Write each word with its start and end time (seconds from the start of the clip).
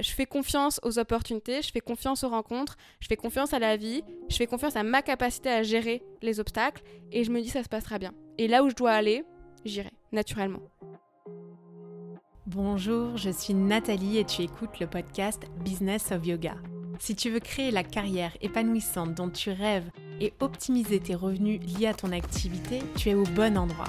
je 0.00 0.10
fais 0.10 0.26
confiance 0.26 0.80
aux 0.82 0.98
opportunités, 0.98 1.62
je 1.62 1.70
fais 1.70 1.80
confiance 1.80 2.24
aux 2.24 2.28
rencontres, 2.28 2.76
je 3.00 3.06
fais 3.08 3.16
confiance 3.16 3.52
à 3.52 3.58
la 3.58 3.76
vie, 3.76 4.02
je 4.28 4.36
fais 4.36 4.46
confiance 4.46 4.76
à 4.76 4.82
ma 4.82 5.02
capacité 5.02 5.48
à 5.50 5.62
gérer 5.62 6.02
les 6.22 6.40
obstacles 6.40 6.82
et 7.12 7.24
je 7.24 7.30
me 7.30 7.40
dis 7.40 7.48
ça 7.48 7.62
se 7.62 7.68
passera 7.68 7.98
bien. 7.98 8.12
Et 8.38 8.48
là 8.48 8.62
où 8.62 8.70
je 8.70 8.74
dois 8.74 8.92
aller, 8.92 9.24
j'irai 9.64 9.90
naturellement. 10.12 10.62
Bonjour, 12.46 13.16
je 13.16 13.30
suis 13.30 13.52
Nathalie 13.52 14.18
et 14.18 14.24
tu 14.24 14.42
écoutes 14.42 14.80
le 14.80 14.86
podcast 14.86 15.42
Business 15.62 16.12
of 16.12 16.26
Yoga. 16.26 16.54
Si 16.98 17.14
tu 17.14 17.30
veux 17.30 17.40
créer 17.40 17.70
la 17.70 17.84
carrière 17.84 18.32
épanouissante 18.40 19.14
dont 19.14 19.30
tu 19.30 19.50
rêves 19.50 19.90
et 20.20 20.32
optimiser 20.40 20.98
tes 20.98 21.14
revenus 21.14 21.60
liés 21.60 21.86
à 21.86 21.94
ton 21.94 22.10
activité, 22.10 22.80
tu 22.96 23.10
es 23.10 23.14
au 23.14 23.24
bon 23.24 23.56
endroit. 23.56 23.88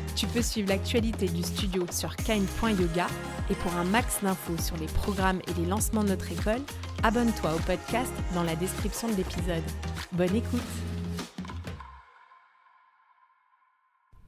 Tu 0.15 0.27
peux 0.27 0.41
suivre 0.41 0.69
l'actualité 0.69 1.27
du 1.27 1.41
studio 1.41 1.85
sur 1.89 2.15
kind.yoga 2.15 3.07
et 3.49 3.55
pour 3.55 3.73
un 3.73 3.85
max 3.85 4.21
d'infos 4.21 4.57
sur 4.57 4.77
les 4.77 4.85
programmes 4.87 5.41
et 5.47 5.59
les 5.59 5.65
lancements 5.65 6.03
de 6.03 6.09
notre 6.09 6.31
école, 6.31 6.61
abonne-toi 7.01 7.55
au 7.55 7.59
podcast 7.59 8.11
dans 8.33 8.43
la 8.43 8.55
description 8.55 9.07
de 9.07 9.15
l'épisode. 9.15 9.63
Bonne 10.11 10.35
écoute 10.35 10.61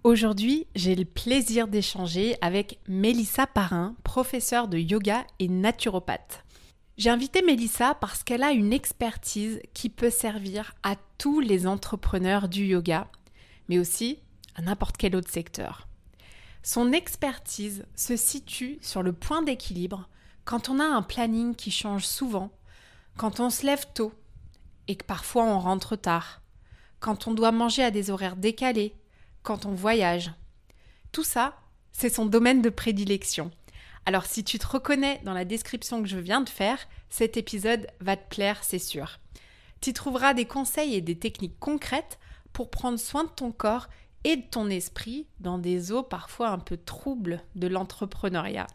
Aujourd'hui, 0.04 0.68
j'ai 0.76 0.96
le 0.96 1.06
plaisir 1.06 1.68
d'échanger 1.68 2.36
avec 2.42 2.80
Mélissa 2.88 3.48
Parrain, 3.48 3.96
professeure 4.04 4.68
de 4.68 4.78
yoga 4.78 5.26
et 5.40 5.48
naturopathe. 5.48 6.44
J'ai 6.98 7.10
invité 7.10 7.42
Mélissa 7.42 7.96
parce 7.96 8.24
qu'elle 8.24 8.44
a 8.44 8.52
une 8.52 8.74
expertise 8.74 9.62
qui 9.74 9.90
peut 9.90 10.10
servir 10.10 10.76
à 10.84 10.96
tous 11.18 11.40
les 11.40 11.68
entrepreneurs 11.68 12.50
du 12.50 12.66
yoga, 12.66 13.08
mais 13.70 13.80
aussi 13.80 14.20
à 14.56 14.62
n'importe 14.62 14.98
quel 14.98 15.16
autre 15.16 15.32
secteur. 15.32 15.88
Son 16.62 16.94
expertise 16.94 17.86
se 17.96 18.16
situe 18.16 18.80
sur 18.82 19.04
le 19.04 19.14
point 19.14 19.42
d'équilibre 19.42 20.08
quand 20.46 20.70
on 20.70 20.80
a 20.80 20.86
un 20.86 21.02
planning 21.02 21.56
qui 21.56 21.72
change 21.72 22.06
souvent, 22.06 22.52
quand 23.18 23.40
on 23.40 23.50
se 23.50 23.66
lève 23.66 23.86
tôt 23.94 24.14
et 24.88 24.96
que 24.96 25.06
parfois 25.06 25.44
on 25.46 25.60
rentre 25.60 25.96
tard, 25.96 26.42
quand 27.00 27.28
on 27.28 27.34
doit 27.34 27.52
manger 27.52 27.84
à 27.84 27.92
des 27.92 28.10
horaires 28.10 28.36
décalés, 28.36 28.96
quand 29.42 29.66
on 29.66 29.74
voyage. 29.74 30.32
Tout 31.12 31.24
ça, 31.24 31.58
c'est 31.92 32.10
son 32.10 32.26
domaine 32.26 32.62
de 32.62 32.70
prédilection. 32.70 33.52
Alors 34.06 34.26
si 34.26 34.44
tu 34.44 34.60
te 34.60 34.68
reconnais 34.68 35.22
dans 35.24 35.34
la 35.34 35.46
description 35.46 36.02
que 36.02 36.10
je 36.10 36.18
viens 36.18 36.42
de 36.42 36.50
faire, 36.50 36.80
cet 37.10 37.38
épisode 37.38 37.88
va 38.00 38.18
te 38.18 38.28
plaire, 38.34 38.64
c'est 38.64 38.80
sûr. 38.80 39.20
Tu 39.82 39.94
trouveras 39.94 40.34
des 40.34 40.46
conseils 40.46 40.96
et 40.96 41.02
des 41.02 41.18
techniques 41.18 41.60
concrètes 41.60 42.20
pour 42.54 42.70
prendre 42.70 43.00
soin 43.00 43.24
de 43.26 43.30
ton 43.30 43.52
corps 43.52 43.88
et 44.24 44.38
de 44.38 44.42
ton 44.42 44.70
esprit 44.70 45.28
dans 45.40 45.58
des 45.58 45.92
eaux 45.92 46.04
parfois 46.04 46.50
un 46.50 46.60
peu 46.60 46.78
troubles 46.78 47.42
de 47.56 47.68
l'entrepreneuriat. 47.68 48.68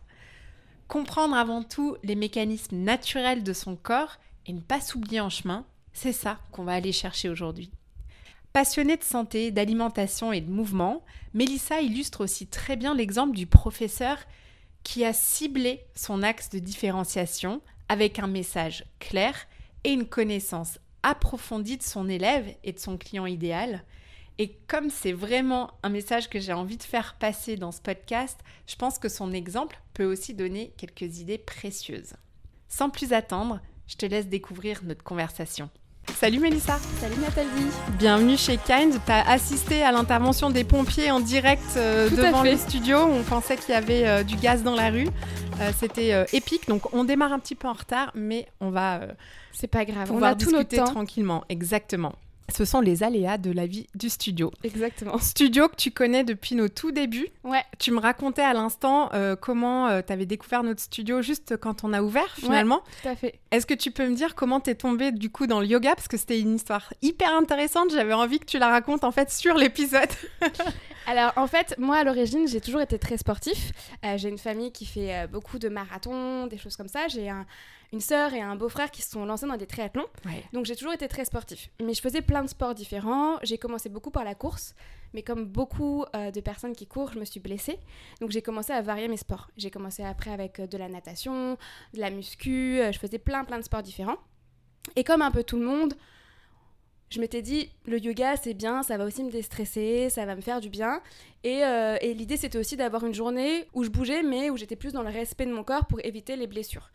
Comprendre 0.88 1.36
avant 1.36 1.62
tout 1.62 1.96
les 2.02 2.14
mécanismes 2.14 2.76
naturels 2.76 3.42
de 3.42 3.52
son 3.52 3.76
corps 3.76 4.16
et 4.46 4.52
ne 4.52 4.60
pas 4.60 4.80
s'oublier 4.80 5.20
en 5.20 5.30
chemin, 5.30 5.66
c'est 5.92 6.12
ça 6.12 6.38
qu'on 6.52 6.64
va 6.64 6.72
aller 6.72 6.92
chercher 6.92 7.28
aujourd'hui. 7.28 7.70
Passionnée 8.52 8.96
de 8.96 9.04
santé, 9.04 9.50
d'alimentation 9.50 10.32
et 10.32 10.40
de 10.40 10.50
mouvement, 10.50 11.04
Mélissa 11.34 11.80
illustre 11.80 12.24
aussi 12.24 12.46
très 12.46 12.76
bien 12.76 12.94
l'exemple 12.94 13.36
du 13.36 13.46
professeur 13.46 14.18
qui 14.82 15.04
a 15.04 15.12
ciblé 15.12 15.84
son 15.94 16.22
axe 16.22 16.48
de 16.48 16.58
différenciation 16.58 17.60
avec 17.88 18.18
un 18.18 18.26
message 18.26 18.84
clair 18.98 19.34
et 19.84 19.92
une 19.92 20.06
connaissance 20.06 20.78
approfondie 21.02 21.76
de 21.76 21.82
son 21.82 22.08
élève 22.08 22.54
et 22.64 22.72
de 22.72 22.78
son 22.78 22.96
client 22.96 23.26
idéal, 23.26 23.84
et 24.38 24.56
comme 24.68 24.88
c'est 24.88 25.12
vraiment 25.12 25.72
un 25.82 25.88
message 25.88 26.30
que 26.30 26.38
j'ai 26.38 26.52
envie 26.52 26.76
de 26.76 26.82
faire 26.84 27.16
passer 27.18 27.56
dans 27.56 27.72
ce 27.72 27.80
podcast, 27.80 28.38
je 28.68 28.76
pense 28.76 28.98
que 28.98 29.08
son 29.08 29.32
exemple 29.32 29.80
peut 29.94 30.04
aussi 30.04 30.32
donner 30.32 30.72
quelques 30.76 31.18
idées 31.18 31.38
précieuses. 31.38 32.12
Sans 32.68 32.88
plus 32.88 33.12
attendre, 33.12 33.60
je 33.88 33.96
te 33.96 34.06
laisse 34.06 34.28
découvrir 34.28 34.84
notre 34.84 35.02
conversation. 35.02 35.70
Salut 36.14 36.38
Mélissa 36.38 36.78
Salut 37.00 37.18
Nathalie 37.20 37.66
Bienvenue 37.98 38.36
chez 38.36 38.58
Kind. 38.58 38.94
Tu 39.04 39.12
as 39.12 39.28
assisté 39.28 39.82
à 39.82 39.92
l'intervention 39.92 40.50
des 40.50 40.64
pompiers 40.64 41.10
en 41.10 41.20
direct 41.20 41.62
euh, 41.76 42.08
devant 42.08 42.42
le 42.42 42.56
studio. 42.56 42.98
On 42.98 43.22
pensait 43.24 43.56
qu'il 43.56 43.74
y 43.74 43.76
avait 43.76 44.06
euh, 44.06 44.22
du 44.22 44.36
gaz 44.36 44.62
dans 44.62 44.74
la 44.74 44.90
rue. 44.90 45.08
Euh, 45.60 45.70
c'était 45.76 46.24
épique. 46.32 46.68
Donc 46.68 46.94
on 46.94 47.04
démarre 47.04 47.32
un 47.32 47.38
petit 47.38 47.56
peu 47.56 47.68
en 47.68 47.72
retard, 47.72 48.12
mais 48.14 48.46
on 48.60 48.70
va... 48.70 49.00
C'est 49.52 49.66
pas 49.66 49.84
grave, 49.84 50.12
on 50.12 50.18
va 50.18 50.34
discuter 50.34 50.76
tranquillement. 50.76 51.44
Exactement. 51.48 52.14
Ce 52.54 52.64
sont 52.64 52.80
les 52.80 53.02
aléas 53.02 53.36
de 53.38 53.50
la 53.50 53.66
vie 53.66 53.86
du 53.94 54.08
studio. 54.08 54.50
Exactement. 54.64 55.18
Studio 55.18 55.68
que 55.68 55.76
tu 55.76 55.90
connais 55.90 56.24
depuis 56.24 56.54
nos 56.54 56.68
tout 56.68 56.92
débuts. 56.92 57.28
Ouais. 57.44 57.62
Tu 57.78 57.90
me 57.90 58.00
racontais 58.00 58.42
à 58.42 58.54
l'instant 58.54 59.10
euh, 59.12 59.36
comment 59.36 59.88
euh, 59.88 60.00
tu 60.06 60.12
avais 60.12 60.26
découvert 60.26 60.62
notre 60.62 60.80
studio 60.80 61.20
juste 61.20 61.56
quand 61.58 61.84
on 61.84 61.92
a 61.92 62.02
ouvert 62.02 62.34
finalement. 62.36 62.76
Ouais, 62.76 62.92
tout 63.02 63.08
à 63.08 63.16
fait. 63.16 63.38
Est-ce 63.50 63.66
que 63.66 63.74
tu 63.74 63.90
peux 63.90 64.08
me 64.08 64.14
dire 64.14 64.34
comment 64.34 64.60
tu 64.60 64.70
es 64.70 64.74
tombée 64.74 65.12
du 65.12 65.30
coup 65.30 65.46
dans 65.46 65.60
le 65.60 65.66
yoga? 65.66 65.94
Parce 65.94 66.08
que 66.08 66.16
c'était 66.16 66.40
une 66.40 66.56
histoire 66.56 66.92
hyper 67.02 67.34
intéressante. 67.34 67.90
J'avais 67.92 68.14
envie 68.14 68.38
que 68.38 68.46
tu 68.46 68.58
la 68.58 68.68
racontes 68.68 69.04
en 69.04 69.12
fait 69.12 69.30
sur 69.30 69.54
l'épisode. 69.54 70.08
Alors 71.08 71.32
en 71.36 71.46
fait, 71.46 71.74
moi 71.78 71.96
à 71.96 72.04
l'origine, 72.04 72.46
j'ai 72.46 72.60
toujours 72.60 72.82
été 72.82 72.98
très 72.98 73.16
sportif. 73.16 73.72
Euh, 74.04 74.18
j'ai 74.18 74.28
une 74.28 74.38
famille 74.38 74.70
qui 74.72 74.84
fait 74.84 75.26
beaucoup 75.26 75.58
de 75.58 75.68
marathons, 75.68 76.46
des 76.46 76.58
choses 76.58 76.76
comme 76.76 76.88
ça. 76.88 77.08
J'ai 77.08 77.28
un 77.30 77.46
une 77.92 78.00
sœur 78.00 78.34
et 78.34 78.40
un 78.40 78.54
beau-frère 78.56 78.90
qui 78.90 79.02
se 79.02 79.10
sont 79.10 79.24
lancés 79.24 79.46
dans 79.46 79.56
des 79.56 79.66
triathlons. 79.66 80.06
Donc 80.52 80.66
j'ai 80.66 80.76
toujours 80.76 80.92
été 80.92 81.08
très 81.08 81.24
sportif. 81.24 81.70
Mais 81.82 81.94
je 81.94 82.02
faisais 82.02 82.20
plein 82.20 82.42
de 82.42 82.48
sports 82.48 82.74
différents. 82.74 83.38
J'ai 83.42 83.58
commencé 83.58 83.88
beaucoup 83.88 84.10
par 84.10 84.24
la 84.24 84.34
course. 84.34 84.74
Mais 85.14 85.22
comme 85.22 85.46
beaucoup 85.46 86.04
euh, 86.14 86.30
de 86.30 86.40
personnes 86.40 86.74
qui 86.74 86.86
courent, 86.86 87.12
je 87.12 87.18
me 87.18 87.24
suis 87.24 87.40
blessée. 87.40 87.78
Donc 88.20 88.30
j'ai 88.30 88.42
commencé 88.42 88.72
à 88.72 88.82
varier 88.82 89.08
mes 89.08 89.16
sports. 89.16 89.48
J'ai 89.56 89.70
commencé 89.70 90.04
après 90.04 90.30
avec 90.30 90.60
euh, 90.60 90.66
de 90.66 90.76
la 90.76 90.88
natation, 90.88 91.56
de 91.94 92.00
la 92.00 92.10
muscu. 92.10 92.78
Euh, 92.80 92.92
je 92.92 92.98
faisais 92.98 93.18
plein 93.18 93.44
plein 93.44 93.58
de 93.58 93.64
sports 93.64 93.82
différents. 93.82 94.18
Et 94.96 95.04
comme 95.04 95.22
un 95.22 95.30
peu 95.30 95.42
tout 95.42 95.58
le 95.58 95.64
monde, 95.64 95.94
je 97.10 97.20
m'étais 97.20 97.42
dit, 97.42 97.70
le 97.86 97.98
yoga, 97.98 98.36
c'est 98.36 98.54
bien, 98.54 98.82
ça 98.82 98.96
va 98.96 99.04
aussi 99.04 99.24
me 99.24 99.30
déstresser, 99.30 100.10
ça 100.10 100.26
va 100.26 100.36
me 100.36 100.40
faire 100.40 100.60
du 100.60 100.68
bien. 100.68 101.00
Et, 101.44 101.60
et 102.02 102.14
l'idée, 102.14 102.36
c'était 102.36 102.58
aussi 102.58 102.76
d'avoir 102.76 103.04
une 103.06 103.14
journée 103.14 103.66
où 103.72 103.84
je 103.84 103.88
bougeais, 103.88 104.22
mais 104.22 104.50
où 104.50 104.56
j'étais 104.56 104.76
plus 104.76 104.92
dans 104.92 105.02
le 105.02 105.10
respect 105.10 105.46
de 105.46 105.52
mon 105.52 105.64
corps 105.64 105.86
pour 105.86 106.04
éviter 106.04 106.36
les 106.36 106.46
blessures. 106.46 106.90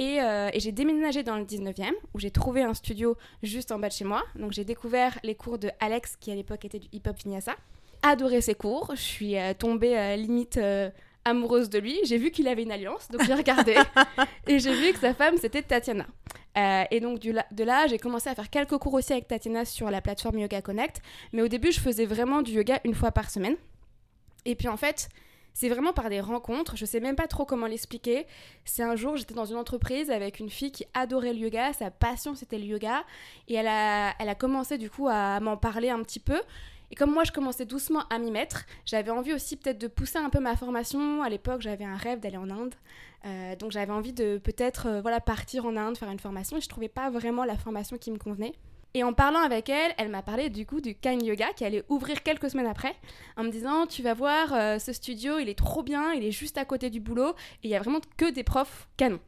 Euh, 0.00 0.50
et, 0.52 0.60
j'ai 0.60 0.72
déménagé 0.72 1.22
dans 1.22 1.36
le 1.36 1.44
19e, 1.44 1.92
où 2.14 2.18
j'ai 2.18 2.30
trouvé 2.30 2.62
un 2.62 2.74
studio 2.74 3.16
juste 3.42 3.70
en 3.72 3.78
bas 3.78 3.88
de 3.88 3.92
chez 3.92 4.04
moi. 4.04 4.22
Donc 4.34 4.52
j'ai 4.52 4.64
découvert 4.64 5.18
les 5.22 5.34
cours 5.34 5.58
de 5.58 5.70
Alex, 5.80 6.16
qui 6.16 6.30
à 6.30 6.34
l'époque 6.34 6.64
était 6.64 6.78
du 6.78 6.88
hip-hop 6.92 7.16
vinyasa. 7.22 7.54
Adoré 8.02 8.40
ses 8.40 8.54
cours, 8.54 8.92
je 8.94 9.00
suis 9.00 9.36
euh, 9.36 9.52
tombée 9.52 9.96
euh, 9.96 10.16
limite 10.16 10.58
amoureuse 11.24 11.70
de 11.70 11.78
lui. 11.78 11.98
J'ai 12.04 12.18
vu 12.18 12.30
qu'il 12.30 12.48
avait 12.48 12.62
une 12.62 12.72
alliance, 12.72 13.08
donc 13.08 13.24
j'ai 13.24 13.34
regardé. 13.34 13.76
et 14.46 14.58
j'ai 14.58 14.74
vu 14.74 14.92
que 14.92 14.98
sa 14.98 15.14
femme, 15.14 15.36
c'était 15.38 15.62
Tatiana. 15.62 16.06
et 16.90 17.00
donc 17.00 17.20
de 17.20 17.64
là, 17.64 17.86
j'ai 17.86 17.98
commencé 17.98 18.28
à 18.28 18.34
faire 18.34 18.50
quelques 18.50 18.78
cours 18.78 18.94
aussi 18.94 19.12
avec 19.12 19.28
Tatiana 19.28 19.64
sur 19.64 19.90
la 19.90 20.00
plateforme 20.00 20.38
Yoga 20.38 20.62
Connect. 20.62 21.00
Mais 21.32 21.42
au 21.42 21.48
début, 21.48 21.72
je 21.72 21.80
faisais 21.80 22.06
vraiment 22.06 22.42
du 22.42 22.52
yoga 22.52 22.80
une 22.84 22.94
fois 22.94 23.12
par 23.12 23.30
semaine. 23.30 23.56
Et 24.44 24.54
puis 24.54 24.68
en 24.68 24.76
fait, 24.76 25.08
c'est 25.52 25.68
vraiment 25.68 25.92
par 25.92 26.08
des 26.08 26.20
rencontres, 26.20 26.76
je 26.76 26.84
sais 26.84 27.00
même 27.00 27.16
pas 27.16 27.26
trop 27.26 27.44
comment 27.44 27.66
l'expliquer. 27.66 28.26
C'est 28.64 28.82
un 28.82 28.96
jour, 28.96 29.16
j'étais 29.16 29.34
dans 29.34 29.44
une 29.44 29.56
entreprise 29.56 30.10
avec 30.10 30.40
une 30.40 30.50
fille 30.50 30.72
qui 30.72 30.86
adorait 30.94 31.32
le 31.32 31.40
yoga, 31.40 31.72
sa 31.72 31.90
passion 31.90 32.34
c'était 32.34 32.58
le 32.58 32.64
yoga, 32.64 33.04
et 33.48 33.54
elle 33.54 33.66
a, 33.66 34.14
elle 34.18 34.28
a 34.28 34.34
commencé 34.34 34.78
du 34.78 34.90
coup 34.90 35.08
à 35.08 35.40
m'en 35.40 35.56
parler 35.56 35.90
un 35.90 36.02
petit 36.02 36.20
peu. 36.20 36.40
Et 36.90 36.96
comme 36.96 37.12
moi, 37.12 37.24
je 37.24 37.32
commençais 37.32 37.66
doucement 37.66 38.02
à 38.10 38.18
m'y 38.18 38.30
mettre, 38.30 38.64
j'avais 38.84 39.10
envie 39.10 39.32
aussi 39.32 39.56
peut-être 39.56 39.78
de 39.78 39.86
pousser 39.86 40.18
un 40.18 40.28
peu 40.28 40.40
ma 40.40 40.56
formation. 40.56 41.22
À 41.22 41.28
l'époque, 41.28 41.60
j'avais 41.60 41.84
un 41.84 41.96
rêve 41.96 42.20
d'aller 42.20 42.36
en 42.36 42.50
Inde. 42.50 42.74
Euh, 43.26 43.54
donc 43.56 43.70
j'avais 43.70 43.92
envie 43.92 44.12
de 44.12 44.38
peut-être 44.38 44.86
euh, 44.86 45.00
voilà, 45.00 45.20
partir 45.20 45.66
en 45.66 45.76
Inde, 45.76 45.96
faire 45.96 46.10
une 46.10 46.18
formation. 46.18 46.56
Et 46.56 46.60
je 46.60 46.68
trouvais 46.68 46.88
pas 46.88 47.10
vraiment 47.10 47.44
la 47.44 47.56
formation 47.56 47.96
qui 47.96 48.10
me 48.10 48.18
convenait. 48.18 48.54
Et 48.92 49.04
en 49.04 49.12
parlant 49.12 49.40
avec 49.40 49.68
elle, 49.68 49.92
elle 49.98 50.08
m'a 50.08 50.22
parlé 50.22 50.50
du 50.50 50.66
coup 50.66 50.80
du 50.80 50.96
Yoga 51.04 51.52
qui 51.54 51.64
allait 51.64 51.84
ouvrir 51.88 52.24
quelques 52.24 52.50
semaines 52.50 52.66
après, 52.66 52.96
en 53.36 53.44
me 53.44 53.50
disant 53.50 53.86
tu 53.86 54.02
vas 54.02 54.14
voir 54.14 54.52
euh, 54.52 54.78
ce 54.80 54.92
studio, 54.92 55.38
il 55.38 55.48
est 55.48 55.56
trop 55.56 55.84
bien, 55.84 56.12
il 56.12 56.24
est 56.24 56.32
juste 56.32 56.58
à 56.58 56.64
côté 56.64 56.90
du 56.90 56.98
boulot 56.98 57.30
et 57.62 57.68
il 57.68 57.70
y 57.70 57.76
a 57.76 57.78
vraiment 57.78 58.00
que 58.16 58.28
des 58.30 58.42
profs 58.42 58.88
canons. 58.96 59.20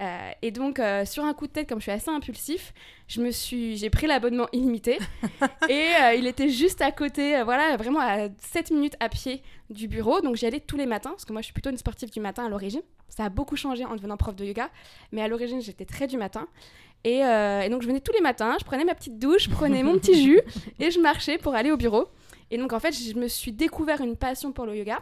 Euh, 0.00 0.30
et 0.42 0.50
donc 0.50 0.80
euh, 0.80 1.04
sur 1.04 1.24
un 1.24 1.32
coup 1.34 1.46
de 1.46 1.52
tête, 1.52 1.68
comme 1.68 1.78
je 1.78 1.84
suis 1.84 1.92
assez 1.92 2.10
impulsif, 2.10 2.74
je 3.06 3.20
me 3.20 3.30
suis, 3.30 3.76
j'ai 3.76 3.90
pris 3.90 4.06
l'abonnement 4.06 4.48
illimité 4.52 4.98
et 5.68 5.90
il 6.16 6.26
était 6.26 6.48
juste 6.48 6.82
à 6.82 6.90
côté, 6.90 7.40
voilà, 7.44 7.76
vraiment 7.76 8.00
à 8.00 8.28
7 8.38 8.72
minutes 8.72 8.96
à 8.98 9.08
pied 9.08 9.42
du 9.70 9.86
bureau, 9.86 10.20
donc 10.20 10.36
j'y 10.36 10.46
allais 10.46 10.60
tous 10.60 10.76
les 10.76 10.86
matins 10.86 11.10
parce 11.10 11.24
que 11.24 11.32
moi 11.32 11.42
je 11.42 11.46
suis 11.46 11.52
plutôt 11.52 11.70
une 11.70 11.78
sportive 11.78 12.10
du 12.10 12.20
matin 12.20 12.44
à 12.44 12.48
l'origine. 12.48 12.82
Ça 13.08 13.24
a 13.24 13.28
beaucoup 13.28 13.56
changé 13.56 13.84
en 13.84 13.94
devenant 13.94 14.16
prof 14.16 14.34
de 14.34 14.44
yoga, 14.44 14.70
mais 15.12 15.22
à 15.22 15.28
l'origine 15.28 15.60
j'étais 15.60 15.84
très 15.84 16.06
du 16.06 16.16
matin. 16.16 16.48
Et, 17.04 17.24
euh, 17.24 17.60
et, 17.60 17.68
donc 17.68 17.82
je 17.82 17.86
venais 17.86 18.00
tous 18.00 18.12
les 18.12 18.20
matins, 18.20 18.56
je 18.58 18.64
prenais 18.64 18.84
ma 18.84 18.94
petite 18.94 19.18
douche, 19.18 19.44
je 19.44 19.50
prenais 19.50 19.82
mon 19.82 19.98
petit 19.98 20.20
jus 20.20 20.40
et 20.80 20.90
je 20.90 20.98
marchais 20.98 21.38
pour 21.38 21.54
aller 21.54 21.70
au 21.70 21.76
bureau. 21.76 22.08
Et 22.50 22.58
donc 22.58 22.72
en 22.72 22.80
fait, 22.80 22.92
je 22.92 23.14
me 23.14 23.28
suis 23.28 23.52
découvert 23.52 24.00
une 24.00 24.16
passion 24.16 24.52
pour 24.52 24.64
le 24.64 24.76
yoga. 24.76 25.00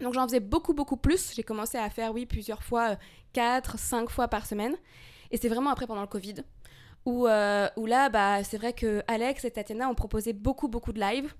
Donc 0.00 0.14
j'en 0.14 0.26
faisais 0.26 0.40
beaucoup, 0.40 0.74
beaucoup 0.74 0.96
plus. 0.96 1.32
J'ai 1.34 1.42
commencé 1.42 1.78
à 1.78 1.88
faire, 1.90 2.12
oui, 2.12 2.26
plusieurs 2.26 2.62
fois, 2.62 2.96
4, 3.32 3.78
5 3.78 4.10
fois 4.10 4.28
par 4.28 4.46
semaine. 4.46 4.76
Et 5.30 5.36
c'est 5.36 5.48
vraiment 5.48 5.70
après 5.70 5.86
pendant 5.86 6.00
le 6.00 6.06
Covid. 6.06 6.36
Où, 7.06 7.26
euh, 7.26 7.68
où 7.76 7.86
là, 7.86 8.08
bah, 8.08 8.42
c'est 8.44 8.56
vrai 8.56 8.72
que 8.72 9.02
Alex 9.08 9.44
et 9.44 9.50
Tatiana 9.50 9.88
ont 9.90 9.94
proposé 9.94 10.32
beaucoup, 10.32 10.68
beaucoup 10.68 10.92
de 10.92 11.00
live. 11.00 11.32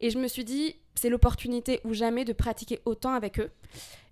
Et 0.00 0.10
je 0.10 0.18
me 0.18 0.28
suis 0.28 0.44
dit, 0.44 0.76
c'est 0.94 1.08
l'opportunité 1.08 1.80
ou 1.84 1.92
jamais 1.92 2.24
de 2.24 2.32
pratiquer 2.32 2.80
autant 2.84 3.12
avec 3.14 3.40
eux. 3.40 3.50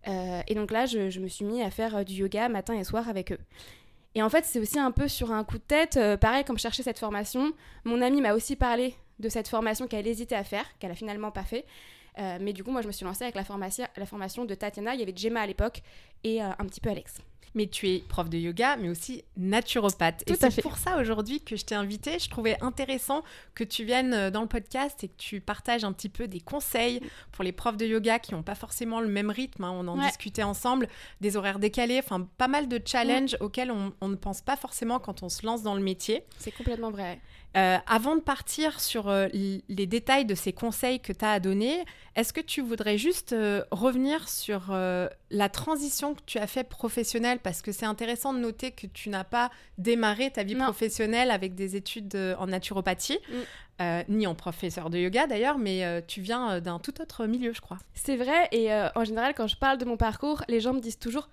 Euh, 0.09 0.41
et 0.49 0.55
donc 0.55 0.71
là, 0.73 0.87
je, 0.87 1.21
me 1.21 1.29
suis 1.29 1.45
mis 1.45 1.63
à 1.63 1.71
faire 1.71 1.97
euh, 1.97 2.05
du 2.05 2.15
yoga 2.15 2.49
matin 2.49 2.75
et 2.75 2.83
soir 2.83 3.09
avec 3.09 3.31
eux. 3.31 3.39
Et 4.17 4.23
en 4.23 4.31
fait, 4.31 4.45
c'est 4.45 4.59
aussi 4.59 4.79
un 4.79 4.91
peu 4.91 5.07
sur 5.09 5.31
un 5.31 5.45
coup 5.45 5.59
de 5.59 5.63
tête. 5.63 6.01
pareil, 6.21 6.43
comme 6.45 6.57
je 6.57 6.63
cherchais 6.63 6.83
cette 6.83 6.99
formation, 6.99 7.53
mon 7.85 8.01
ami 8.01 8.23
m'a 8.23 8.33
aussi 8.33 8.57
parlé 8.57 8.95
de 9.19 9.29
cette 9.29 9.47
formation 9.47 9.87
qu'elle 9.87 10.07
hésitait 10.07 10.35
à 10.35 10.45
faire, 10.45 10.65
qu'elle 10.79 10.91
a 10.91 10.95
finalement 10.95 11.31
pas 11.31 11.45
fait. 11.45 11.67
Euh, 12.19 12.39
mais 12.41 12.53
du 12.53 12.65
coup, 12.65 12.71
moi, 12.71 12.83
je 12.83 12.87
me 12.87 12.93
suis 12.93 13.05
lancée 13.05 13.25
avec 13.25 13.35
la, 13.35 13.45
formation, 13.45 13.87
la 13.97 14.07
formation 14.07 14.45
de 14.45 14.55
Tatiana. 14.55 14.95
Il 14.95 15.01
y 15.01 15.03
avait 15.03 15.17
Gemma 15.17 15.41
à 15.41 15.47
l'époque 15.47 15.83
et 16.25 16.43
euh, 16.43 16.49
un 16.59 16.65
petit 16.67 16.81
peu 16.81 16.91
Alex. 16.91 17.19
Mais 17.55 17.69
tu 17.69 17.89
es 17.89 18.01
prof 18.01 18.29
de 18.29 18.37
yoga, 18.37 18.77
mais 18.77 18.91
aussi 18.91 19.25
naturopathe. 19.39 20.25
et 20.27 20.35
c'est 20.35 20.61
pour 20.61 20.77
ça 20.77 20.99
aujourd'hui 20.99 21.41
que 21.41 21.57
je 21.57 21.65
t'ai 21.65 21.75
invitée. 21.75 22.19
Je 22.19 22.29
trouvais 22.29 22.59
intéressant 22.61 23.23
que 23.55 23.65
tu 23.65 23.85
viennes 23.85 24.13
euh, 24.13 24.31
dans 24.31 24.43
le 24.43 24.47
podcast 24.47 25.03
et 25.05 25.09
que 25.09 25.17
tu 25.17 25.41
partages 25.41 25.83
un 25.83 25.93
petit 25.93 26.11
peu 26.11 26.29
des 26.29 26.41
conseils 26.41 27.01
pour 27.33 27.45
les 27.45 27.53
profs 27.53 27.79
de 27.79 27.87
yoga 27.87 28.19
qui 28.19 28.35
n'ont 28.35 28.43
pas 28.43 28.55
forcément 28.55 29.01
le 29.01 29.09
même 29.09 29.31
rythme. 29.31 29.65
Hein. 29.65 29.73
On 29.75 29.89
en 29.89 29.97
discutait 29.97 30.43
ensemble, 30.43 30.87
des 31.23 31.39
horaires 31.39 31.59
décalés, 31.59 31.99
enfin 31.99 32.29
pas 32.37 32.49
mal 32.49 32.69
de 32.69 32.79
challenges 32.85 33.39
auxquels 33.41 33.71
on, 33.71 33.95
on, 34.03 34.09
ne 34.09 34.17
pense 34.17 34.43
pas 34.43 34.57
forcément 34.57 34.99
quand 34.99 35.23
on 35.23 35.31
se 35.31 35.47
lance 35.47 35.63
dans 35.63 35.75
le 35.75 35.83
métier. 35.83 36.25
C'est 36.39 36.53
complètement 36.53 36.91
vrai. 36.91 37.21
Euh, 37.57 37.79
avant 37.87 38.17
de 38.17 38.21
partir 38.21 38.81
sur 38.81 39.09
euh, 39.09 39.29
les 39.33 39.87
détails 39.87 40.27
de 40.27 40.35
ces 40.35 40.53
conseils 40.53 41.01
que 41.01 41.13
tu 41.13 41.25
as 41.25 41.33
à 41.33 41.41
donner, 41.41 41.85
est-ce 42.15 42.35
que 42.35 42.43
tu 42.43 42.61
voudrais 42.61 42.99
juste 42.99 43.33
euh, 43.33 43.65
revenir 43.71 44.29
sur 44.29 44.75
la 45.31 45.49
transition 45.49 46.15
que 46.15 46.21
tu 46.27 46.39
as 46.39 46.47
fait 46.47 46.65
professionnelle? 46.65 47.39
Parce 47.39 47.63
que 47.63 47.73
c'est 47.73 47.87
intéressant 47.87 48.35
de 48.35 48.41
noter 48.41 48.73
que 48.73 48.87
tu 48.87 49.09
n'as 49.09 49.25
pas 49.25 49.51
démarré 49.79 50.31
ta 50.31 50.43
vie 50.43 50.55
professionnelle 50.55 51.31
avec 51.31 51.55
des 51.55 51.77
études 51.77 52.17
en 52.39 52.47
naturopathie, 52.47 53.19
mm. 53.81 54.03
ni 54.09 54.27
en 54.27 54.35
professeur 54.35 54.91
de 54.91 54.99
yoga 54.99 55.27
d'ailleurs, 55.27 55.59
mais 55.59 56.03
tu 56.07 56.21
viens 56.21 56.61
d'un 56.61 56.79
tout 56.79 57.01
autre 57.01 57.27
milieu, 57.27 57.53
je 57.55 57.61
crois. 57.61 57.79
C'est 57.95 58.17
vrai, 58.17 58.49
et 58.53 58.73
en 58.95 59.05
général, 59.05 59.35
quand 59.35 59.47
je 59.47 59.57
parle 59.57 59.79
de 59.79 59.85
mon 59.85 59.97
parcours, 59.97 60.43
les 60.49 60.61
gens 60.61 60.75
me 60.75 60.81
disent 60.81 60.99
toujours 60.99 61.29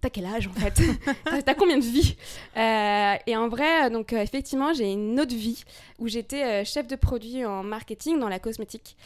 t'as 0.00 0.10
quel 0.10 0.26
âge 0.26 0.46
en 0.46 0.52
fait 0.52 0.80
T'as 1.44 1.54
combien 1.54 1.78
de 1.78 1.84
vie 1.84 2.16
euh, 2.56 3.14
Et 3.26 3.36
en 3.36 3.48
vrai, 3.48 3.90
donc 3.90 4.12
euh, 4.12 4.20
effectivement, 4.20 4.72
j'ai 4.72 4.92
une 4.92 5.18
autre 5.20 5.34
vie 5.34 5.64
où 5.98 6.08
j'étais 6.08 6.44
euh, 6.44 6.64
chef 6.64 6.86
de 6.86 6.96
produit 6.96 7.44
en 7.44 7.62
marketing 7.62 8.18
dans 8.18 8.28
la 8.28 8.38
cosmétique. 8.38 8.96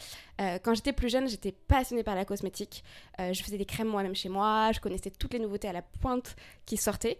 quand 0.63 0.73
j'étais 0.73 0.93
plus 0.93 1.09
jeune, 1.09 1.27
j'étais 1.29 1.51
passionnée 1.51 2.03
par 2.03 2.15
la 2.15 2.25
cosmétique. 2.25 2.83
je 3.19 3.43
faisais 3.43 3.59
des 3.59 3.65
crèmes 3.65 3.89
moi-même 3.89 4.15
chez 4.15 4.29
moi, 4.29 4.71
je 4.73 4.79
connaissais 4.79 5.11
toutes 5.11 5.33
les 5.33 5.39
nouveautés 5.39 5.67
à 5.67 5.73
la 5.73 5.83
pointe 5.83 6.35
qui 6.65 6.77
sortaient. 6.77 7.19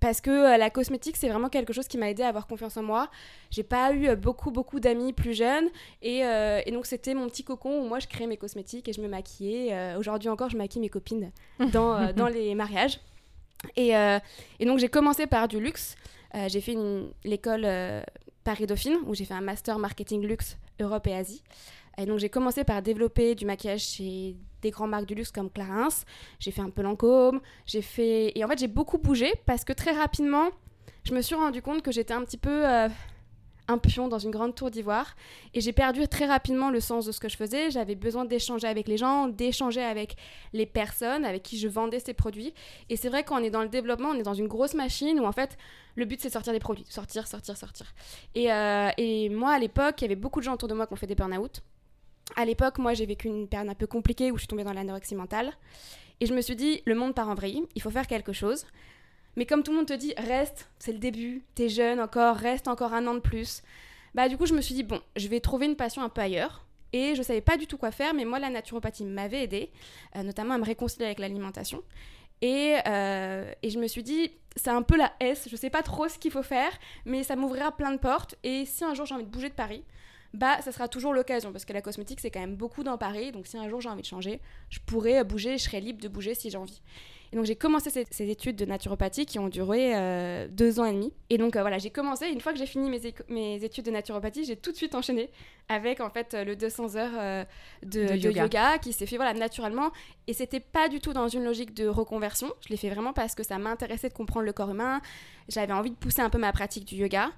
Parce 0.00 0.20
que 0.20 0.58
la 0.58 0.70
cosmétique, 0.70 1.16
c'est 1.16 1.28
vraiment 1.28 1.50
quelque 1.50 1.72
chose 1.72 1.86
qui 1.86 1.98
m'a 1.98 2.08
aidé 2.10 2.22
à 2.22 2.28
avoir 2.28 2.46
confiance 2.46 2.76
en 2.78 2.82
moi. 2.82 3.10
J'ai 3.50 3.62
pas 3.62 3.92
eu 3.92 4.16
beaucoup, 4.16 4.50
beaucoup 4.50 4.80
d'amis 4.80 5.12
plus 5.12 5.34
jeunes. 5.34 5.68
Et, 6.00 6.20
et 6.20 6.70
donc, 6.72 6.86
c'était 6.86 7.12
mon 7.12 7.28
petit 7.28 7.44
cocon 7.44 7.82
où 7.82 7.86
moi, 7.86 7.98
je 7.98 8.08
créais 8.08 8.26
mes 8.26 8.38
cosmétiques 8.38 8.88
et 8.88 8.94
je 8.94 9.02
me 9.02 9.08
maquillais. 9.08 9.94
Aujourd'hui 9.96 10.30
encore, 10.30 10.48
je 10.48 10.56
maquille 10.56 10.80
mes 10.80 10.88
copines 10.88 11.30
dans, 11.72 12.10
dans 12.16 12.28
les 12.28 12.54
mariages. 12.54 12.98
Euh, 13.78 14.18
et, 14.58 14.64
donc 14.64 14.78
j'ai 14.78 14.88
commencé 14.88 15.26
par 15.26 15.48
du 15.48 15.60
luxe. 15.60 15.94
Euh, 16.34 16.48
j'ai 16.48 16.60
fait 16.60 16.76
l'école 17.24 17.64
euh, 17.64 18.02
Paris-Dauphine 18.44 18.98
où 19.06 19.14
j'ai 19.14 19.24
fait 19.24 19.34
un 19.34 19.40
master 19.40 19.78
marketing 19.78 20.22
luxe 20.22 20.56
Europe 20.80 21.06
et 21.06 21.14
Asie. 21.14 21.42
Et 21.98 22.06
donc 22.06 22.18
j'ai 22.18 22.30
commencé 22.30 22.64
par 22.64 22.80
développer 22.80 23.34
du 23.34 23.44
maquillage 23.44 23.82
chez 23.82 24.36
des 24.62 24.70
grandes 24.70 24.90
marques 24.90 25.06
du 25.06 25.14
luxe 25.14 25.30
comme 25.30 25.50
Clarins. 25.50 26.04
J'ai 26.38 26.50
fait 26.50 26.62
un 26.62 26.70
peu 26.70 26.82
Lancôme. 26.82 27.40
J'ai 27.66 27.82
fait 27.82 28.32
et 28.36 28.44
en 28.44 28.48
fait 28.48 28.58
j'ai 28.58 28.68
beaucoup 28.68 28.98
bougé 28.98 29.32
parce 29.46 29.64
que 29.64 29.72
très 29.72 29.92
rapidement 29.92 30.48
je 31.04 31.14
me 31.14 31.20
suis 31.20 31.34
rendu 31.34 31.60
compte 31.60 31.82
que 31.82 31.92
j'étais 31.92 32.14
un 32.14 32.24
petit 32.24 32.38
peu 32.38 32.64
un 33.68 33.78
pion 33.78 34.08
dans 34.08 34.18
une 34.18 34.30
grande 34.30 34.54
tour 34.54 34.70
d'ivoire. 34.70 35.14
Et 35.54 35.60
j'ai 35.60 35.72
perdu 35.72 36.06
très 36.08 36.26
rapidement 36.26 36.70
le 36.70 36.80
sens 36.80 37.06
de 37.06 37.12
ce 37.12 37.20
que 37.20 37.28
je 37.28 37.36
faisais. 37.36 37.70
J'avais 37.70 37.94
besoin 37.94 38.24
d'échanger 38.24 38.66
avec 38.66 38.88
les 38.88 38.96
gens, 38.96 39.28
d'échanger 39.28 39.82
avec 39.82 40.16
les 40.52 40.66
personnes 40.66 41.24
avec 41.24 41.42
qui 41.42 41.58
je 41.58 41.68
vendais 41.68 42.00
ces 42.00 42.14
produits. 42.14 42.52
Et 42.88 42.96
c'est 42.96 43.08
vrai 43.08 43.24
qu'on 43.24 43.38
est 43.38 43.50
dans 43.50 43.62
le 43.62 43.68
développement, 43.68 44.10
on 44.10 44.14
est 44.14 44.22
dans 44.22 44.34
une 44.34 44.48
grosse 44.48 44.74
machine 44.74 45.20
où 45.20 45.24
en 45.24 45.32
fait 45.32 45.56
le 45.94 46.04
but 46.04 46.20
c'est 46.20 46.28
de 46.28 46.32
sortir 46.32 46.52
des 46.52 46.58
produits, 46.58 46.86
sortir, 46.88 47.26
sortir, 47.26 47.56
sortir. 47.56 47.92
Et, 48.34 48.52
euh, 48.52 48.90
et 48.96 49.28
moi 49.28 49.52
à 49.52 49.58
l'époque, 49.58 49.94
il 49.98 50.02
y 50.02 50.04
avait 50.06 50.16
beaucoup 50.16 50.40
de 50.40 50.44
gens 50.44 50.54
autour 50.54 50.68
de 50.68 50.74
moi 50.74 50.86
qui 50.86 50.92
ont 50.92 50.96
fait 50.96 51.06
des 51.06 51.14
burn-out. 51.14 51.62
À 52.36 52.44
l'époque, 52.44 52.78
moi 52.78 52.94
j'ai 52.94 53.06
vécu 53.06 53.28
une 53.28 53.48
période 53.48 53.68
un 53.68 53.74
peu 53.74 53.86
compliquée 53.86 54.30
où 54.30 54.36
je 54.36 54.42
suis 54.42 54.48
tombée 54.48 54.64
dans 54.64 54.72
l'anorexie 54.72 55.14
mentale. 55.14 55.52
Et 56.20 56.26
je 56.26 56.34
me 56.34 56.40
suis 56.40 56.54
dit, 56.54 56.82
le 56.86 56.94
monde 56.94 57.14
part 57.14 57.28
en 57.28 57.34
vrille, 57.34 57.64
il 57.74 57.82
faut 57.82 57.90
faire 57.90 58.06
quelque 58.06 58.32
chose. 58.32 58.64
Mais 59.36 59.46
comme 59.46 59.62
tout 59.62 59.70
le 59.70 59.78
monde 59.78 59.86
te 59.86 59.92
dit, 59.92 60.14
reste, 60.16 60.68
c'est 60.78 60.92
le 60.92 60.98
début, 60.98 61.42
t'es 61.54 61.68
jeune 61.68 62.00
encore, 62.00 62.36
reste 62.36 62.68
encore 62.68 62.92
un 62.92 63.06
an 63.06 63.14
de 63.14 63.20
plus. 63.20 63.62
Bah 64.14 64.28
du 64.28 64.36
coup, 64.36 64.46
je 64.46 64.54
me 64.54 64.60
suis 64.60 64.74
dit, 64.74 64.82
bon, 64.82 65.00
je 65.16 65.28
vais 65.28 65.40
trouver 65.40 65.66
une 65.66 65.76
passion 65.76 66.02
un 66.02 66.08
peu 66.08 66.20
ailleurs. 66.20 66.66
Et 66.92 67.14
je 67.14 67.22
savais 67.22 67.40
pas 67.40 67.56
du 67.56 67.66
tout 67.66 67.78
quoi 67.78 67.90
faire, 67.90 68.12
mais 68.12 68.24
moi, 68.24 68.38
la 68.38 68.50
naturopathie 68.50 69.04
m'avait 69.04 69.44
aidé, 69.44 69.70
euh, 70.16 70.22
notamment 70.22 70.54
à 70.54 70.58
me 70.58 70.64
réconcilier 70.64 71.06
avec 71.06 71.18
l'alimentation. 71.18 71.82
Et, 72.42 72.76
euh, 72.86 73.50
et, 73.62 73.70
je 73.70 73.78
me 73.78 73.86
suis 73.86 74.02
dit, 74.02 74.32
c'est 74.56 74.70
un 74.70 74.82
peu 74.82 74.96
la 74.96 75.12
S, 75.20 75.48
je 75.50 75.56
sais 75.56 75.70
pas 75.70 75.82
trop 75.82 76.08
ce 76.08 76.18
qu'il 76.18 76.30
faut 76.30 76.42
faire, 76.42 76.72
mais 77.06 77.22
ça 77.22 77.36
m'ouvrira 77.36 77.74
plein 77.74 77.92
de 77.92 77.98
portes. 77.98 78.34
Et 78.42 78.66
si 78.66 78.84
un 78.84 78.94
jour 78.94 79.06
j'ai 79.06 79.14
envie 79.14 79.24
de 79.24 79.30
bouger 79.30 79.48
de 79.48 79.54
Paris, 79.54 79.84
bah 80.34 80.60
ça 80.60 80.72
sera 80.72 80.88
toujours 80.88 81.14
l'occasion, 81.14 81.52
parce 81.52 81.64
que 81.64 81.72
la 81.72 81.82
cosmétique 81.82 82.20
c'est 82.20 82.30
quand 82.30 82.40
même 82.40 82.56
beaucoup 82.56 82.82
dans 82.82 82.98
Paris, 82.98 83.32
donc 83.32 83.46
si 83.46 83.56
un 83.56 83.68
jour 83.68 83.80
j'ai 83.80 83.88
envie 83.88 84.02
de 84.02 84.06
changer, 84.06 84.40
je 84.70 84.80
pourrais 84.80 85.22
bouger, 85.24 85.56
je 85.56 85.64
serais 85.64 85.80
libre 85.80 86.02
de 86.02 86.08
bouger 86.08 86.34
si 86.34 86.50
j'ai 86.50 86.58
envie. 86.58 86.82
Et 87.32 87.36
donc 87.36 87.46
j'ai 87.46 87.56
commencé 87.56 87.88
ces, 87.90 88.30
études 88.30 88.56
de 88.56 88.66
naturopathie 88.66 89.24
qui 89.24 89.38
ont 89.38 89.48
duré 89.48 89.96
euh, 89.96 90.46
deux 90.50 90.80
ans 90.80 90.84
et 90.84 90.92
demi. 90.92 91.14
Et 91.30 91.38
donc 91.38 91.56
euh, 91.56 91.62
voilà, 91.62 91.78
j'ai 91.78 91.88
commencé, 91.88 92.26
une 92.28 92.42
fois 92.42 92.52
que 92.52 92.58
j'ai 92.58 92.66
fini 92.66 92.90
mes, 92.90 93.00
mes, 93.28 93.64
études 93.64 93.86
de 93.86 93.90
naturopathie, 93.90 94.44
j'ai 94.44 94.56
tout 94.56 94.70
de 94.70 94.76
suite 94.76 94.94
enchaîné 94.94 95.30
avec 95.70 96.00
en 96.00 96.10
fait 96.10 96.34
le 96.34 96.56
200 96.56 96.96
heures 96.96 97.10
euh, 97.18 97.44
de, 97.84 98.16
yoga. 98.16 98.76
qui 98.78 98.92
s'est 98.92 99.06
fait 99.06 99.16
voilà, 99.16 99.32
naturellement. 99.32 99.92
Et 100.26 100.34
c'était 100.34 100.60
pas 100.60 100.90
du 100.90 101.00
tout 101.00 101.14
dans 101.14 101.28
une 101.28 101.42
logique 101.42 101.72
de 101.72 101.88
reconversion. 101.88 102.52
Je 102.60 102.68
l'ai 102.68 102.76
fait 102.76 102.90
vraiment 102.90 103.14
parce 103.14 103.34
que 103.34 103.42
ça 103.42 103.56
m'intéressait 103.56 104.10
de 104.10 104.14
comprendre 104.14 104.44
le 104.44 104.52
corps 104.52 104.70
humain. 104.70 105.00
J'avais 105.48 105.72
envie 105.72 105.90
de 105.90 105.96
pousser 105.96 106.20
un 106.20 106.28
peu 106.28 106.38
ma 106.38 106.52
pratique 106.52 106.84
du 106.84 106.96
yoga. 106.96 107.30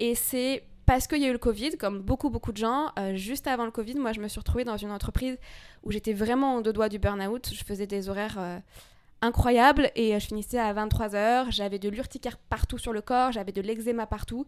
Et 0.00 0.16
c'est 0.16 0.64
parce 0.86 1.06
qu'il 1.06 1.22
y 1.22 1.24
a 1.24 1.28
eu 1.28 1.32
le 1.32 1.38
Covid, 1.38 1.76
comme 1.78 2.00
beaucoup, 2.00 2.30
beaucoup 2.30 2.52
de 2.52 2.58
gens, 2.58 2.92
juste 3.14 3.46
avant 3.46 3.64
le 3.64 3.72
Covid, 3.72 3.94
moi, 3.94 4.12
je 4.12 4.20
me 4.20 4.28
suis 4.28 4.38
retrouvée 4.38 4.62
dans 4.62 4.76
une 4.76 4.92
entreprise 4.92 5.36
où 5.82 5.90
j'étais 5.90 6.12
vraiment 6.12 6.56
en 6.56 6.60
deux 6.60 6.72
doigts 6.72 6.88
du 6.88 7.00
burn-out. 7.00 7.50
Je 7.52 7.64
faisais 7.64 7.88
des 7.88 8.08
horaires 8.08 8.38
incroyable 9.22 9.90
et 9.94 10.14
euh, 10.14 10.18
je 10.18 10.26
finissais 10.26 10.58
à 10.58 10.72
23h, 10.74 11.50
j'avais 11.50 11.78
de 11.78 11.88
l'urticaire 11.88 12.38
partout 12.38 12.78
sur 12.78 12.92
le 12.92 13.00
corps, 13.00 13.32
j'avais 13.32 13.52
de 13.52 13.60
l'eczéma 13.60 14.06
partout. 14.06 14.46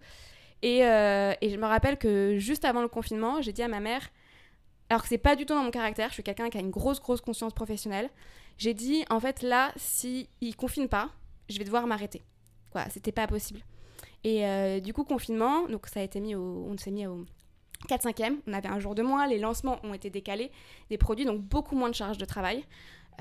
Et, 0.63 0.85
euh, 0.85 1.33
et, 1.41 1.51
je 1.51 1.57
me 1.57 1.67
rappelle 1.67 1.99
que 1.99 2.37
juste 2.39 2.65
avant 2.65 2.83
le 2.83 2.89
confinement, 2.89 3.41
j'ai 3.41 3.53
dit 3.53 3.63
à 3.63 3.69
ma 3.69 3.81
mère, 3.81 4.09
alors 4.91 5.03
que 5.03 5.09
c'est 5.09 5.19
pas 5.19 5.37
du 5.37 5.47
tout 5.47 5.55
dans 5.55 5.63
mon 5.63 5.71
caractère, 5.71 6.09
je 6.09 6.15
suis 6.15 6.23
quelqu'un 6.23 6.51
qui 6.51 6.59
a 6.59 6.61
une 6.61 6.71
grosse, 6.71 7.01
grosse 7.01 7.21
conscience 7.21 7.53
professionnelle, 7.53 8.11
j'ai 8.57 8.75
dit, 8.75 9.05
en 9.09 9.21
fait, 9.21 9.43
là, 9.43 9.73
si 9.77 10.29
ne 10.43 10.53
confinent 10.53 10.89
pas, 10.89 11.11
je 11.49 11.59
vais 11.59 11.65
devoir 11.65 11.87
m'arrêter. 11.87 12.23
Quoi, 12.71 12.85
c'était 12.91 13.13
pas 13.13 13.27
possible. 13.29 13.61
Et 14.25 14.45
euh, 14.45 14.81
du 14.81 14.93
coup, 14.93 15.05
confinement, 15.05 15.69
donc 15.69 15.87
ça 15.87 16.01
a 16.01 16.03
été 16.03 16.19
mis 16.19 16.35
au, 16.35 16.67
on 16.69 16.77
s'est 16.77 16.91
mis 16.91 17.07
au 17.07 17.25
4-5e, 17.89 18.39
on 18.47 18.53
avait 18.53 18.69
un 18.69 18.81
jour 18.81 18.97
de 18.97 19.03
moins, 19.03 19.29
les 19.29 19.39
lancements 19.39 19.79
ont 19.85 19.95
été 19.95 20.11
décalés, 20.11 20.51
des 20.91 20.99
produits, 20.99 21.25
donc 21.25 21.41
beaucoup 21.41 21.77
moins 21.77 21.89
de 21.89 21.95
charges 21.95 22.19
de 22.19 22.25
travail. 22.25 22.65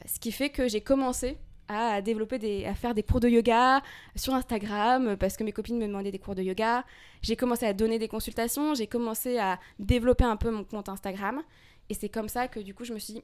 Ce 0.06 0.20
qui 0.20 0.32
fait 0.32 0.50
que 0.50 0.68
j'ai 0.68 0.82
commencé 0.82 1.38
à 1.68 2.02
développer 2.02 2.40
des, 2.40 2.66
à 2.66 2.76
faire 2.76 2.94
des 2.94 3.04
cours 3.04 3.20
de 3.20 3.28
yoga 3.28 3.82
sur 4.16 4.34
Instagram 4.34 5.18
parce 5.18 5.36
que 5.36 5.44
mes 5.44 5.52
copines 5.52 5.78
me 5.78 5.88
demandaient 5.88 6.12
des 6.12 6.20
cours 6.20 6.36
de 6.36 6.42
yoga. 6.42 6.86
J'ai 7.22 7.36
commencé 7.36 7.66
à 7.66 7.74
donner 7.74 8.00
des 8.00 8.08
consultations, 8.08 8.74
j'ai 8.74 8.88
commencé 8.88 9.38
à 9.38 9.60
développer 9.80 10.24
un 10.24 10.38
peu 10.38 10.50
mon 10.50 10.64
compte 10.64 10.90
Instagram 10.90 11.42
et 11.90 11.94
c'est 11.94 12.10
comme 12.10 12.30
ça 12.30 12.48
que 12.48 12.60
du 12.60 12.74
coup 12.74 12.86
je 12.86 12.94
me 12.94 13.00
suis 13.00 13.16
dit 13.16 13.24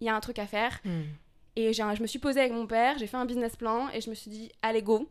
il 0.00 0.06
y 0.06 0.10
a 0.10 0.14
un 0.14 0.20
truc 0.20 0.38
à 0.38 0.46
faire. 0.46 0.80
Hmm. 0.84 1.02
Et 1.56 1.72
je 1.72 2.02
me 2.02 2.06
suis 2.06 2.18
posée 2.18 2.40
avec 2.40 2.52
mon 2.52 2.66
père, 2.66 2.96
j'ai 2.98 3.06
fait 3.06 3.16
un 3.16 3.26
business 3.26 3.56
plan 3.56 3.88
et 3.90 4.00
je 4.00 4.08
me 4.08 4.14
suis 4.14 4.30
dit 4.30 4.50
allez 4.62 4.82
go 4.82 5.10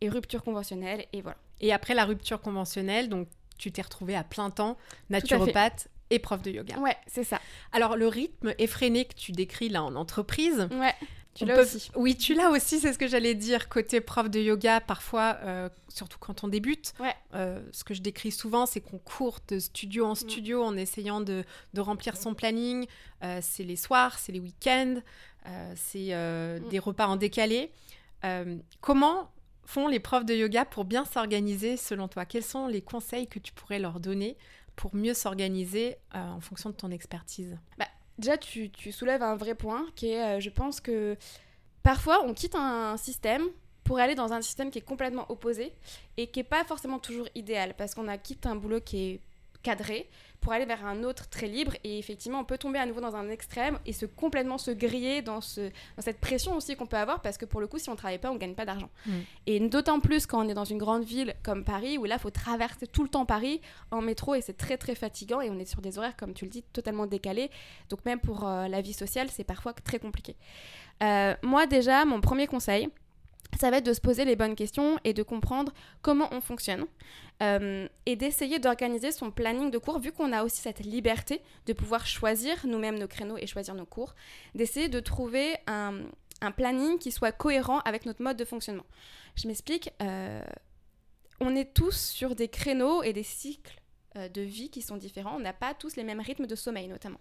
et 0.00 0.08
rupture 0.08 0.44
conventionnelle 0.44 1.06
et 1.12 1.22
voilà. 1.22 1.38
Et 1.60 1.72
après 1.72 1.94
la 1.94 2.04
rupture 2.04 2.40
conventionnelle, 2.40 3.08
donc 3.08 3.28
tu 3.58 3.72
t'es 3.72 3.82
retrouvée 3.82 4.14
à 4.14 4.24
plein 4.24 4.50
temps 4.50 4.76
naturopathe 5.10 5.88
et 6.10 6.18
prof 6.18 6.42
de 6.42 6.50
yoga. 6.50 6.78
Ouais, 6.78 6.96
c'est 7.06 7.24
ça. 7.24 7.40
Alors 7.72 7.96
le 7.96 8.08
rythme 8.08 8.54
effréné 8.58 9.04
que 9.04 9.14
tu 9.14 9.32
décris 9.32 9.68
là 9.68 9.82
en 9.82 9.94
entreprise. 9.96 10.68
Ouais. 10.72 10.94
Tu 11.34 11.44
l'as 11.44 11.60
aussi. 11.60 11.90
Oui, 11.96 12.16
tu 12.16 12.34
l'as 12.34 12.50
aussi, 12.50 12.78
c'est 12.78 12.92
ce 12.92 12.98
que 12.98 13.08
j'allais 13.08 13.34
dire. 13.34 13.68
Côté 13.68 14.00
prof 14.00 14.30
de 14.30 14.38
yoga, 14.38 14.80
parfois, 14.80 15.38
euh, 15.42 15.68
surtout 15.88 16.18
quand 16.18 16.44
on 16.44 16.48
débute, 16.48 16.94
ouais. 17.00 17.14
Euh, 17.34 17.60
ce 17.72 17.82
que 17.82 17.92
je 17.92 18.02
décris 18.02 18.30
souvent, 18.30 18.66
c'est 18.66 18.80
qu'on 18.80 18.98
court 18.98 19.40
de 19.48 19.58
studio 19.58 20.06
en 20.06 20.12
mm. 20.12 20.16
studio 20.16 20.62
en 20.62 20.76
essayant 20.76 21.20
de, 21.20 21.44
de 21.74 21.80
remplir 21.80 22.16
son 22.16 22.34
planning. 22.34 22.86
Euh, 23.24 23.40
c'est 23.42 23.64
les 23.64 23.76
soirs, 23.76 24.18
c'est 24.18 24.32
les 24.32 24.40
week-ends, 24.40 25.00
c'est 25.74 26.14
mm. 26.14 26.68
des 26.68 26.78
repas 26.78 27.06
en 27.06 27.16
décalé. 27.16 27.70
comment 28.80 29.30
font 29.66 29.88
les 29.88 29.98
profs 29.98 30.26
de 30.26 30.34
yoga 30.34 30.64
pour 30.64 30.84
bien 30.84 31.04
s'organiser 31.04 31.76
selon 31.76 32.06
toi? 32.06 32.26
Quels 32.26 32.44
sont 32.44 32.66
les 32.68 32.82
conseils 32.82 33.26
que 33.26 33.38
tu 33.38 33.52
pourrais 33.52 33.78
leur 33.78 33.98
donner 33.98 34.36
pour 34.76 34.94
mieux 34.94 35.14
s'organiser 35.14 35.96
euh, 36.14 36.18
en 36.18 36.40
fonction 36.40 36.70
de 36.70 36.74
ton 36.74 36.90
expertise 36.90 37.56
bah, 37.78 37.86
Déjà, 38.18 38.36
tu, 38.36 38.70
soulèves 38.92 39.22
un 39.22 39.34
vrai 39.34 39.54
point 39.54 39.86
qui 39.96 40.10
est, 40.10 40.36
euh, 40.36 40.40
je 40.40 40.50
pense 40.50 40.80
que 40.80 41.16
parfois 41.82 42.24
on 42.24 42.32
quitte 42.32 42.54
un 42.54 42.96
système 42.96 43.42
pour 43.82 43.98
aller 43.98 44.14
dans 44.14 44.32
un 44.32 44.40
système 44.40 44.70
qui 44.70 44.78
est 44.78 44.84
complètement 44.84 45.30
opposé 45.30 45.72
et 46.16 46.28
qui 46.28 46.38
n'est 46.38 46.44
pas 46.44 46.64
forcément 46.64 46.98
toujours 46.98 47.28
idéal 47.34 47.74
parce 47.76 47.94
qu'on 47.94 48.08
a 48.08 48.16
quitté 48.16 48.48
un 48.48 48.56
boulot 48.56 48.80
qui 48.80 48.98
est 48.98 49.20
cadré 49.64 50.08
pour 50.40 50.52
aller 50.52 50.66
vers 50.66 50.84
un 50.84 51.02
autre 51.02 51.28
très 51.28 51.48
libre. 51.48 51.72
Et 51.82 51.98
effectivement 51.98 52.38
on 52.38 52.44
peut 52.44 52.58
tomber 52.58 52.78
à 52.78 52.86
nouveau 52.86 53.00
dans 53.00 53.16
un 53.16 53.28
extrême 53.30 53.78
et 53.86 53.92
se 53.92 54.06
complètement 54.06 54.58
se 54.58 54.70
griller 54.70 55.22
dans, 55.22 55.40
ce, 55.40 55.62
dans 55.96 56.02
cette 56.02 56.20
pression 56.20 56.54
aussi 56.54 56.76
qu'on 56.76 56.86
peut 56.86 56.98
avoir 56.98 57.22
parce 57.22 57.38
que 57.38 57.46
pour 57.46 57.60
le 57.60 57.66
coup 57.66 57.78
si 57.78 57.88
on 57.88 57.96
travaille 57.96 58.18
pas 58.18 58.30
on 58.30 58.36
gagne 58.36 58.54
pas 58.54 58.66
d'argent. 58.66 58.90
Mm. 59.06 59.12
et 59.46 59.60
d'autant 59.68 59.98
plus 59.98 60.26
quand 60.26 60.44
on 60.44 60.48
est 60.48 60.54
dans 60.54 60.64
une 60.64 60.78
grande 60.78 61.04
ville 61.04 61.34
comme 61.42 61.64
Paris 61.64 61.98
où 61.98 62.04
là 62.04 62.16
il 62.16 62.20
faut 62.20 62.30
traverser 62.30 62.86
tout 62.86 63.02
le 63.02 63.08
temps 63.08 63.24
Paris 63.24 63.60
en 63.90 64.02
métro 64.02 64.34
et 64.34 64.42
c'est 64.42 64.56
très 64.56 64.76
très 64.76 64.94
fatigant 64.94 65.40
et 65.40 65.50
on 65.50 65.58
est 65.58 65.64
sur 65.64 65.80
des 65.80 65.98
horaires 65.98 66.16
comme 66.16 66.34
tu 66.34 66.44
le 66.44 66.50
dis 66.50 66.62
totalement 66.62 67.06
décalés. 67.06 67.50
Donc 67.88 68.04
même 68.04 68.20
pour 68.20 68.46
euh, 68.46 68.68
la 68.68 68.82
vie 68.82 68.92
sociale 68.92 69.28
c'est 69.30 69.44
parfois 69.44 69.72
très 69.72 69.98
compliqué. 69.98 70.36
Euh, 71.02 71.34
moi 71.42 71.66
déjà 71.66 72.04
mon 72.04 72.20
premier 72.20 72.46
conseil 72.46 72.88
ça 73.58 73.70
va 73.70 73.78
être 73.78 73.86
de 73.86 73.92
se 73.92 74.00
poser 74.00 74.24
les 74.24 74.36
bonnes 74.36 74.54
questions 74.54 74.98
et 75.04 75.12
de 75.12 75.22
comprendre 75.22 75.72
comment 76.02 76.28
on 76.32 76.40
fonctionne 76.40 76.86
euh, 77.42 77.88
et 78.06 78.16
d'essayer 78.16 78.58
d'organiser 78.58 79.10
son 79.10 79.30
planning 79.30 79.70
de 79.70 79.78
cours, 79.78 79.98
vu 79.98 80.12
qu'on 80.12 80.32
a 80.32 80.44
aussi 80.44 80.60
cette 80.60 80.80
liberté 80.80 81.40
de 81.66 81.72
pouvoir 81.72 82.06
choisir 82.06 82.66
nous-mêmes 82.66 82.98
nos 82.98 83.08
créneaux 83.08 83.36
et 83.38 83.46
choisir 83.46 83.74
nos 83.74 83.86
cours, 83.86 84.14
d'essayer 84.54 84.88
de 84.88 85.00
trouver 85.00 85.56
un, 85.66 85.92
planning 86.56 86.98
qui 86.98 87.10
soit 87.10 87.32
cohérent 87.32 87.78
avec 87.86 88.04
notre 88.04 88.22
mode 88.22 88.36
de 88.36 88.44
fonctionnement. 88.44 88.84
Je 89.34 89.48
m'explique, 89.48 89.90
euh, 90.02 90.42
on 91.40 91.56
est 91.56 91.72
tous 91.72 91.96
sur 91.96 92.34
des 92.34 92.48
créneaux 92.48 93.02
et 93.02 93.14
des 93.14 93.22
cycles 93.22 93.80
de 94.14 94.42
vie 94.42 94.70
qui 94.70 94.82
sont 94.82 94.96
différents. 94.96 95.36
On 95.36 95.40
n'a 95.40 95.52
pas 95.52 95.74
tous 95.74 95.96
les 95.96 96.04
mêmes 96.04 96.20
rythmes 96.20 96.46
de 96.46 96.54
sommeil, 96.54 96.88
notamment. 96.88 97.20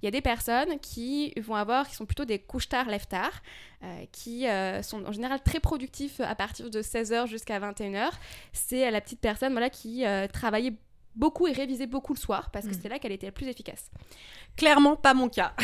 Il 0.00 0.06
y 0.06 0.08
a 0.08 0.10
des 0.10 0.20
personnes 0.20 0.78
qui 0.80 1.32
vont 1.40 1.54
avoir, 1.54 1.88
qui 1.88 1.94
sont 1.94 2.06
plutôt 2.06 2.24
des 2.24 2.38
couches-tard, 2.38 2.88
lève-tard, 2.88 3.42
euh, 3.84 4.04
qui 4.10 4.48
euh, 4.48 4.82
sont 4.82 5.04
en 5.04 5.12
général 5.12 5.40
très 5.42 5.60
productifs 5.60 6.20
à 6.20 6.34
partir 6.34 6.70
de 6.70 6.82
16h 6.82 7.26
jusqu'à 7.26 7.60
21h. 7.60 8.10
C'est 8.52 8.90
la 8.90 9.00
petite 9.00 9.20
personne 9.20 9.52
voilà, 9.52 9.70
qui 9.70 10.04
travaillait 10.32 10.74
beaucoup 11.14 11.46
et 11.46 11.52
révisait 11.52 11.86
beaucoup 11.86 12.14
le 12.14 12.18
soir 12.18 12.50
parce 12.50 12.66
que 12.66 12.70
mm. 12.70 12.78
c'est 12.82 12.88
là 12.88 12.98
qu'elle 12.98 13.12
était 13.12 13.26
la 13.26 13.32
plus 13.32 13.46
efficace. 13.48 13.90
Clairement, 14.56 14.96
pas 14.96 15.14
mon 15.14 15.28
cas. 15.28 15.54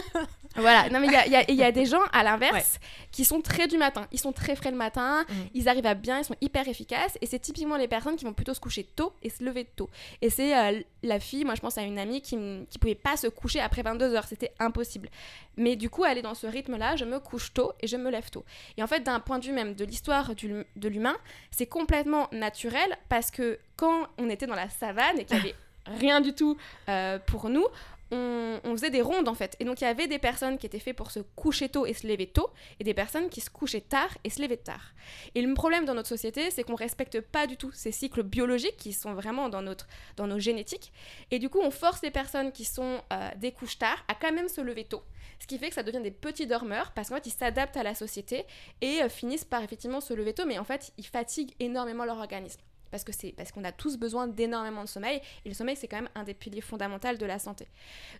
voilà, 0.56 0.88
non 0.90 1.00
mais 1.00 1.08
il 1.26 1.56
y 1.56 1.62
a, 1.62 1.72
des 1.72 1.86
gens 1.86 2.02
à 2.12 2.22
l'inverse 2.22 2.78
qui 3.10 3.24
sont 3.24 3.40
très 3.40 3.66
du 3.66 3.78
matin. 3.78 4.06
Ils 4.12 4.20
sont 4.20 4.32
très 4.32 4.54
frais 4.56 4.70
le 4.70 4.76
matin, 4.76 5.24
mm. 5.28 5.32
ils 5.54 5.68
arrivent 5.68 5.86
à 5.86 5.94
bien, 5.94 6.18
ils 6.18 6.24
sont 6.24 6.36
hyper 6.40 6.68
efficaces. 6.68 7.18
Et 7.20 7.26
c'est 7.26 7.38
typiquement 7.38 7.76
les 7.76 7.88
personnes 7.88 8.16
qui 8.16 8.24
vont 8.24 8.34
plutôt 8.34 8.54
se 8.54 8.60
coucher 8.60 8.84
tôt 8.84 9.14
et 9.22 9.30
se 9.30 9.42
lever 9.42 9.64
tôt. 9.64 9.90
Et 10.20 10.30
c'est 10.30 10.56
euh, 10.56 10.80
la 11.04 11.20
fille, 11.20 11.44
moi 11.44 11.54
je 11.54 11.60
pense 11.60 11.78
à 11.78 11.82
une 11.82 11.98
amie 11.98 12.20
qui 12.20 12.36
ne 12.36 12.64
pouvait 12.80 12.94
pas 12.94 13.16
se 13.16 13.26
coucher 13.26 13.60
après 13.60 13.82
22 13.82 14.14
heures, 14.14 14.26
c'était 14.26 14.52
impossible. 14.58 15.08
Mais 15.56 15.76
du 15.76 15.90
coup, 15.90 16.04
elle 16.04 16.18
est 16.18 16.22
dans 16.22 16.34
ce 16.34 16.46
rythme-là, 16.46 16.96
je 16.96 17.04
me 17.04 17.20
couche 17.20 17.52
tôt 17.52 17.72
et 17.80 17.86
je 17.86 17.96
me 17.96 18.10
lève 18.10 18.30
tôt. 18.30 18.44
Et 18.76 18.82
en 18.82 18.86
fait, 18.86 19.00
d'un 19.00 19.20
point 19.20 19.38
de 19.38 19.44
vue 19.44 19.52
même 19.52 19.74
de 19.74 19.84
l'histoire 19.84 20.32
de 20.34 20.88
l'humain, 20.88 21.16
c'est 21.50 21.66
complètement 21.66 22.28
naturel 22.32 22.98
parce 23.08 23.30
que 23.30 23.58
quand 23.76 24.06
on 24.18 24.28
était 24.28 24.46
dans 24.46 24.54
la 24.54 24.68
savane 24.68 25.18
et 25.18 25.24
qu'il 25.24 25.36
n'y 25.36 25.42
avait 25.42 25.54
rien 25.98 26.20
du 26.20 26.32
tout 26.34 26.56
euh, 26.88 27.18
pour 27.26 27.48
nous, 27.50 27.66
on, 28.10 28.72
faisait 28.72 28.90
des 28.90 29.02
rondes 29.02 29.28
en 29.28 29.34
fait. 29.34 29.56
Et 29.60 29.64
donc 29.64 29.80
il 29.80 29.84
y 29.84 29.86
avait 29.86 30.06
des 30.06 30.18
personnes 30.18 30.58
qui 30.58 30.66
étaient 30.66 30.78
faites 30.78 30.96
pour 30.96 31.10
se 31.10 31.20
coucher 31.20 31.68
tôt 31.68 31.86
et 31.86 31.94
se 31.94 32.06
lever 32.06 32.26
tôt, 32.26 32.50
et 32.80 32.84
des 32.84 32.94
personnes 32.94 33.28
qui 33.28 33.40
se 33.40 33.50
couchaient 33.50 33.80
tard 33.80 34.08
et 34.24 34.30
se 34.30 34.42
levaient 34.42 34.56
tard. 34.56 34.92
Et 35.34 35.42
le 35.42 35.54
problème 35.54 35.84
dans 35.84 35.94
notre 35.94 36.08
société, 36.08 36.50
c'est 36.50 36.64
qu'on 36.64 36.74
respecte 36.74 37.20
pas 37.20 37.46
du 37.46 37.56
tout 37.56 37.70
ces 37.72 37.92
cycles 37.92 38.22
biologiques 38.22 38.76
qui 38.76 38.92
sont 38.92 39.14
vraiment 39.14 39.48
dans, 39.48 39.62
notre, 39.62 39.86
dans 40.16 40.26
nos 40.26 40.38
génétiques. 40.38 40.92
Et 41.30 41.38
du 41.38 41.48
coup, 41.48 41.60
on 41.60 41.70
force 41.70 42.02
les 42.02 42.10
personnes 42.10 42.52
qui 42.52 42.64
sont 42.64 43.00
euh, 43.12 43.30
des 43.36 43.52
couches 43.52 43.78
tard 43.78 44.04
à 44.08 44.14
quand 44.14 44.32
même 44.32 44.48
se 44.48 44.60
lever 44.60 44.84
tôt. 44.84 45.02
Ce 45.40 45.46
qui 45.46 45.58
fait 45.58 45.68
que 45.68 45.74
ça 45.74 45.82
devient 45.82 46.02
des 46.02 46.10
petits 46.10 46.46
dormeurs 46.46 46.92
parce 46.92 47.08
qu'en 47.08 47.16
fait, 47.16 47.26
ils 47.26 47.30
s'adaptent 47.30 47.76
à 47.76 47.82
la 47.82 47.94
société 47.94 48.44
et 48.80 49.02
euh, 49.02 49.08
finissent 49.08 49.44
par 49.44 49.62
effectivement 49.62 50.00
se 50.00 50.14
lever 50.14 50.34
tôt, 50.34 50.46
mais 50.46 50.58
en 50.58 50.64
fait, 50.64 50.92
ils 50.98 51.06
fatiguent 51.06 51.54
énormément 51.60 52.04
leur 52.04 52.18
organisme 52.18 52.60
parce 52.94 53.02
que 53.02 53.10
c'est 53.10 53.32
parce 53.32 53.50
qu'on 53.50 53.64
a 53.64 53.72
tous 53.72 53.96
besoin 53.96 54.28
d'énormément 54.28 54.84
de 54.84 54.88
sommeil 54.88 55.20
et 55.44 55.48
le 55.48 55.54
sommeil 55.56 55.74
c'est 55.74 55.88
quand 55.88 55.96
même 55.96 56.08
un 56.14 56.22
des 56.22 56.32
piliers 56.32 56.60
fondamentaux 56.60 57.12
de 57.16 57.26
la 57.26 57.40
santé. 57.40 57.66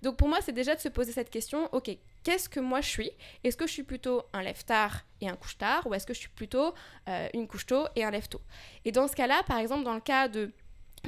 Donc 0.02 0.16
pour 0.16 0.26
moi 0.28 0.38
c'est 0.42 0.50
déjà 0.50 0.74
de 0.74 0.80
se 0.80 0.88
poser 0.88 1.12
cette 1.12 1.30
question, 1.30 1.68
ok, 1.70 1.96
qu'est-ce 2.24 2.48
que 2.48 2.58
moi 2.58 2.80
je 2.80 2.88
suis? 2.88 3.10
Est-ce 3.44 3.56
que 3.56 3.68
je 3.68 3.72
suis 3.72 3.84
plutôt 3.84 4.24
un 4.32 4.42
lève 4.42 4.64
tard 4.64 5.04
et 5.20 5.28
un 5.28 5.36
couche 5.36 5.58
tard 5.58 5.86
ou 5.86 5.94
est-ce 5.94 6.04
que 6.04 6.12
je 6.12 6.18
suis 6.18 6.28
plutôt 6.28 6.74
euh, 7.08 7.28
une 7.34 7.46
couche 7.46 7.66
tôt 7.66 7.86
et 7.94 8.02
un 8.02 8.10
lève 8.10 8.26
tôt 8.26 8.40
Et 8.84 8.90
dans 8.90 9.06
ce 9.06 9.14
cas-là, 9.14 9.44
par 9.46 9.58
exemple 9.58 9.84
dans 9.84 9.94
le 9.94 10.00
cas 10.00 10.26
de 10.26 10.50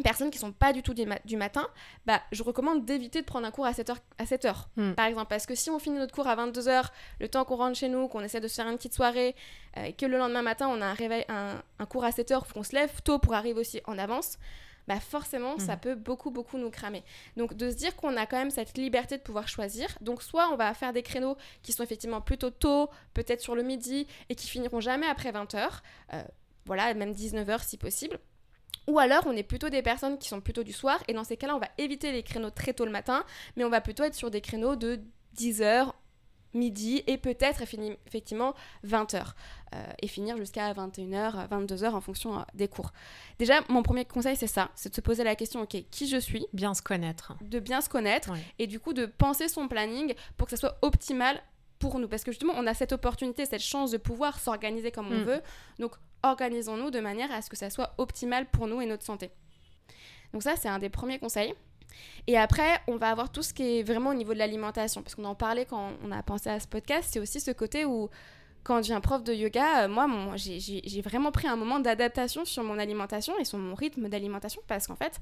personnes 0.03 0.31
qui 0.31 0.39
sont 0.39 0.53
pas 0.53 0.73
du 0.73 0.83
tout 0.83 0.95
du 0.95 1.37
matin, 1.37 1.69
bah, 2.07 2.21
je 2.33 2.43
recommande 2.43 2.85
d'éviter 2.85 3.21
de 3.21 3.27
prendre 3.27 3.47
un 3.47 3.51
cours 3.51 3.67
à 3.67 3.73
7 3.73 3.91
heures, 3.91 4.01
à 4.19 4.27
7 4.27 4.45
heures 4.45 4.69
hmm. 4.77 4.93
par 4.93 5.07
exemple. 5.07 5.29
Parce 5.29 5.47
que 5.47 5.55
si 5.55 5.71
on 5.71 5.79
finit 5.79 5.99
notre 5.99 6.15
cours 6.15 6.27
à 6.27 6.35
22 6.35 6.69
heures, 6.69 6.93
le 7.21 7.29
temps 7.29 7.45
qu'on 7.45 7.57
rentre 7.57 7.79
chez 7.79 7.89
nous, 7.89 8.09
qu'on 8.09 8.21
essaie 8.21 8.41
de 8.41 8.49
se 8.49 8.55
faire 8.55 8.69
une 8.69 8.77
petite 8.77 8.95
soirée, 8.95 9.35
euh, 9.77 9.85
et 9.85 9.93
que 9.93 10.07
le 10.07 10.19
lendemain 10.19 10.43
matin, 10.43 10.69
on 10.69 10.81
a 10.81 10.87
un, 10.87 10.95
réveil, 10.95 11.25
un, 11.29 11.87
cours 11.87 12.05
à 12.05 12.13
7 12.13 12.31
heures, 12.31 12.47
qu'on 12.53 12.63
se 12.63 12.75
lève 12.75 12.91
tôt 13.03 13.19
pour 13.19 13.35
arriver 13.35 13.61
aussi 13.61 13.81
en 13.87 13.99
avance, 13.99 14.39
bah 14.89 15.01
forcément, 15.01 15.59
ça 15.59 15.75
hmm. 15.75 15.81
peut 15.81 15.95
beaucoup, 15.97 16.31
beaucoup 16.31 16.59
nous 16.59 16.71
cramer. 16.71 17.03
Donc, 17.37 17.55
de 17.55 17.71
se 17.71 17.75
dire 17.77 17.97
qu'on 17.97 18.17
a 18.17 18.27
quand 18.27 18.37
même 18.37 18.51
cette 18.51 18.79
liberté 18.79 19.17
de 19.17 19.23
pouvoir 19.23 19.49
choisir. 19.49 19.89
Donc, 20.01 20.23
soit 20.23 20.49
on 20.53 20.57
va 20.57 20.73
faire 20.75 20.93
des 20.93 21.03
créneaux 21.03 21.37
qui 21.63 21.73
sont 21.73 21.83
effectivement 21.83 22.21
plutôt 22.21 22.51
tôt, 22.51 22.89
peut-être 23.13 23.41
sur 23.41 23.57
le 23.57 23.63
midi, 23.63 24.07
et 24.29 24.37
qui 24.37 24.47
finiront 24.47 24.81
jamais 24.81 25.07
après 25.07 25.33
20 25.33 25.55
heures. 25.55 25.83
Euh, 26.13 26.23
voilà, 26.67 26.93
même 26.95 27.13
19 27.13 27.49
heures 27.49 27.65
si 27.65 27.79
possible. 27.79 28.19
Ou 28.87 28.99
alors, 28.99 29.25
on 29.27 29.33
est 29.33 29.43
plutôt 29.43 29.69
des 29.69 29.83
personnes 29.83 30.19
qui 30.19 30.29
sont 30.29 30.41
plutôt 30.41 30.63
du 30.63 30.73
soir, 30.73 31.03
et 31.09 31.13
dans 31.13 31.25
ces 31.25 31.37
cas-là, 31.37 31.57
on 31.57 31.59
va 31.59 31.69
éviter 31.79 32.13
les 32.13 32.23
créneaux 32.23 32.51
très 32.51 32.73
tôt 32.73 32.85
le 32.85 32.93
matin, 32.93 33.25
mais 33.57 33.65
on 33.65 33.69
va 33.69 33.81
plutôt 33.81 34.05
être 34.05 34.15
sur 34.15 34.31
des 34.31 34.41
créneaux 34.41 34.77
de 34.77 35.01
10h, 35.37 35.93
midi, 36.55 37.03
et 37.07 37.19
peut-être 37.19 37.63
effectivement 37.63 38.55
20h, 38.87 39.33
euh, 39.75 39.85
et 40.01 40.09
finir 40.09 40.37
jusqu'à 40.37 40.73
21h, 40.73 41.49
22h 41.49 41.91
en 41.91 42.01
fonction 42.01 42.39
euh, 42.39 42.43
des 42.55 42.69
cours. 42.69 42.93
Déjà, 43.39 43.61
mon 43.69 43.83
premier 43.83 44.05
conseil, 44.05 44.37
c'est 44.37 44.47
ça, 44.47 44.71
c'est 44.75 44.91
de 44.91 44.95
se 44.95 45.01
poser 45.01 45.25
la 45.25 45.37
question, 45.37 45.63
ok, 45.63 45.77
qui 45.91 46.09
je 46.09 46.17
suis? 46.17 46.47
Bien 46.53 46.73
se 46.73 46.83
connaître. 46.83 47.35
De 47.43 47.59
bien 47.59 47.81
se 47.81 47.89
connaître, 47.89 48.31
et 48.59 48.67
du 48.67 48.81
coup 48.81 48.93
de 48.93 49.07
penser 49.07 49.49
son 49.49 49.69
planning 49.69 50.15
pour 50.37 50.47
que 50.47 50.53
ça 50.53 50.57
soit 50.57 50.79
optimal 50.83 51.43
pour 51.79 51.99
nous. 51.99 52.09
Parce 52.09 52.25
que 52.25 52.33
justement, 52.33 52.55
on 52.57 52.67
a 52.67 52.75
cette 52.75 52.93
opportunité, 52.93 53.45
cette 53.45 53.63
chance 53.63 53.91
de 53.91 53.99
pouvoir 53.99 54.39
s'organiser 54.39 54.91
comme 54.91 55.09
on 55.09 55.21
mm. 55.21 55.25
veut. 55.25 55.43
Donc, 55.79 55.93
organisons-nous 56.31 56.91
de 56.91 57.01
manière 57.01 57.33
à 57.33 57.43
ce 57.43 57.51
que 57.51 57.57
ça 57.57 57.71
soit 57.71 57.95
optimal 57.99 58.47
pour 58.47 58.67
nous 58.67 58.81
et 58.81 58.87
notre 58.87 59.05
santé. 59.05 59.31
Donc 60.33 60.43
ça, 60.43 60.57
c'est 60.57 60.69
un 60.69 60.79
des 60.79 60.89
premiers 60.89 61.19
conseils. 61.19 61.55
Et 62.27 62.37
après, 62.37 62.81
on 62.89 62.97
va 62.97 63.11
avoir 63.11 63.31
tout 63.31 63.43
ce 63.43 63.55
qui 63.55 63.79
est 63.79 63.83
vraiment 63.83 64.11
au 64.11 64.15
niveau 64.15 64.35
de 64.35 64.39
l'alimentation, 64.39 65.03
parce 65.03 65.15
qu'on 65.15 65.25
en 65.25 65.35
parlait 65.35 65.65
quand 65.65 65.93
on 66.05 66.13
a 66.13 66.23
pensé 66.23 66.51
à 66.51 66.61
ce 66.61 66.67
podcast, 66.67 67.09
c'est 67.13 67.21
aussi 67.21 67.41
ce 67.41 67.53
côté 67.53 67.85
où, 67.85 68.11
quand 68.65 68.83
je 68.83 68.89
viens 68.89 69.01
prof 69.01 69.23
de 69.23 69.33
yoga, 69.33 69.85
euh, 69.85 69.89
moi, 69.89 70.07
j'ai 70.37 71.01
vraiment 71.01 71.33
pris 71.33 71.49
un 71.49 71.57
moment 71.57 71.79
d'adaptation 71.79 72.45
sur 72.45 72.65
mon 72.65 72.79
alimentation 72.79 73.39
et 73.39 73.45
sur 73.45 73.59
mon 73.59 73.75
rythme 73.75 74.09
d'alimentation, 74.09 74.61
parce 74.67 74.87
qu'en 74.87 74.97
fait, 74.97 75.21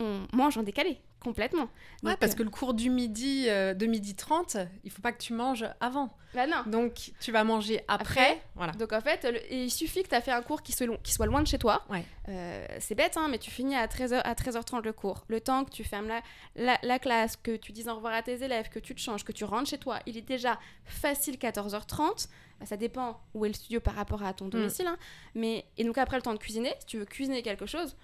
on, 0.00 0.26
mange 0.32 0.58
en 0.58 0.62
décalé, 0.62 1.00
complètement. 1.20 1.68
Ouais, 2.02 2.16
parce 2.16 2.32
euh, 2.32 2.36
que 2.36 2.42
le 2.42 2.50
cours 2.50 2.74
du 2.74 2.90
midi, 2.90 3.46
euh, 3.48 3.74
de 3.74 3.86
midi 3.86 4.14
30, 4.14 4.56
il 4.84 4.90
faut 4.90 5.02
pas 5.02 5.12
que 5.12 5.20
tu 5.20 5.32
manges 5.32 5.66
avant. 5.80 6.16
Bah 6.34 6.46
non. 6.46 6.62
Donc, 6.66 7.12
tu 7.20 7.32
vas 7.32 7.44
manger 7.44 7.82
après. 7.88 8.40
voilà. 8.54 8.72
Donc, 8.72 8.92
en 8.92 9.00
fait, 9.00 9.26
il 9.50 9.70
suffit 9.70 10.02
que 10.02 10.08
tu 10.08 10.14
as 10.14 10.20
fait 10.20 10.30
un 10.30 10.42
cours 10.42 10.62
qui, 10.62 10.74
qui, 11.02 11.12
soit 11.12 11.26
loin 11.26 11.42
de 11.42 11.46
chez 11.46 11.58
toi. 11.58 11.84
Ouais. 11.90 12.04
Euh, 12.28 12.66
c'est 12.78 12.94
bête, 12.94 13.16
hein, 13.16 13.26
mais 13.28 13.38
tu 13.38 13.50
finis 13.50 13.74
à 13.74 13.86
13h, 13.86 14.20
à 14.22 14.34
13h30 14.34 14.82
le 14.82 14.92
cours. 14.92 15.24
Le 15.28 15.40
temps 15.40 15.64
que 15.64 15.70
tu 15.70 15.82
fermes 15.82 16.08
la, 16.56 16.78
la, 16.82 16.98
classe, 16.98 17.36
que 17.36 17.56
tu 17.56 17.72
dises 17.72 17.88
au 17.88 17.94
revoir 17.96 18.14
à 18.14 18.22
tes 18.22 18.42
élèves, 18.42 18.68
que 18.68 18.78
tu 18.78 18.94
te 18.94 19.00
changes, 19.00 19.24
que 19.24 19.32
tu 19.32 19.44
rentres 19.44 19.70
chez 19.70 19.78
toi, 19.78 19.98
il 20.06 20.16
est 20.16 20.22
déjà 20.22 20.58
facile 20.84 21.36
14h30. 21.36 22.28
Bah, 22.60 22.66
ça 22.66 22.76
dépend 22.76 23.20
où 23.34 23.44
est 23.44 23.48
le 23.48 23.54
studio 23.54 23.80
par 23.80 23.94
rapport 23.94 24.22
à 24.22 24.32
ton 24.34 24.46
mm. 24.46 24.50
domicile. 24.50 24.86
Hein. 24.86 24.98
Mais, 25.34 25.64
et 25.78 25.84
donc, 25.84 25.98
après 25.98 26.16
le 26.16 26.22
temps 26.22 26.34
de 26.34 26.38
cuisiner, 26.38 26.72
si 26.80 26.86
tu 26.86 26.98
veux 26.98 27.06
cuisiner 27.06 27.42
quelque 27.42 27.66
chose, 27.66 27.96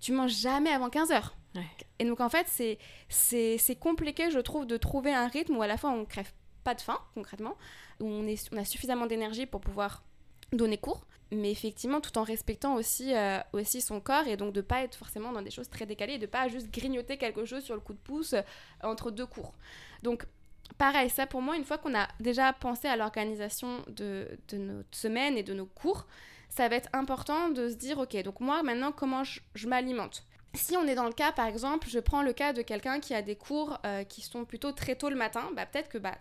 tu 0.00 0.12
manges 0.12 0.36
jamais 0.36 0.70
avant 0.70 0.90
15 0.90 1.10
heures. 1.10 1.36
Et 1.98 2.04
donc 2.04 2.20
en 2.20 2.28
fait, 2.28 2.46
c'est 3.08 3.76
compliqué, 3.76 4.30
je 4.30 4.38
trouve, 4.38 4.66
de 4.66 4.76
trouver 4.76 5.12
un 5.12 5.28
rythme 5.28 5.56
où 5.56 5.62
à 5.62 5.66
la 5.66 5.76
fois 5.76 5.90
on 5.90 6.04
crève 6.04 6.30
pas 6.64 6.74
de 6.74 6.80
faim, 6.80 6.98
concrètement, 7.14 7.56
où 8.00 8.06
on, 8.06 8.26
est, 8.26 8.52
on 8.52 8.56
a 8.56 8.64
suffisamment 8.64 9.06
d'énergie 9.06 9.46
pour 9.46 9.60
pouvoir 9.60 10.02
donner 10.52 10.78
cours, 10.78 11.06
mais 11.30 11.50
effectivement 11.50 12.00
tout 12.00 12.18
en 12.18 12.22
respectant 12.22 12.74
aussi, 12.74 13.14
euh, 13.14 13.38
aussi 13.52 13.80
son 13.80 14.00
corps 14.00 14.26
et 14.26 14.36
donc 14.36 14.52
de 14.52 14.60
pas 14.60 14.82
être 14.82 14.96
forcément 14.96 15.32
dans 15.32 15.42
des 15.42 15.50
choses 15.50 15.68
très 15.68 15.86
décalées 15.86 16.14
et 16.14 16.18
de 16.18 16.26
pas 16.26 16.48
juste 16.48 16.70
grignoter 16.72 17.18
quelque 17.18 17.44
chose 17.44 17.62
sur 17.64 17.74
le 17.74 17.80
coup 17.80 17.92
de 17.92 17.98
pouce 17.98 18.32
euh, 18.32 18.42
entre 18.82 19.10
deux 19.10 19.26
cours. 19.26 19.54
Donc 20.02 20.26
pareil, 20.78 21.10
ça 21.10 21.26
pour 21.26 21.42
moi, 21.42 21.56
une 21.56 21.64
fois 21.64 21.78
qu'on 21.78 21.96
a 21.96 22.08
déjà 22.20 22.52
pensé 22.52 22.88
à 22.88 22.96
l'organisation 22.96 23.82
de, 23.88 24.28
de 24.48 24.56
notre 24.56 24.96
semaine 24.96 25.36
et 25.36 25.42
de 25.42 25.54
nos 25.54 25.66
cours, 25.66 26.06
ça 26.56 26.68
va 26.68 26.76
être 26.76 26.88
important 26.94 27.50
de 27.50 27.68
se 27.68 27.74
dire, 27.74 27.98
ok, 27.98 28.16
donc 28.22 28.40
moi 28.40 28.62
maintenant, 28.62 28.90
comment 28.90 29.24
je, 29.24 29.68
m'alimente? 29.68 30.24
Si 30.54 30.74
on 30.74 30.86
est 30.86 30.94
dans 30.94 31.04
le 31.04 31.12
cas, 31.12 31.30
par 31.32 31.46
exemple, 31.46 31.86
je 31.88 31.98
prends 31.98 32.22
le 32.22 32.32
cas 32.32 32.54
de 32.54 32.62
quelqu'un 32.62 32.98
qui 32.98 33.12
a 33.14 33.20
des 33.20 33.36
cours 33.36 33.78
euh, 33.84 34.04
qui 34.04 34.22
sont 34.22 34.46
plutôt 34.46 34.72
très 34.72 34.96
tôt 34.96 35.10
le 35.10 35.16
matin, 35.16 35.50
bah, 35.54 35.66
peut-être 35.66 35.90
que 35.90 35.98
bah, 35.98 36.16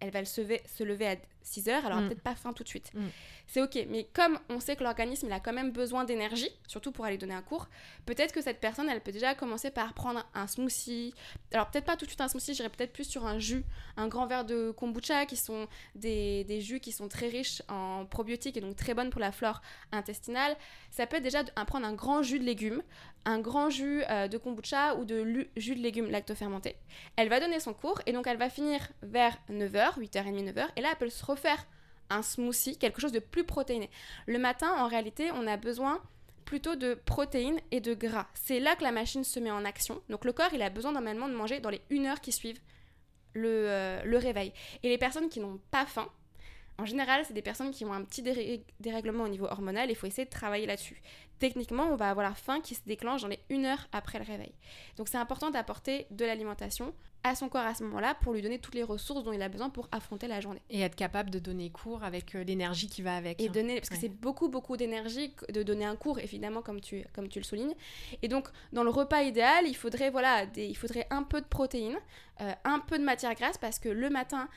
elle 0.00 0.10
va 0.10 0.24
se 0.24 0.40
lever, 0.40 0.62
se 0.64 0.82
lever 0.82 1.08
à 1.08 1.16
6 1.46 1.68
heures, 1.68 1.86
alors 1.86 2.00
Mm. 2.00 2.08
peut-être 2.08 2.22
pas 2.22 2.34
faim 2.34 2.52
tout 2.52 2.62
de 2.64 2.68
suite. 2.68 2.90
Mm. 2.94 3.06
C'est 3.46 3.62
ok, 3.62 3.78
mais 3.88 4.08
comme 4.12 4.38
on 4.48 4.58
sait 4.58 4.74
que 4.74 4.82
l'organisme 4.82 5.26
il 5.26 5.32
a 5.32 5.38
quand 5.40 5.52
même 5.52 5.70
besoin 5.70 6.04
d'énergie, 6.04 6.50
surtout 6.66 6.90
pour 6.90 7.04
aller 7.04 7.16
donner 7.18 7.34
un 7.34 7.42
cours, 7.42 7.68
peut-être 8.04 8.32
que 8.34 8.42
cette 8.42 8.58
personne 8.60 8.88
elle 8.88 9.00
peut 9.00 9.12
déjà 9.12 9.34
commencer 9.36 9.70
par 9.70 9.94
prendre 9.94 10.26
un 10.34 10.46
smoothie. 10.48 11.14
Alors 11.52 11.70
peut-être 11.70 11.84
pas 11.84 11.96
tout 11.96 12.04
de 12.04 12.10
suite 12.10 12.20
un 12.20 12.28
smoothie, 12.28 12.54
j'irais 12.54 12.68
peut-être 12.68 12.92
plus 12.92 13.08
sur 13.08 13.24
un 13.24 13.38
jus, 13.38 13.64
un 13.96 14.08
grand 14.08 14.26
verre 14.26 14.44
de 14.44 14.72
kombucha 14.72 15.24
qui 15.26 15.36
sont 15.36 15.68
des, 15.94 16.42
des 16.44 16.60
jus 16.60 16.80
qui 16.80 16.90
sont 16.90 17.06
très 17.08 17.28
riches 17.28 17.62
en 17.68 18.04
probiotiques 18.06 18.56
et 18.56 18.60
donc 18.60 18.74
très 18.74 18.94
bonnes 18.94 19.10
pour 19.10 19.20
la 19.20 19.30
flore 19.30 19.62
intestinale. 19.92 20.56
Ça 20.90 21.06
peut 21.06 21.16
être 21.18 21.22
déjà 21.22 21.42
un- 21.54 21.64
prendre 21.64 21.86
un 21.86 21.92
grand 21.94 22.22
jus 22.22 22.38
de 22.40 22.44
légumes, 22.44 22.82
un 23.24 23.38
grand 23.40 23.70
jus 23.70 24.02
euh, 24.10 24.28
de 24.28 24.38
kombucha 24.38 24.94
ou 24.96 25.04
de 25.04 25.48
jus 25.56 25.74
de 25.76 25.80
légumes 25.80 26.10
lactofermentés. 26.10 26.76
Elle 27.16 27.28
va 27.28 27.40
donner 27.40 27.60
son 27.60 27.74
cours 27.74 28.00
et 28.06 28.12
donc 28.12 28.26
elle 28.26 28.36
va 28.36 28.50
finir 28.50 28.80
vers 29.02 29.36
9h, 29.50 29.98
8h30, 29.98 30.52
9h 30.52 30.66
et 30.76 30.80
là 30.80 30.88
elle 30.92 30.98
peut 30.98 31.08
se 31.08 31.24
refaire 31.36 31.66
un 32.10 32.22
smoothie, 32.22 32.78
quelque 32.78 33.00
chose 33.00 33.12
de 33.12 33.18
plus 33.18 33.44
protéiné. 33.44 33.90
Le 34.26 34.38
matin, 34.38 34.72
en 34.78 34.88
réalité, 34.88 35.30
on 35.32 35.46
a 35.46 35.56
besoin 35.56 36.00
plutôt 36.44 36.76
de 36.76 36.94
protéines 36.94 37.60
et 37.72 37.80
de 37.80 37.94
gras. 37.94 38.28
C'est 38.34 38.60
là 38.60 38.76
que 38.76 38.82
la 38.82 38.92
machine 38.92 39.24
se 39.24 39.40
met 39.40 39.50
en 39.50 39.64
action. 39.64 40.00
Donc 40.08 40.24
le 40.24 40.32
corps, 40.32 40.52
il 40.52 40.62
a 40.62 40.70
besoin 40.70 40.92
normalement 40.92 41.28
de 41.28 41.34
manger 41.34 41.60
dans 41.60 41.70
les 41.70 41.82
1 41.90 42.04
heure 42.06 42.20
qui 42.20 42.32
suivent 42.32 42.60
le, 43.34 43.48
euh, 43.68 44.02
le 44.04 44.16
réveil. 44.16 44.52
Et 44.82 44.88
les 44.88 44.98
personnes 44.98 45.28
qui 45.28 45.40
n'ont 45.40 45.60
pas 45.70 45.86
faim, 45.86 46.08
en 46.78 46.84
général, 46.84 47.24
c'est 47.24 47.34
des 47.34 47.42
personnes 47.42 47.70
qui 47.70 47.84
ont 47.84 47.92
un 47.92 48.04
petit 48.04 48.22
dérèglement 48.80 49.24
au 49.24 49.28
niveau 49.28 49.46
hormonal. 49.46 49.90
Il 49.90 49.96
faut 49.96 50.06
essayer 50.06 50.26
de 50.26 50.30
travailler 50.30 50.66
là-dessus. 50.66 51.00
Techniquement, 51.38 51.84
on 51.84 51.96
va 51.96 52.10
avoir 52.10 52.26
la 52.28 52.34
faim 52.34 52.60
qui 52.60 52.74
se 52.74 52.80
déclenche 52.86 53.22
dans 53.22 53.28
les 53.28 53.40
1 53.50 53.64
heure 53.64 53.86
après 53.92 54.18
le 54.18 54.24
réveil. 54.24 54.52
Donc 54.96 55.08
c'est 55.08 55.18
important 55.18 55.50
d'apporter 55.50 56.06
de 56.10 56.24
l'alimentation 56.24 56.94
à 57.24 57.34
son 57.34 57.48
corps 57.48 57.64
à 57.66 57.74
ce 57.74 57.82
moment-là 57.82 58.14
pour 58.20 58.32
lui 58.34 58.40
donner 58.40 58.60
toutes 58.60 58.76
les 58.76 58.84
ressources 58.84 59.24
dont 59.24 59.32
il 59.32 59.42
a 59.42 59.48
besoin 59.48 59.68
pour 59.68 59.88
affronter 59.90 60.28
la 60.28 60.40
journée. 60.40 60.62
Et 60.70 60.80
être 60.82 60.94
capable 60.94 61.30
de 61.30 61.40
donner 61.40 61.70
cours 61.70 62.04
avec 62.04 62.36
euh, 62.36 62.44
l'énergie 62.44 62.88
qui 62.88 63.02
va 63.02 63.16
avec. 63.16 63.40
Et 63.40 63.48
donner, 63.48 63.76
parce 63.80 63.88
que 63.88 63.94
Ouais. 63.94 64.00
c'est 64.02 64.08
beaucoup, 64.08 64.48
beaucoup 64.48 64.76
d'énergie 64.76 65.34
de 65.52 65.62
donner 65.64 65.84
un 65.84 65.96
cours, 65.96 66.20
évidemment, 66.20 66.62
comme 66.62 66.80
tu, 66.80 67.04
comme 67.14 67.28
tu 67.28 67.40
le 67.40 67.44
soulignes. 67.44 67.74
Et 68.22 68.28
donc, 68.28 68.48
dans 68.72 68.84
le 68.84 68.90
repas 68.90 69.22
idéal, 69.22 69.66
il 69.66 69.74
faudrait, 69.74 70.10
voilà, 70.10 70.46
des, 70.46 70.66
il 70.66 70.76
faudrait 70.76 71.06
un 71.10 71.24
peu 71.24 71.40
de 71.40 71.46
protéines, 71.46 71.98
euh, 72.42 72.52
un 72.64 72.78
peu 72.78 72.96
de 72.96 73.04
matière 73.04 73.34
grasse, 73.34 73.58
parce 73.58 73.80
que 73.80 73.88
le 73.88 74.08
matin, 74.08 74.48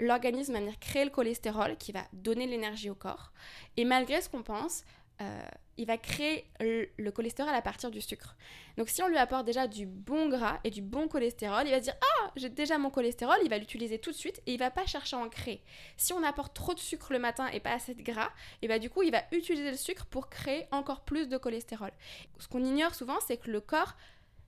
l'organisme 0.00 0.54
va 0.54 0.60
venir 0.60 0.78
créer 0.80 1.04
le 1.04 1.10
cholestérol 1.10 1.76
qui 1.76 1.92
va 1.92 2.04
donner 2.14 2.46
l'énergie 2.46 2.88
au 2.88 2.94
corps. 2.94 3.32
Et 3.76 3.84
malgré 3.84 4.22
ce 4.22 4.30
qu'on 4.30 4.42
pense, 4.42 4.84
euh, 5.20 5.42
il 5.76 5.86
va 5.86 5.98
créer 5.98 6.44
le, 6.60 6.88
le 6.96 7.12
cholestérol 7.12 7.54
à 7.54 7.62
partir 7.62 7.90
du 7.90 8.00
sucre. 8.00 8.36
Donc 8.76 8.88
si 8.88 9.02
on 9.02 9.08
lui 9.08 9.16
apporte 9.16 9.44
déjà 9.44 9.66
du 9.66 9.86
bon 9.86 10.28
gras 10.28 10.58
et 10.64 10.70
du 10.70 10.82
bon 10.82 11.08
cholestérol, 11.08 11.62
il 11.66 11.70
va 11.70 11.78
se 11.78 11.84
dire 11.84 11.96
ah 12.00 12.30
j'ai 12.36 12.48
déjà 12.48 12.78
mon 12.78 12.90
cholestérol, 12.90 13.36
il 13.42 13.50
va 13.50 13.58
l'utiliser 13.58 13.98
tout 13.98 14.10
de 14.10 14.16
suite 14.16 14.42
et 14.46 14.54
il 14.54 14.58
va 14.58 14.70
pas 14.70 14.86
chercher 14.86 15.16
à 15.16 15.20
en 15.20 15.28
créer. 15.28 15.62
Si 15.96 16.12
on 16.12 16.22
apporte 16.22 16.54
trop 16.54 16.74
de 16.74 16.80
sucre 16.80 17.12
le 17.12 17.18
matin 17.18 17.46
et 17.48 17.60
pas 17.60 17.72
assez 17.72 17.94
de 17.94 18.02
gras, 18.02 18.30
et 18.62 18.68
bah 18.68 18.78
du 18.78 18.90
coup 18.90 19.02
il 19.02 19.12
va 19.12 19.22
utiliser 19.32 19.70
le 19.70 19.76
sucre 19.76 20.06
pour 20.06 20.28
créer 20.28 20.66
encore 20.70 21.00
plus 21.02 21.28
de 21.28 21.36
cholestérol. 21.36 21.90
Ce 22.38 22.48
qu'on 22.48 22.64
ignore 22.64 22.94
souvent 22.94 23.18
c'est 23.26 23.36
que 23.36 23.50
le 23.50 23.60
corps 23.60 23.94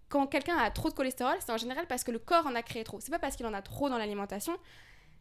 quand 0.08 0.26
quelqu'un 0.26 0.56
a 0.56 0.70
trop 0.70 0.88
de 0.88 0.94
cholestérol, 0.94 1.36
c'est 1.40 1.52
en 1.52 1.56
général 1.56 1.86
parce 1.86 2.04
que 2.04 2.12
le 2.12 2.18
corps 2.18 2.46
en 2.46 2.54
a 2.54 2.62
créé 2.62 2.84
trop. 2.84 3.00
C'est 3.00 3.10
pas 3.10 3.18
parce 3.18 3.36
qu'il 3.36 3.46
en 3.46 3.54
a 3.54 3.62
trop 3.62 3.88
dans 3.88 3.98
l'alimentation, 3.98 4.56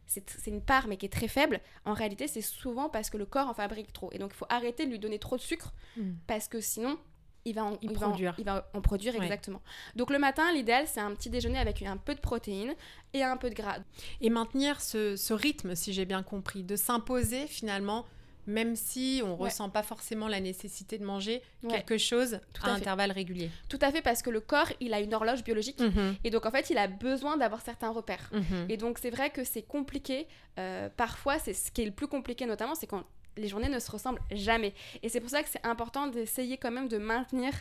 c'est 0.06 0.46
une 0.46 0.62
part 0.62 0.86
mais 0.88 0.96
qui 0.96 1.06
est 1.06 1.12
très 1.12 1.28
faible. 1.28 1.60
En 1.84 1.92
réalité, 1.94 2.28
c'est 2.28 2.40
souvent 2.42 2.88
parce 2.88 3.10
que 3.10 3.16
le 3.16 3.26
corps 3.26 3.48
en 3.48 3.54
fabrique 3.54 3.92
trop. 3.92 4.10
Et 4.12 4.18
donc 4.18 4.30
il 4.32 4.36
faut 4.36 4.46
arrêter 4.48 4.86
de 4.86 4.90
lui 4.90 4.98
donner 4.98 5.18
trop 5.18 5.36
de 5.36 5.42
sucre 5.42 5.72
Mm. 5.96 6.12
parce 6.26 6.46
que 6.48 6.60
sinon 6.60 6.98
il 7.44 7.54
va 7.54 7.64
en, 7.64 7.78
Il 7.80 7.90
va 7.96 8.06
en- 8.06 8.10
produire. 8.10 8.34
il 8.38 8.44
va 8.44 8.68
en 8.74 8.80
produire 8.80 9.14
Ouais. 9.14 9.22
exactement. 9.22 9.62
Donc 9.94 10.10
le 10.10 10.18
matin, 10.18 10.52
l'idéal 10.52 10.86
c'est 10.88 11.00
un 11.00 11.14
petit 11.14 11.30
déjeuner 11.30 11.58
avec 11.58 11.80
un 11.82 11.96
peu 11.96 12.14
de 12.14 12.20
protéines 12.20 12.74
et 13.14 13.22
un 13.22 13.36
peu 13.36 13.50
de 13.50 13.54
gras. 13.54 13.78
Et 14.20 14.30
maintenir 14.30 14.80
ce, 14.80 15.14
ce 15.16 15.32
rythme, 15.32 15.74
si 15.76 15.92
j'ai 15.92 16.04
bien 16.06 16.22
compris, 16.24 16.64
de 16.64 16.74
s'imposer 16.76 17.46
finalement, 17.46 18.04
même 18.46 18.76
si 18.76 19.20
on 19.24 19.28
ne 19.28 19.32
Ouais. 19.34 19.44
ressent 19.48 19.68
pas 19.70 19.82
forcément 19.82 20.28
la 20.28 20.40
nécessité 20.40 20.98
de 20.98 21.04
manger 21.04 21.42
Ouais. 21.62 21.70
quelque 21.72 21.98
chose 21.98 22.40
Tout 22.52 22.62
à, 22.66 22.70
intervalles 22.70 23.12
réguliers. 23.12 23.50
Tout 23.68 23.78
à 23.82 23.90
fait 23.90 24.02
parce 24.02 24.22
que 24.22 24.30
le 24.30 24.40
corps, 24.40 24.70
il 24.80 24.94
a 24.94 25.00
une 25.00 25.12
horloge 25.14 25.42
biologique 25.44 25.80
Mhm, 25.80 26.16
et 26.24 26.30
donc 26.30 26.46
en 26.46 26.50
fait, 26.50 26.70
il 26.70 26.78
a 26.78 26.86
besoin 26.88 27.36
d'avoir 27.36 27.60
certains 27.62 27.90
repères. 27.90 28.30
mhm. 28.32 28.66
Et 28.68 28.76
donc 28.76 28.98
c'est 28.98 29.10
vrai 29.10 29.30
que 29.30 29.44
c'est 29.44 29.62
compliqué. 29.62 30.26
euh, 30.58 30.88
parfois, 30.96 31.38
c'est 31.38 31.52
ce 31.52 31.70
qui 31.70 31.82
est 31.82 31.86
le 31.86 31.90
plus 31.90 32.08
compliqué 32.08 32.46
notamment, 32.46 32.74
c'est 32.74 32.86
quand 32.86 33.04
les 33.36 33.48
journées 33.48 33.68
ne 33.68 33.78
se 33.78 33.90
ressemblent 33.90 34.20
jamais. 34.30 34.74
Et 35.02 35.08
c'est 35.08 35.20
pour 35.20 35.30
ça 35.30 35.42
que 35.42 35.48
c'est 35.48 35.64
important 35.66 36.06
d'essayer 36.06 36.56
quand 36.56 36.70
même 36.70 36.88
de 36.88 36.98
maintenir 36.98 37.52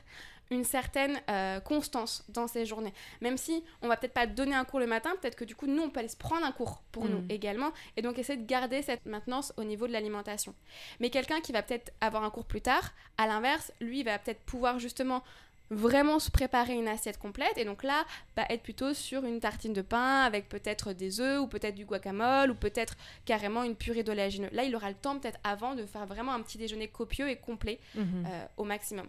une 0.52 0.64
certaine 0.64 1.20
euh, 1.30 1.60
constance 1.60 2.24
dans 2.30 2.48
ces 2.48 2.66
journées. 2.68 2.94
Même 3.20 3.36
si 3.36 3.64
on 3.82 3.88
va 3.88 3.98
peut-être 3.98 4.14
pas 4.14 4.28
donner 4.28 4.54
un 4.54 4.64
cours 4.64 4.80
le 4.80 4.86
matin, 4.86 5.10
peut-être 5.20 5.36
que 5.36 5.44
du 5.44 5.56
coup 5.56 5.66
nous 5.66 5.82
on 5.82 5.90
peut 5.90 6.00
aller 6.00 6.08
se 6.10 6.16
prendre 6.18 6.46
un 6.46 6.52
cours 6.52 6.84
pour 6.92 7.06
Mm. 7.06 7.10
nous 7.10 7.26
également 7.30 7.72
et 7.98 8.04
donc 8.04 8.20
essayer 8.20 8.38
de 8.38 8.46
garder 8.46 8.84
cette 8.84 9.06
maintenance 9.08 9.54
au 9.58 9.64
niveau 9.64 9.88
de 9.88 9.92
l'alimentation. 9.92 10.54
Mais 11.00 11.10
quelqu'un 11.10 11.42
qui 11.42 11.52
va 11.52 11.64
peut-être 11.64 11.92
avoir 12.00 12.24
un 12.24 12.30
cours 12.30 12.46
plus 12.46 12.62
tard, 12.62 12.92
à 13.18 13.26
l'inverse, 13.26 13.72
lui 13.82 14.04
va 14.04 14.20
peut-être 14.20 14.42
pouvoir 14.42 14.78
justement 14.78 15.24
vraiment 15.72 16.20
se 16.20 16.30
préparer 16.30 16.74
une 16.74 16.88
assiette 16.88 17.18
complète 17.18 17.58
et 17.58 17.66
donc 17.66 17.84
là 17.84 18.06
bah, 18.36 18.46
être 18.50 18.62
plutôt 18.62 18.94
sur 18.94 19.26
une 19.26 19.40
tartine 19.40 19.74
de 19.74 19.82
pain 19.82 20.22
avec 20.22 20.48
peut-être 20.48 20.94
des 20.94 21.20
œufs 21.22 21.40
ou 21.42 21.48
peut-être 21.48 21.74
du 21.76 21.86
guacamole 21.86 22.52
ou 22.52 22.56
peut-être 22.56 22.96
carrément 23.26 23.64
une 23.64 23.76
purée 23.76 24.04
d'oléagineux. 24.04 24.50
Là 24.52 24.64
il 24.64 24.76
aura 24.76 24.90
le 24.90 24.96
temps 24.96 25.18
peut-être 25.18 25.40
avant 25.44 25.74
de 25.74 25.86
faire 25.86 26.06
vraiment 26.06 26.34
un 26.34 26.42
petit 26.42 26.58
déjeuner 26.60 26.88
copieux 26.88 27.30
et 27.30 27.38
complet 27.38 27.80
Mhm. 27.96 28.26
euh, 28.28 28.46
au 28.58 28.64
maximum. 28.64 29.08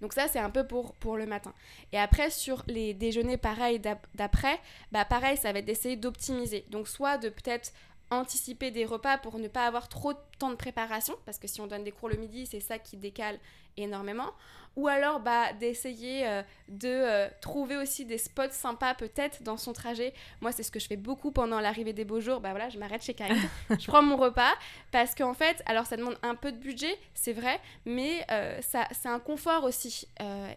Donc 0.00 0.12
ça, 0.14 0.26
c'est 0.26 0.40
un 0.40 0.50
peu 0.50 0.66
pour, 0.66 0.94
pour 0.94 1.16
le 1.16 1.26
matin. 1.26 1.54
Et 1.92 1.98
après, 1.98 2.28
sur 2.30 2.64
les 2.66 2.92
déjeuners, 2.92 3.36
pareil, 3.36 3.78
d'ap- 3.78 4.06
d'après, 4.16 4.58
bah 4.90 5.04
pareil, 5.04 5.36
ça 5.36 5.52
va 5.52 5.60
être 5.60 5.64
d'essayer 5.64 5.94
d'optimiser. 5.96 6.64
Donc 6.70 6.88
soit 6.88 7.18
de 7.18 7.28
peut-être 7.28 7.72
anticiper 8.10 8.70
des 8.72 8.84
repas 8.84 9.16
pour 9.18 9.38
ne 9.38 9.46
pas 9.48 9.64
avoir 9.64 9.88
trop 9.88 10.12
de 10.12 10.18
temps 10.38 10.50
de 10.50 10.56
préparation, 10.56 11.14
parce 11.24 11.38
que 11.38 11.46
si 11.46 11.60
on 11.60 11.68
donne 11.68 11.84
des 11.84 11.92
cours 11.92 12.08
le 12.08 12.16
midi, 12.16 12.46
c'est 12.46 12.60
ça 12.60 12.78
qui 12.80 12.96
décale 12.96 13.38
énormément. 13.76 14.30
Ou 14.76 14.88
alors 14.88 15.20
bah, 15.20 15.52
d'essayer 15.52 16.26
euh, 16.26 16.42
de 16.68 16.88
euh, 16.88 17.28
trouver 17.40 17.76
aussi 17.76 18.04
des 18.06 18.16
spots 18.18 18.50
sympas 18.52 18.94
peut-être 18.94 19.42
dans 19.42 19.56
son 19.58 19.72
trajet. 19.72 20.14
Moi, 20.40 20.50
c'est 20.52 20.62
ce 20.62 20.70
que 20.70 20.80
je 20.80 20.86
fais 20.86 20.96
beaucoup 20.96 21.30
pendant 21.30 21.60
l'arrivée 21.60 21.92
des 21.92 22.04
beaux 22.06 22.20
jours. 22.20 22.40
Bah 22.40 22.50
voilà, 22.50 22.68
je 22.70 22.78
m'arrête 22.78 23.02
chez 23.02 23.12
Karine, 23.14 23.36
je 23.78 23.86
prends 23.86 24.02
mon 24.02 24.16
repas, 24.16 24.52
parce 24.90 25.14
qu'en 25.14 25.34
fait, 25.34 25.62
alors 25.66 25.84
ça 25.86 25.96
demande 25.96 26.16
un 26.22 26.34
peu 26.34 26.52
de 26.52 26.56
budget, 26.56 26.96
c'est 27.14 27.32
vrai, 27.34 27.60
mais 27.84 28.24
euh, 28.30 28.60
ça, 28.62 28.86
c'est 28.92 29.08
un 29.08 29.18
confort 29.18 29.64
aussi. 29.64 30.06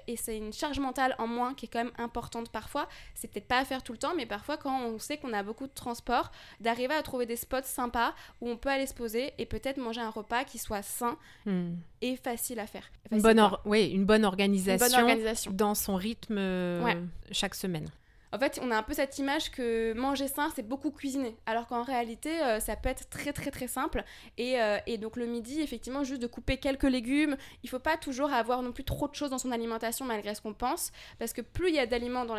et 0.08 0.16
c'est 0.18 0.38
une 0.38 0.54
charge 0.54 0.80
mentale 0.80 1.16
en 1.20 1.28
moins 1.28 1.54
qui 1.54 1.66
est 1.66 1.70
quand 1.70 1.84
même 1.84 1.94
importante 1.98 2.50
parfois. 2.50 2.88
C'est 3.16 3.28
peut-être 3.28 3.48
pas 3.48 3.60
à 3.60 3.66
faire 3.66 3.84
tout 3.84 3.92
le 3.92 3.98
temps, 3.98 4.14
mais 4.16 4.26
parfois 4.26 4.58
quand 4.58 4.80
on 4.86 5.00
sait 5.00 5.18
qu'on 5.18 5.34
a 5.34 5.44
beaucoup 5.44 5.68
de 5.68 5.74
transport, 5.74 6.32
d'arriver 6.62 6.94
à 6.96 7.04
trouver 7.04 7.26
des 7.26 7.36
spots 7.36 7.64
sympas 7.64 8.14
où 8.42 8.50
on 8.50 8.58
peut 8.58 8.70
aller 8.70 8.88
se 8.88 8.94
poser 8.94 9.34
et 9.38 9.46
peut-être 9.46 9.78
manger 9.78 10.02
un 10.02 10.10
repas 10.10 10.44
qui 10.46 10.58
soit 10.58 10.82
sain 10.84 11.18
Mhm. 11.46 11.78
et 12.02 12.16
facile 12.16 12.60
à 12.60 12.68
faire. 12.68 12.90
Facile, 13.10 13.22
bonne 13.24 13.40
or- 13.40 13.62
oui, 13.66 13.90
une 13.92 14.05
bonne 14.06 14.22
Une 14.22 14.26
organisation, 14.26 14.88
bonne 14.88 15.02
organisation. 15.10 15.52
dans 15.52 15.76
son 15.76 15.96
rythme 15.96 16.36
euh, 16.38 16.84
Ouais. 16.84 16.98
chaque 17.32 17.56
semaine. 17.56 17.88
En 18.36 18.40
fait, 18.40 18.60
on 18.62 18.70
a 18.70 18.76
un 18.76 18.84
peu 18.84 18.94
cette 18.94 19.18
image 19.18 19.50
que 19.50 19.94
manger 19.94 20.28
sain, 20.28 20.52
c'est 20.54 20.68
beaucoup 20.68 20.92
cuisiner. 20.92 21.38
Alors 21.46 21.68
qu'en 21.68 21.84
réalité, 21.84 22.42
euh, 22.42 22.60
ça 22.60 22.76
peut 22.76 22.90
être 22.90 23.10
très 23.10 23.32
très 23.32 23.50
très 23.50 23.68
simple. 23.68 24.04
Et, 24.38 24.62
euh, 24.62 24.78
et 24.88 24.98
donc 24.98 25.16
le 25.16 25.26
midi, 25.26 25.62
effectivement, 25.62 26.04
juste 26.04 26.22
de 26.22 26.28
couper 26.28 26.58
quelques 26.58 26.84
légumes. 26.84 27.38
Il 27.64 27.70
faut 27.70 27.80
pas 27.80 27.96
toujours 27.96 28.34
avoir 28.34 28.62
non 28.62 28.74
plus 28.74 28.84
trop 28.84 29.08
de 29.08 29.16
choses 29.16 29.30
dans 29.30 29.38
son 29.38 29.52
alimentation 29.52 30.04
malgré 30.04 30.36
ce 30.36 30.42
qu'on 30.42 30.54
pense. 30.54 30.92
Parce 31.18 31.32
que 31.32 31.40
plus 31.40 31.70
il 31.70 31.76
y 31.76 31.80
a 31.80 31.86
d'aliments 31.86 32.26
dans 32.26 32.36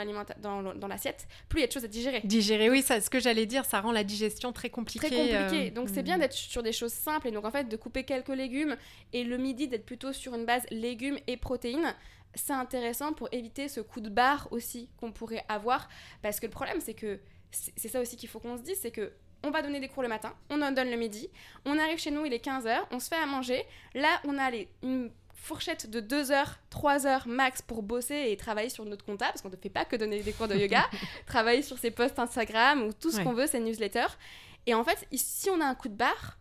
l'assiette, 0.89 1.27
plus 1.49 1.61
il 1.61 1.63
y 1.63 1.65
a 1.65 1.67
de 1.67 1.73
choses 1.73 1.85
à 1.85 1.89
digérer. 1.89 2.21
Digérer, 2.25 2.69
oui, 2.69 2.83
ça, 2.83 3.01
ce 3.01 3.09
que 3.09 3.19
j'allais 3.19 3.47
dire, 3.47 3.65
ça 3.65 3.81
rend 3.81 3.93
la 3.93 4.05
digestion 4.05 4.53
très 4.53 4.69
compliquée. 4.69 5.07
Très 5.07 5.17
compliqué. 5.17 5.69
euh, 5.69 5.71
donc 5.71 5.89
c'est 5.89 6.01
mhm. 6.01 6.05
bien 6.05 6.19
d'être 6.19 6.35
sur 6.35 6.63
des 6.63 6.73
choses 6.73 6.93
simples 6.93 7.29
et 7.29 7.31
donc 7.31 7.47
en 7.47 7.51
fait 7.51 7.71
de 7.71 7.77
couper 7.77 8.05
quelques 8.05 8.29
légumes 8.29 8.77
et 9.15 9.25
le 9.25 9.39
midi 9.39 9.67
d'être 9.67 9.87
plutôt 9.87 10.13
sur 10.13 10.35
une 10.35 10.45
base 10.45 10.65
légumes 10.71 11.19
et 11.27 11.39
protéines. 11.39 11.95
C'est 12.37 12.53
intéressant 12.53 13.13
pour 13.13 13.29
éviter 13.33 13.69
ce 13.69 13.81
coup 13.81 14.01
de 14.01 14.09
barre 14.09 14.47
aussi 14.53 14.89
qu'on 14.99 15.11
pourrait 15.11 15.45
avoir 15.49 15.89
parce 16.23 16.39
que 16.39 16.47
le 16.47 16.53
problème 16.53 16.81
c'est 16.81 16.95
que 16.95 17.19
c'est 17.51 17.89
ça 17.89 18.01
aussi 18.01 18.17
qu'il 18.17 18.29
faut 18.29 18.39
qu'on 18.39 18.57
se 18.57 18.63
dise, 18.63 18.79
c'est 18.81 18.91
que 18.91 19.13
on 19.43 19.51
va 19.51 19.63
donner 19.63 19.81
des 19.81 19.89
cours 19.89 20.03
le 20.03 20.09
matin, 20.09 20.35
on 20.51 20.61
en 20.63 20.73
donne 20.73 20.91
le 20.91 20.97
midi, 20.97 21.29
on 21.65 21.79
arrive 21.79 21.99
chez 21.99 22.11
nous, 22.11 22.25
il 22.25 22.33
est 22.33 22.45
15h, 22.45 22.79
on 22.91 22.99
se 23.01 23.09
fait 23.09 23.17
à 23.17 23.27
manger. 23.27 23.65
Là, 23.95 24.21
on 24.25 24.37
a 24.39 24.51
les, 24.51 24.69
une 24.83 25.11
fourchette 25.35 25.89
de 25.89 26.01
2 26.01 26.33
heures, 26.33 26.59
3 26.71 27.07
heures 27.07 27.29
max 27.29 27.63
pour 27.63 27.83
bosser 27.83 28.27
et 28.31 28.37
travailler 28.37 28.71
sur 28.71 28.85
notre 28.85 29.05
compta, 29.05 29.27
parce 29.27 29.43
qu'on 29.43 29.51
ne 29.51 29.57
fait 29.57 29.69
pas 29.71 29.85
que 29.85 29.95
donner 29.97 30.21
des 30.23 30.33
cours 30.33 30.49
de 30.49 30.57
yoga, 30.57 30.85
travailler 31.27 31.63
sur 31.63 31.79
ses 31.79 31.91
posts 31.93 32.19
Instagram 32.19 32.83
ou 32.83 32.93
tout 32.93 33.11
ce 33.13 33.19
Ouais. 33.19 33.25
qu'on 33.25 33.35
veut, 33.35 33.47
ses 33.47 33.61
newsletters. 33.61 34.17
Et 34.67 34.75
en 34.75 34.83
fait, 34.83 35.07
si 35.13 35.49
on 35.51 35.61
a 35.61 35.65
un 35.67 35.75
coup 35.77 35.89
de 35.89 35.95
barre 35.95 36.39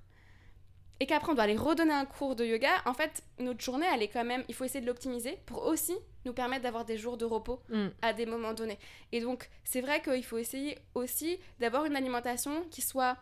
et 0.99 1.05
qu'après 1.05 1.31
on 1.31 1.36
doit 1.36 1.43
aller 1.43 1.58
redonner 1.58 1.93
un 1.93 2.05
cours 2.05 2.36
de 2.36 2.45
yoga, 2.45 2.69
en 2.86 2.93
fait, 2.93 3.23
notre 3.39 3.62
journée, 3.62 3.86
elle 3.93 4.01
est 4.01 4.08
quand 4.08 4.23
même, 4.23 4.43
il 4.47 4.55
faut 4.55 4.63
essayer 4.63 4.81
de 4.81 4.86
l'optimiser 4.86 5.38
pour 5.45 5.65
aussi 5.65 5.95
nous 6.23 6.34
permettre 6.34 6.63
d'avoir 6.63 6.86
des 6.86 6.97
jours 6.97 7.17
de 7.17 7.25
repos 7.25 7.62
Mm. 7.69 7.88
à 8.01 8.13
des 8.13 8.25
moments 8.25 8.53
donnés. 8.53 8.79
Et 9.12 9.21
donc, 9.21 9.49
c'est 9.63 9.81
vrai 9.81 10.01
qu'il 10.01 10.23
faut 10.23 10.38
essayer 10.38 10.77
aussi 10.93 11.38
d'avoir 11.60 11.86
une 11.86 11.95
alimentation 11.95 12.63
qui 12.71 12.81
soit 12.81 13.17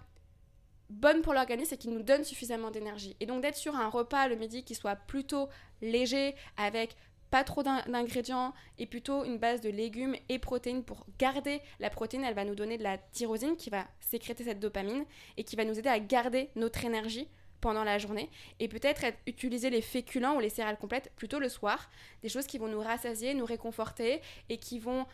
bonne 0.89 1.21
pour 1.21 1.33
l'organisme 1.33 1.73
et 1.73 1.77
qui 1.77 1.89
nous 1.89 2.03
donne 2.03 2.23
suffisamment 2.23 2.71
d'énergie. 2.71 3.15
Et 3.19 3.25
donc 3.25 3.41
d'être 3.41 3.55
sur 3.55 3.75
un 3.75 3.89
repas 3.89 4.27
le 4.27 4.36
midi 4.36 4.63
qui 4.63 4.75
soit 4.75 4.95
plutôt 4.95 5.49
léger, 5.81 6.36
avec 6.57 6.95
pas 7.31 7.43
trop 7.43 7.63
d'ingrédients 7.63 8.53
et 8.77 8.86
plutôt 8.86 9.23
une 9.25 9.39
base 9.39 9.59
de 9.59 9.69
légumes 9.69 10.15
et 10.29 10.38
protéines 10.38 10.83
pour 10.83 11.07
garder 11.17 11.62
la 11.79 11.89
protéine. 11.89 12.23
Elle 12.23 12.36
va 12.36 12.45
nous 12.45 12.53
donner 12.53 12.77
de 12.77 12.83
la 12.83 12.99
tyrosine 12.99 13.55
qui 13.57 13.71
va 13.71 13.88
sécréter 14.01 14.43
cette 14.43 14.59
dopamine 14.59 15.03
et 15.38 15.43
qui 15.43 15.55
va 15.55 15.65
nous 15.65 15.79
aider 15.79 15.89
à 15.89 15.99
garder 15.99 16.51
notre 16.55 16.86
énergie 16.86 17.27
pendant 17.63 17.86
la 17.86 17.97
journée 17.97 18.30
et 18.60 18.67
peut-être 18.67 19.06
utiliser 19.26 19.69
les 19.69 19.82
féculents 19.82 20.36
ou 20.36 20.41
les 20.41 20.49
céréales 20.49 20.78
complètes 20.78 21.12
plutôt 21.15 21.39
le 21.39 21.47
soir, 21.47 21.89
des 22.21 22.28
choses 22.28 22.45
qui 22.45 22.58
vont 22.58 22.67
nous 22.67 22.82
rassasier, 22.82 23.34
nous 23.34 23.45
réconforter 23.45 24.19
et 24.49 24.58
qui 24.58 24.80
vont 24.80 25.06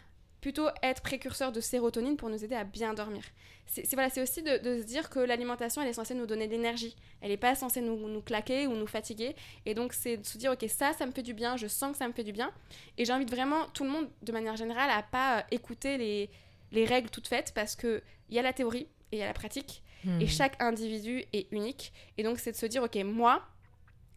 plutôt 0.42 0.68
être 0.82 1.04
précurseurs 1.04 1.52
de 1.52 1.62
sérotonine 1.62 2.18
pour 2.18 2.30
nous 2.30 2.44
aider 2.44 2.56
à 2.56 2.64
bien 2.64 2.96
dormir. 2.96 3.24
C'est 3.68 3.94
voilà, 3.94 4.10
aussi 4.20 4.42
de, 4.42 4.82
se 4.82 4.84
dire 4.84 5.12
que 5.12 5.20
l'alimentation, 5.20 5.84
elle 5.84 5.90
est 5.90 5.94
censée 5.94 6.16
nous 6.16 6.26
donner 6.26 6.48
de 6.48 6.54
l'énergie. 6.54 6.96
Elle 7.22 7.30
n'est 7.30 7.38
pas 7.38 7.54
censée 7.54 7.82
nous, 7.82 8.08
nous, 8.08 8.22
claquer 8.22 8.66
ou 8.66 8.74
nous 8.74 8.88
fatiguer. 8.88 9.36
Et 9.68 9.76
donc, 9.76 9.94
c'est 9.94 10.18
de 10.18 10.26
se 10.26 10.40
dire, 10.40 10.52
ok, 10.54 10.66
ça, 10.68 10.94
ça 10.94 11.06
me 11.06 11.12
fait 11.12 11.22
du 11.22 11.36
bien, 11.36 11.56
je 11.56 11.68
sens 11.68 11.92
que 11.92 11.98
ça 12.00 12.08
me 12.08 12.14
fait 12.14 12.24
du 12.24 12.32
bien. 12.32 12.52
Et 12.98 13.06
j'invite 13.06 13.30
vraiment 13.30 13.68
tout 13.76 13.84
le 13.84 13.92
monde, 13.92 14.10
de 14.24 14.32
manière 14.32 14.56
générale, 14.56 14.90
à 14.90 15.04
pas 15.04 15.40
euh, 15.40 15.42
écouter 15.52 16.00
les, 16.00 16.32
les 16.72 16.86
règles 16.86 17.12
toutes 17.12 17.28
faites 17.28 17.54
parce 17.54 17.76
qu'il 17.76 18.02
y 18.32 18.40
a 18.40 18.42
la 18.42 18.54
théorie 18.54 18.88
et 19.12 19.18
il 19.18 19.20
y 19.20 19.24
a 19.24 19.28
la 19.28 19.34
pratique. 19.34 19.84
Et 20.06 20.26
hmm. 20.26 20.28
chaque 20.28 20.62
individu 20.62 21.26
est 21.34 21.52
unique. 21.52 21.92
Et 22.18 22.24
donc, 22.24 22.40
c'est 22.40 22.52
de 22.52 22.58
se 22.58 22.66
dire, 22.66 22.84
ok, 22.84 22.96
moi, 23.04 23.46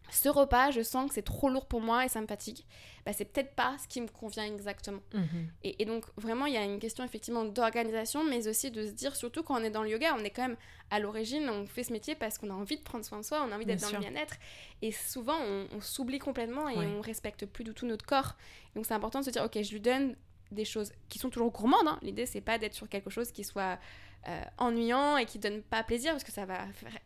ce 0.09 0.29
repas, 0.29 0.71
je 0.71 0.81
sens 0.81 1.09
que 1.09 1.15
c'est 1.15 1.23
trop 1.23 1.49
lourd 1.49 1.65
pour 1.65 1.81
moi 1.81 2.05
et 2.05 2.07
ça 2.07 2.21
me 2.21 2.27
fatigue. 2.27 2.59
Bah, 3.05 3.13
c'est 3.13 3.25
peut-être 3.25 3.55
pas 3.55 3.75
ce 3.81 3.87
qui 3.87 3.99
me 3.99 4.07
convient 4.07 4.45
exactement. 4.45 5.01
Mhm. 5.13 5.47
Et, 5.63 5.85
donc, 5.85 6.05
vraiment, 6.17 6.45
il 6.45 6.53
y 6.53 6.57
a 6.57 6.63
une 6.63 6.79
question 6.79 7.03
effectivement 7.03 7.45
d'organisation, 7.45 8.23
mais 8.23 8.47
aussi 8.47 8.69
de 8.69 8.85
se 8.85 8.91
dire, 8.91 9.15
surtout 9.15 9.43
quand 9.43 9.59
on 9.59 9.63
est 9.63 9.71
dans 9.71 9.83
le 9.83 9.89
yoga, 9.89 10.15
on 10.17 10.23
est 10.23 10.29
quand 10.29 10.43
même 10.43 10.57
à 10.89 10.99
l'origine, 10.99 11.49
on 11.49 11.65
fait 11.65 11.83
ce 11.83 11.91
métier 11.91 12.15
parce 12.15 12.37
qu'on 12.37 12.49
a 12.49 12.53
envie 12.53 12.77
de 12.77 12.83
prendre 12.83 13.03
soin 13.03 13.19
de 13.19 13.23
soi, 13.25 13.43
on 13.47 13.51
a 13.51 13.55
envie 13.55 13.65
d'être 13.65 13.81
dans 13.81 13.91
le 13.91 13.99
bien-être. 13.99 14.35
Et 14.81 14.91
souvent, 14.91 15.37
on, 15.39 15.81
s'oublie 15.81 16.19
complètement 16.19 16.69
et 16.69 16.77
on 16.77 17.01
respecte 17.01 17.45
plus 17.45 17.63
du 17.63 17.73
tout 17.73 17.85
notre 17.85 18.05
corps. 18.05 18.35
Donc, 18.75 18.85
c'est 18.85 18.93
important 18.93 19.19
de 19.19 19.25
se 19.25 19.31
dire, 19.31 19.43
ok, 19.43 19.61
je 19.61 19.71
lui 19.71 19.81
donne 19.81 20.15
des 20.51 20.65
choses 20.65 20.93
qui 21.09 21.17
sont 21.17 21.29
toujours 21.29 21.51
gourmandes. 21.51 21.87
Hein. 21.87 21.99
L'idée, 22.01 22.25
c'est 22.25 22.41
pas 22.41 22.57
d'être 22.57 22.75
sur 22.75 22.87
quelque 22.87 23.09
chose 23.09 23.31
qui 23.31 23.43
soit 23.43 23.79
euh, 24.27 24.43
ennuyant 24.57 25.17
et 25.17 25.25
qui 25.25 25.39
donne 25.39 25.61
pas 25.61 25.83
plaisir 25.83 26.11
parce 26.11 26.23
que 26.23 26.31
ça 26.31 26.45
va 26.45 26.59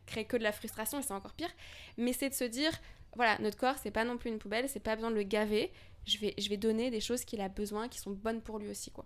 créer 0.06 0.25
que 0.25 0.38
de 0.38 0.43
la 0.43 0.51
frustration 0.51 0.99
et 0.99 1.01
c'est 1.01 1.13
encore 1.13 1.34
pire. 1.34 1.49
Mais 1.97 2.13
c'est 2.13 2.30
de 2.30 2.36
se 2.36 2.43
dire, 2.43 2.71
voilà, 3.15 3.38
notre 3.39 3.58
corps, 3.58 3.75
c'est 3.82 3.91
pas 3.91 4.03
non 4.03 4.17
plus 4.17 4.30
une 4.30 4.39
poubelle, 4.39 4.69
c'est 4.69 4.80
pas 4.80 4.95
besoin 4.95 5.12
de 5.12 5.15
le 5.15 5.23
gaver. 5.23 5.71
Je 6.06 6.17
vais, 6.19 6.34
je 6.38 6.47
vais 6.49 6.58
donner 6.58 6.89
des 6.89 7.01
choses 7.01 7.25
qu'il 7.25 7.41
a 7.41 7.49
besoin, 7.49 7.89
qui 7.89 7.99
sont 7.99 8.12
bonnes 8.12 8.41
pour 8.41 8.60
lui 8.60 8.69
aussi, 8.69 8.91
quoi. 8.91 9.06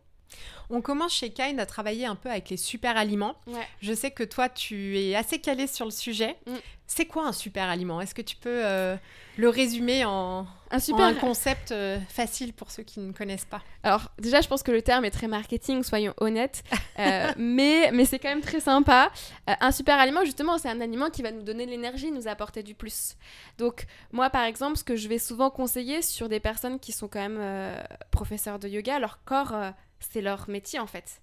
On 0.70 0.82
commence 0.82 1.14
chez 1.14 1.32
Kain 1.32 1.58
à 1.58 1.66
travailler 1.66 2.06
un 2.06 2.16
peu 2.16 2.30
avec 2.30 2.50
les 2.50 2.58
super 2.58 2.98
aliments. 2.98 3.36
Je 3.82 3.94
sais 3.94 4.12
que 4.12 4.24
toi, 4.24 4.50
tu 4.50 4.98
es 4.98 5.16
assez 5.16 5.40
calé 5.40 5.68
sur 5.68 5.86
le 5.86 5.92
sujet. 5.92 6.38
Mm. 6.48 6.56
C'est 6.94 7.06
quoi 7.06 7.26
un 7.26 7.32
super 7.32 7.70
aliment? 7.70 8.02
Est-ce 8.02 8.14
que 8.14 8.22
tu 8.22 8.36
peux 8.36 8.66
euh, 8.66 8.98
le 9.38 9.48
résumer 9.48 10.04
en 10.04 10.46
un, 10.72 10.80
super... 10.80 11.18
concept 11.22 11.72
euh, 11.72 11.98
facile 12.10 12.52
pour 12.52 12.70
ceux 12.70 12.84
qui 12.84 13.00
ne 13.00 13.14
connaissent 13.14 13.46
pas? 13.46 13.62
Alors 13.82 14.12
déjà, 14.20 14.42
je 14.42 14.50
pense 14.50 14.62
que 14.62 14.72
le 14.72 14.82
terme 14.82 15.06
est 15.06 15.12
très 15.12 15.28
marketing, 15.28 15.84
soyons 15.84 16.14
honnêtes, 16.18 16.66
euh, 17.00 17.32
mais, 17.38 17.92
mais 17.94 18.04
c'est 18.04 18.20
quand 18.20 18.28
même 18.28 18.42
très 18.42 18.60
sympa. 18.60 19.10
un 19.48 19.72
super 19.72 20.00
aliment, 20.00 20.26
justement, 20.26 20.58
c'est 20.58 20.68
un 20.68 20.82
aliment 20.82 21.10
qui 21.10 21.22
va 21.22 21.32
nous 21.32 21.44
donner 21.44 21.66
de 21.66 21.72
l'énergie, 21.72 22.12
nous 22.12 22.28
apporter 22.28 22.62
du 22.62 22.76
plus. 22.76 23.16
Donc 23.58 23.86
moi, 24.12 24.30
par 24.30 24.44
exemple, 24.44 24.76
ce 24.76 24.84
que 24.84 24.98
je 24.98 25.08
vais 25.08 25.18
souvent 25.18 25.50
conseiller 25.50 26.02
sur 26.02 26.28
des 26.28 26.42
personnes 26.42 26.78
qui 26.78 26.92
sont 26.92 27.08
quand 27.08 27.26
même 27.26 27.74
professeurs 28.12 28.60
de 28.60 28.68
yoga, 28.68 29.00
leur 29.00 29.24
corps 29.24 29.56
c'est 30.02 30.22
leur 30.22 30.50
métier 30.50 30.80
en 30.80 30.88
fait. 30.88 31.22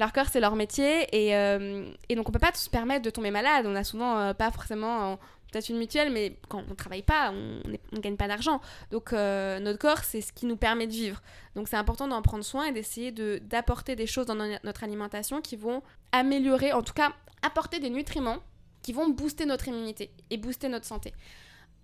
Leur 0.00 0.14
corps, 0.14 0.28
c'est 0.32 0.40
leur 0.40 0.56
métier 0.56 1.06
et, 1.12 1.36
euh, 1.36 1.84
donc 2.16 2.26
on 2.26 2.32
peut 2.32 2.38
pas 2.38 2.54
se 2.54 2.70
permettre 2.70 3.02
de 3.02 3.10
tomber 3.10 3.30
malade. 3.30 3.66
On 3.66 3.76
a 3.76 3.84
souvent 3.84 4.18
euh, 4.18 4.32
pas 4.32 4.50
forcément 4.50 5.18
peut-être 5.52 5.68
une 5.68 5.76
mutuelle, 5.76 6.10
mais 6.10 6.38
quand 6.48 6.64
on 6.70 6.74
travaille 6.74 7.02
pas, 7.02 7.30
on 7.30 7.60
ne 7.92 8.00
gagne 8.00 8.16
pas 8.16 8.26
d'argent. 8.26 8.62
Donc 8.90 9.12
euh, 9.12 9.58
notre 9.58 9.78
corps, 9.78 10.02
c'est 10.02 10.22
ce 10.22 10.32
qui 10.32 10.46
nous 10.46 10.56
permet 10.56 10.86
de 10.86 10.92
vivre. 10.92 11.20
Donc 11.54 11.68
c'est 11.68 11.76
important 11.76 12.08
d'en 12.08 12.22
prendre 12.22 12.42
soin 12.42 12.64
et 12.64 12.72
d'essayer 12.72 13.12
d'apporter 13.12 13.94
des 13.94 14.06
choses 14.06 14.24
dans 14.24 14.36
notre 14.64 14.84
alimentation 14.84 15.42
qui 15.42 15.56
vont 15.56 15.82
améliorer, 16.12 16.72
en 16.72 16.82
tout 16.82 16.94
cas 16.94 17.12
apporter 17.42 17.78
des 17.78 17.90
nutriments 17.90 18.38
qui 18.80 18.94
vont 18.94 19.10
booster 19.10 19.44
notre 19.44 19.68
immunité 19.68 20.10
et 20.30 20.38
booster 20.38 20.70
notre 20.70 20.86
santé. 20.86 21.12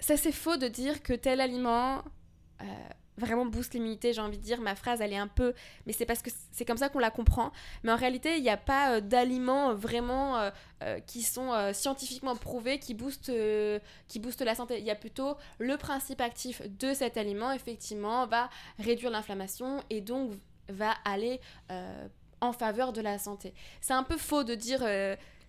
Ça 0.01 0.17
c'est 0.17 0.33
faux 0.33 0.57
de 0.57 0.69
dire 0.69 1.03
que 1.03 1.13
tel 1.13 1.43
aliment 1.43 2.03
vraiment 3.19 3.47
booste 3.47 3.75
l'immunité, 3.75 4.13
j'ai 4.13 4.21
envie 4.21 4.39
de 4.39 4.43
dire. 4.43 4.61
Ma 4.61 4.75
phrase, 4.75 5.01
elle 5.01 5.13
est 5.13 5.19
un 5.19 5.29
peu. 5.29 5.55
Mais 5.87 5.93
c'est 5.93 6.07
parce 6.07 6.23
que 6.23 6.31
c'est 6.53 6.65
comme 6.65 6.77
ça 6.77 6.89
qu'on 6.89 6.99
la 6.99 7.11
comprend. 7.11 7.53
Mais 7.83 7.93
en 7.93 7.97
réalité, 7.97 8.37
il 8.37 8.43
n'y 8.43 8.51
a 8.51 8.57
pas 8.57 8.97
euh, 8.97 9.01
d'aliments 9.01 9.71
euh, 9.71 9.75
vraiment 9.75 10.37
euh, 10.83 11.01
qui 11.07 11.23
sont 11.23 11.73
scientifiquement 11.73 12.37
prouvés 12.37 12.79
qui 12.79 12.95
boostent, 12.95 13.33
qui 14.09 14.19
boostent 14.19 14.43
la 14.43 14.55
santé. 14.55 14.79
Il 14.79 14.85
y 14.85 14.91
a 14.91 14.95
plutôt 14.95 15.37
le 15.59 15.77
principe 15.77 16.21
actif 16.21 16.63
de 16.79 16.93
cet 16.93 17.17
aliment, 17.17 17.53
effectivement, 17.53 18.27
va 18.27 18.51
réduire 18.79 19.11
l'inflammation 19.11 19.83
et 19.91 20.01
donc 20.01 20.33
va 20.69 20.95
aller 21.05 21.41
en 22.41 22.53
faveur 22.53 22.93
de 22.93 23.01
la 23.01 23.19
santé. 23.19 23.55
C'est 23.81 23.95
un 23.95 24.03
peu 24.03 24.19
faux 24.19 24.45
de 24.45 24.55
dire 24.55 24.81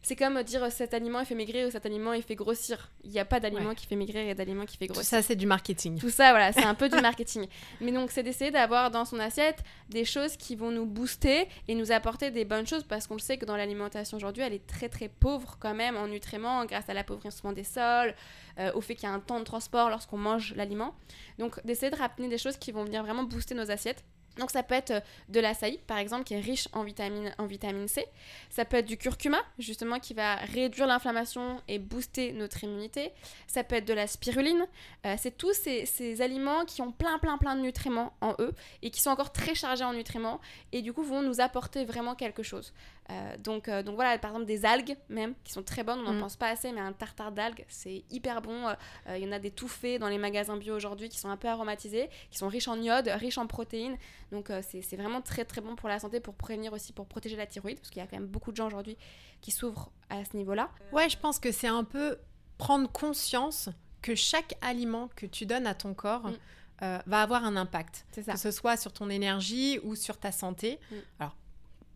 c'est 0.08 0.16
comme 0.16 0.42
dire 0.42 0.72
cet 0.72 0.94
aliment 0.94 1.20
il 1.20 1.26
fait 1.26 1.36
maigrir 1.36 1.68
ou 1.68 1.72
cet 1.72 1.86
aliment 1.86 2.14
il 2.14 2.24
fait 2.24 2.36
grossir. 2.36 2.92
Il 3.04 3.12
n'y 3.12 3.20
a 3.20 3.26
pas 3.26 3.42
d'aliment 3.42 3.76
qui 3.76 3.86
fait 3.86 3.98
maigrir 3.98 4.26
et 4.26 4.34
d'aliment 4.34 4.66
qui 4.66 4.78
fait 4.78 4.88
grossir. 4.88 5.04
Tout 5.04 5.10
ça, 5.10 5.22
c'est 5.22 5.36
du 5.36 5.46
marketing. 5.46 6.00
Tout 6.00 6.10
ça, 6.10 6.30
voilà, 6.30 6.54
c'est 6.54 6.64
un 6.64 6.76
peu 6.76 6.88
du 6.88 6.96
marketing. 7.02 7.48
Mais 7.82 7.92
donc, 7.92 8.12
c'est 8.12 8.24
d'essayer 8.24 8.50
d'avoir 8.50 8.90
dans 8.90 9.04
son 9.04 9.20
assiette 9.20 9.66
des 9.90 10.06
choses 10.06 10.38
qui 10.38 10.56
vont 10.56 10.72
nous 10.72 10.86
booster 10.86 11.50
et 11.68 11.76
nous 11.76 11.92
apporter 11.92 12.32
des 12.32 12.46
bonnes 12.46 12.66
choses 12.66 12.86
parce 12.86 13.06
qu'on 13.06 13.16
le 13.16 13.20
sait 13.20 13.38
que 13.38 13.44
dans 13.44 13.58
l'alimentation 13.58 14.16
aujourd'hui, 14.16 14.44
elle 14.44 14.54
est 14.54 14.66
très 14.66 14.88
très 14.88 15.10
pauvre 15.10 15.58
quand 15.60 15.74
même 15.74 15.98
en 15.98 16.08
nutriments 16.08 16.64
grâce 16.64 16.88
à 16.88 16.94
l'appauvrissement 16.94 17.52
des 17.52 17.66
sols, 17.66 18.16
euh, 18.60 18.72
au 18.76 18.80
fait 18.80 18.96
qu'il 18.96 19.10
y 19.10 19.12
a 19.12 19.14
un 19.14 19.20
temps 19.20 19.40
de 19.40 19.44
transport 19.44 19.90
lorsqu'on 19.90 20.18
mange 20.18 20.54
l'aliment. 20.56 20.96
Donc, 21.38 21.60
d'essayer 21.66 21.92
de 21.92 21.98
ramener 21.98 22.30
des 22.30 22.38
choses 22.38 22.56
qui 22.56 22.72
vont 22.72 22.86
venir 22.86 23.04
vraiment 23.04 23.24
booster 23.24 23.56
nos 23.56 23.70
assiettes. 23.72 24.06
Donc 24.38 24.52
ça 24.52 24.64
peut 24.64 24.76
être 24.76 24.92
euh, 24.92 25.00
de 25.30 25.40
l'açaï 25.40 25.80
par 25.88 25.98
exemple 25.98 26.24
qui 26.24 26.34
est 26.34 26.40
riche 26.40 26.68
en 26.74 26.84
vitamine, 26.84 27.34
en 27.38 27.46
vitamine 27.46 27.88
C. 27.88 28.06
Ça 28.50 28.66
peut 28.66 28.78
être 28.78 28.86
du 28.86 28.98
curcuma 28.98 29.40
justement 29.60 30.00
qui 30.00 30.14
va 30.14 30.36
réduire 30.36 30.88
l'inflammation 30.88 31.62
et 31.68 31.80
booster 31.80 32.34
notre 32.34 32.64
immunité. 32.64 33.12
Ça 33.48 33.64
peut 33.64 33.76
être 33.76 33.88
de 33.88 33.94
la 33.94 34.08
spiruline. 34.08 34.66
Euh, 35.06 35.16
c'est 35.18 35.38
tous 35.38 35.54
ces, 35.54 35.86
ces, 35.86 36.22
aliments 36.22 36.66
qui 36.66 36.82
ont 36.82 36.92
plein 36.92 37.20
plein 37.20 37.38
plein 37.38 37.56
de 37.56 37.62
nutriments 37.62 38.14
en 38.22 38.36
eux 38.40 38.54
et 38.82 38.92
qui 38.92 39.02
sont 39.02 39.10
encore 39.10 39.32
très 39.32 39.56
chargés 39.56 39.84
en 39.84 39.94
nutriments 39.94 40.40
et 40.72 40.82
du 40.82 40.94
coup 40.94 41.04
vont 41.04 41.22
nous 41.22 41.42
apporter 41.42 41.86
vraiment 41.86 42.16
quelque 42.16 42.44
chose. 42.44 42.74
Euh, 43.10 43.38
donc, 43.38 43.70
donc 43.70 43.96
voilà 43.96 44.18
par 44.18 44.32
exemple 44.32 44.46
des 44.46 44.66
algues 44.66 44.98
même 45.10 45.34
qui 45.44 45.54
sont 45.54 45.64
très 45.64 45.84
bonnes. 45.84 46.00
On 46.00 46.04
n'en 46.04 46.14
mm. 46.14 46.20
pense 46.20 46.36
pas 46.36 46.50
assez 46.50 46.72
mais 46.72 46.82
un 46.82 46.94
tartare 46.94 47.32
d'algues 47.32 47.66
c'est 47.70 48.04
hyper 48.10 48.42
bon. 48.42 48.76
Il 49.10 49.24
y 49.24 49.28
en 49.28 49.32
a 49.32 49.40
des 49.40 49.52
tout 49.52 49.68
faits 49.68 50.00
dans 50.00 50.10
les 50.10 50.18
magasins 50.18 50.58
bio 50.58 50.76
aujourd'hui 50.76 51.10
qui 51.10 51.18
sont 51.18 51.30
un 51.30 51.38
peu 51.38 51.48
aromatisés, 51.48 52.10
qui 52.32 52.38
sont 52.38 52.48
riches 52.48 52.68
en 52.68 52.82
iode, 52.82 53.08
riches 53.08 53.38
en 53.38 53.48
protéines. 53.48 53.98
Donc 54.32 54.50
euh, 54.50 54.62
c'est 54.62 54.96
vraiment 54.96 55.22
très 55.22 55.46
très 55.46 55.62
bon 55.62 55.76
pour 55.76 55.90
la 55.90 56.00
santé, 56.00 56.20
pour 56.20 56.36
prévenir 56.36 56.74
aussi, 56.74 56.94
pour 56.94 57.08
protéger 57.08 57.36
la 57.36 57.46
thyroïde, 57.46 57.78
parce 57.78 57.90
qu'il 57.90 58.02
y 58.02 58.04
a 58.04 58.08
quand 58.08 58.18
même 58.18 58.28
beaucoup 58.28 58.52
de 58.52 58.58
gens 58.58 58.68
aujourd'hui 58.68 58.98
qui 59.42 59.52
souffrent 59.52 59.92
à 60.10 60.24
ce 60.26 60.36
niveau-là. 60.36 60.70
Ouais, 60.92 61.10
je 61.10 61.18
pense 61.18 61.40
que 61.40 61.52
c'est 61.52 61.68
un 61.68 61.84
peu 61.84 62.18
prendre 62.58 62.90
conscience 62.92 63.70
que 64.02 64.16
chaque 64.16 64.56
aliment 64.62 65.10
que 65.16 65.26
tu 65.26 65.46
donnes 65.46 65.68
à 65.68 65.74
ton 65.74 65.94
corps 65.94 66.28
mm. 66.28 66.38
euh, 66.84 67.00
va 67.06 67.22
avoir 67.22 67.46
un 67.46 67.56
impact. 67.56 68.06
Ça. 68.12 68.34
Que 68.34 68.40
ce 68.40 68.52
soit 68.52 68.78
sur 68.78 68.94
ton 68.94 69.10
énergie 69.10 69.80
ou 69.84 69.96
sur 69.96 70.18
ta 70.18 70.32
santé. 70.32 70.80
Mm. 70.92 70.96
Alors, 71.20 71.36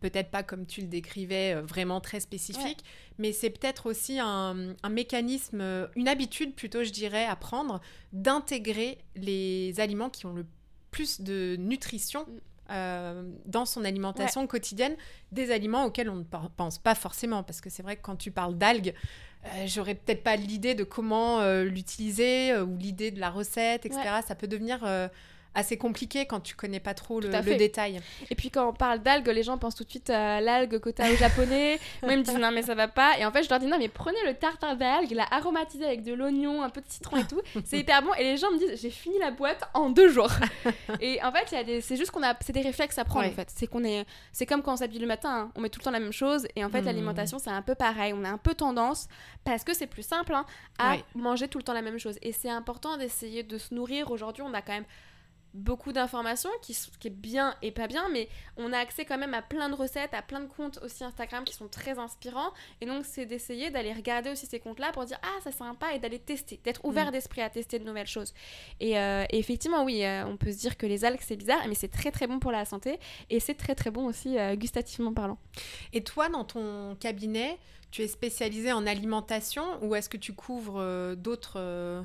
peut-être 0.02 0.30
pas 0.30 0.42
comme 0.42 0.66
tu 0.66 0.82
le 0.82 0.88
décrivais, 0.88 1.54
euh, 1.54 1.62
vraiment 1.62 2.00
très 2.00 2.20
spécifique, 2.20 2.84
mais 3.18 3.32
c'est 3.32 3.50
peut-être 3.50 3.86
aussi 3.86 4.18
un, 4.20 4.74
un, 4.82 4.88
mécanisme, 4.90 5.88
une 5.96 6.08
habitude 6.08 6.54
plutôt, 6.54 6.84
je 6.84 6.90
dirais, 6.90 7.24
à 7.24 7.36
prendre, 7.36 7.80
d'intégrer 8.12 8.98
les 9.16 9.80
aliments 9.80 10.10
qui 10.10 10.26
ont 10.26 10.34
le 10.34 10.44
plus 10.92 11.20
de 11.20 11.56
nutrition 11.58 12.20
mm. 12.20 12.38
euh, 12.70 13.32
dans 13.46 13.66
son 13.66 13.84
alimentation 13.84 14.46
quotidienne, 14.46 14.94
des 15.32 15.50
aliments 15.50 15.86
auxquels 15.86 16.08
on 16.08 16.16
ne 16.16 16.24
pense 16.56 16.78
pas 16.78 16.94
forcément. 16.94 17.42
Parce 17.42 17.60
que 17.60 17.68
c'est 17.68 17.82
vrai 17.82 17.96
que 17.96 18.02
quand 18.02 18.16
tu 18.16 18.30
parles 18.30 18.56
d'algues, 18.56 18.94
euh, 19.44 19.66
j'aurais 19.66 19.96
peut-être 19.96 20.22
pas 20.22 20.36
l'idée 20.36 20.76
de 20.76 20.84
comment 20.84 21.40
euh, 21.40 21.64
l'utiliser 21.64 22.56
ou 22.56 22.76
l'idée 22.76 23.10
de 23.10 23.18
la 23.18 23.30
recette, 23.30 23.84
etc. 23.86 24.02
Ça 24.24 24.36
peut 24.36 24.46
devenir 24.46 24.84
assez 25.54 25.76
compliqué 25.76 26.26
quand 26.26 26.40
tu 26.40 26.54
connais 26.54 26.80
pas 26.80 26.94
trop 26.94 27.20
le, 27.20 27.28
détail. 27.56 28.00
Et 28.30 28.34
puis 28.34 28.50
quand 28.50 28.68
on 28.68 28.72
parle 28.72 29.00
d'algues, 29.00 29.28
les 29.28 29.42
gens 29.42 29.58
pensent 29.58 29.74
tout 29.74 29.84
de 29.84 29.90
suite 29.90 30.10
à 30.10 30.40
l'algue 30.40 30.78
côté 30.78 31.02
au 31.02 31.16
japonais. 31.16 31.78
Moi, 32.02 32.12
ils 32.12 32.18
me 32.18 32.24
disent 32.24 32.38
non, 32.38 32.50
mais 32.52 32.62
ça 32.62 32.74
va 32.74 32.88
pas. 32.88 33.18
Et 33.18 33.24
en 33.24 33.32
fait, 33.32 33.42
je 33.42 33.48
leur 33.48 33.58
dis 33.58 33.66
non, 33.66 33.78
mais 33.78 33.88
prenez 33.88 34.18
le 34.26 34.34
tartare 34.34 34.76
d'algues, 34.76 35.12
la 35.12 35.26
aromatisé 35.30 35.84
avec 35.84 36.02
de 36.02 36.12
l'oignon, 36.12 36.62
un 36.62 36.70
peu 36.70 36.80
de 36.80 36.88
citron 36.88 37.18
et 37.18 37.26
tout. 37.26 37.40
C'est 37.64 37.78
hyper 37.78 38.02
bon. 38.02 38.14
Et 38.14 38.24
les 38.24 38.36
gens 38.36 38.50
me 38.50 38.58
disent 38.58 38.80
j'ai 38.80 38.90
fini 38.90 39.18
la 39.18 39.30
boîte 39.30 39.62
en 39.74 39.90
deux 39.90 40.08
jours. 40.08 40.30
et 41.00 41.22
en 41.22 41.32
fait, 41.32 41.64
des... 41.64 41.80
c'est 41.80 41.96
juste 41.96 42.10
qu'on 42.10 42.22
a. 42.22 42.34
C'est 42.40 42.52
des 42.52 42.62
réflexes 42.62 42.98
à 42.98 43.04
prendre 43.04 43.26
en 43.26 43.32
fait. 43.32 43.48
C'est 43.54 43.66
qu'on 43.66 43.84
est. 43.84 44.06
C'est 44.32 44.46
comme 44.46 44.62
quand 44.62 44.72
on 44.72 44.76
s'habille 44.76 45.00
le 45.00 45.06
matin, 45.06 45.30
hein. 45.30 45.52
on 45.56 45.60
met 45.60 45.68
tout 45.68 45.80
le 45.80 45.84
temps 45.84 45.90
la 45.90 46.00
même 46.00 46.12
chose. 46.12 46.46
Et 46.56 46.64
en 46.64 46.70
fait, 46.70 46.82
hmm. 46.82 46.86
l'alimentation, 46.86 47.38
c'est 47.38 47.50
un 47.50 47.62
peu 47.62 47.74
pareil. 47.74 48.12
On 48.16 48.24
a 48.24 48.30
un 48.30 48.38
peu 48.38 48.54
tendance, 48.54 49.08
parce 49.44 49.64
que 49.64 49.74
c'est 49.74 49.86
plus 49.86 50.06
simple, 50.06 50.34
hein, 50.34 50.46
à 50.78 50.96
manger 51.14 51.48
tout 51.48 51.58
le 51.58 51.64
temps 51.64 51.74
la 51.74 51.82
même 51.82 51.98
chose. 51.98 52.18
Et 52.22 52.32
c'est 52.32 52.50
important 52.50 52.96
d'essayer 52.96 53.42
de 53.42 53.58
se 53.58 53.74
nourrir. 53.74 54.10
Aujourd'hui, 54.10 54.42
on 54.42 54.54
a 54.54 54.62
quand 54.62 54.72
même 54.72 54.84
beaucoup 55.54 55.92
d'informations, 55.92 56.50
qui, 56.62 56.76
qui, 56.98 57.08
est 57.08 57.10
bien 57.10 57.54
et 57.62 57.70
pas 57.70 57.86
bien, 57.86 58.08
mais 58.08 58.28
on 58.56 58.72
a 58.72 58.78
accès 58.78 59.04
quand 59.04 59.18
même 59.18 59.34
à 59.34 59.42
plein 59.42 59.68
de 59.68 59.74
recettes, 59.74 60.14
à 60.14 60.22
plein 60.22 60.40
de 60.40 60.46
comptes 60.46 60.78
aussi 60.82 61.04
Instagram 61.04 61.44
qui 61.44 61.54
sont 61.54 61.68
très 61.68 61.98
inspirants. 61.98 62.52
Et 62.80 62.86
donc, 62.86 63.04
c'est 63.04 63.26
d'essayer 63.26 63.70
d'aller 63.70 63.92
regarder 63.92 64.30
aussi 64.30 64.46
ces 64.46 64.60
comptes-là 64.60 64.92
pour 64.92 65.04
dire 65.04 65.18
Ah, 65.22 65.40
ça 65.42 65.50
c'est 65.50 65.58
sympa, 65.58 65.94
et 65.94 65.98
d'aller 65.98 66.18
tester, 66.18 66.60
d'être 66.64 66.84
ouvert 66.84 67.08
mm. 67.08 67.12
d'esprit 67.12 67.42
à 67.42 67.50
tester 67.50 67.78
de 67.78 67.84
nouvelles 67.84 68.06
choses. 68.06 68.32
Et, 68.80 68.98
euh, 68.98 69.24
effectivement, 69.30 69.84
oui, 69.84 70.04
euh, 70.04 70.24
on 70.26 70.36
peut 70.36 70.52
se 70.52 70.58
dire 70.58 70.76
que 70.76 70.86
les 70.86 71.04
algues, 71.04 71.20
c'est 71.20 71.36
bizarre, 71.36 71.60
mais 71.68 71.74
c'est 71.74 71.90
très 71.90 72.10
très 72.10 72.26
bon 72.26 72.38
pour 72.38 72.52
la 72.52 72.64
santé, 72.64 72.98
et 73.30 73.40
c'est 73.40 73.54
très 73.54 73.74
très 73.74 73.90
bon 73.90 74.06
aussi 74.06 74.38
euh, 74.38 74.56
gustativement 74.56 75.12
parlant. 75.12 75.38
Et 75.92 76.02
toi, 76.02 76.28
dans 76.28 76.44
ton 76.44 76.96
cabinet, 76.98 77.58
tu 77.90 78.02
es 78.02 78.08
spécialisé 78.08 78.72
en 78.72 78.86
alimentation 78.86 79.64
ou 79.82 79.94
est-ce 79.94 80.08
que 80.08 80.16
tu 80.16 80.32
couvres 80.32 81.14
d'autres 81.14 82.04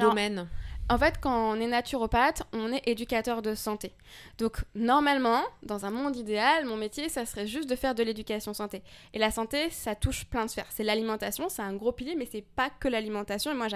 domaines? 0.00 0.48
En 0.90 0.98
fait, 0.98 1.14
quand 1.20 1.52
on 1.52 1.60
est 1.60 1.66
naturopathe, 1.66 2.42
on 2.52 2.72
est 2.72 2.86
éducateur 2.86 3.40
de 3.40 3.54
santé. 3.54 3.92
Donc, 4.38 4.58
normalement, 4.74 5.42
dans 5.62 5.86
un 5.86 5.90
monde 5.90 6.16
idéal, 6.16 6.66
mon 6.66 6.76
métier, 6.76 7.08
ça 7.08 7.24
serait 7.24 7.46
juste 7.46 7.70
de 7.70 7.76
faire 7.76 7.94
de 7.94 8.02
l'éducation 8.02 8.52
santé. 8.52 8.82
Et 9.14 9.18
la 9.18 9.30
santé, 9.30 9.70
ça 9.70 9.94
touche 9.94 10.26
plein 10.26 10.44
de 10.44 10.50
sphères. 10.50 10.66
C'est 10.70 10.84
l'alimentation, 10.84 11.48
c'est 11.48 11.62
un 11.62 11.74
gros 11.74 11.92
pilier, 11.92 12.16
mais 12.16 12.28
c'est 12.30 12.44
pas 12.44 12.68
que 12.68 12.88
l'alimentation. 12.88 13.50
Et 13.50 13.54
moi, 13.54 13.68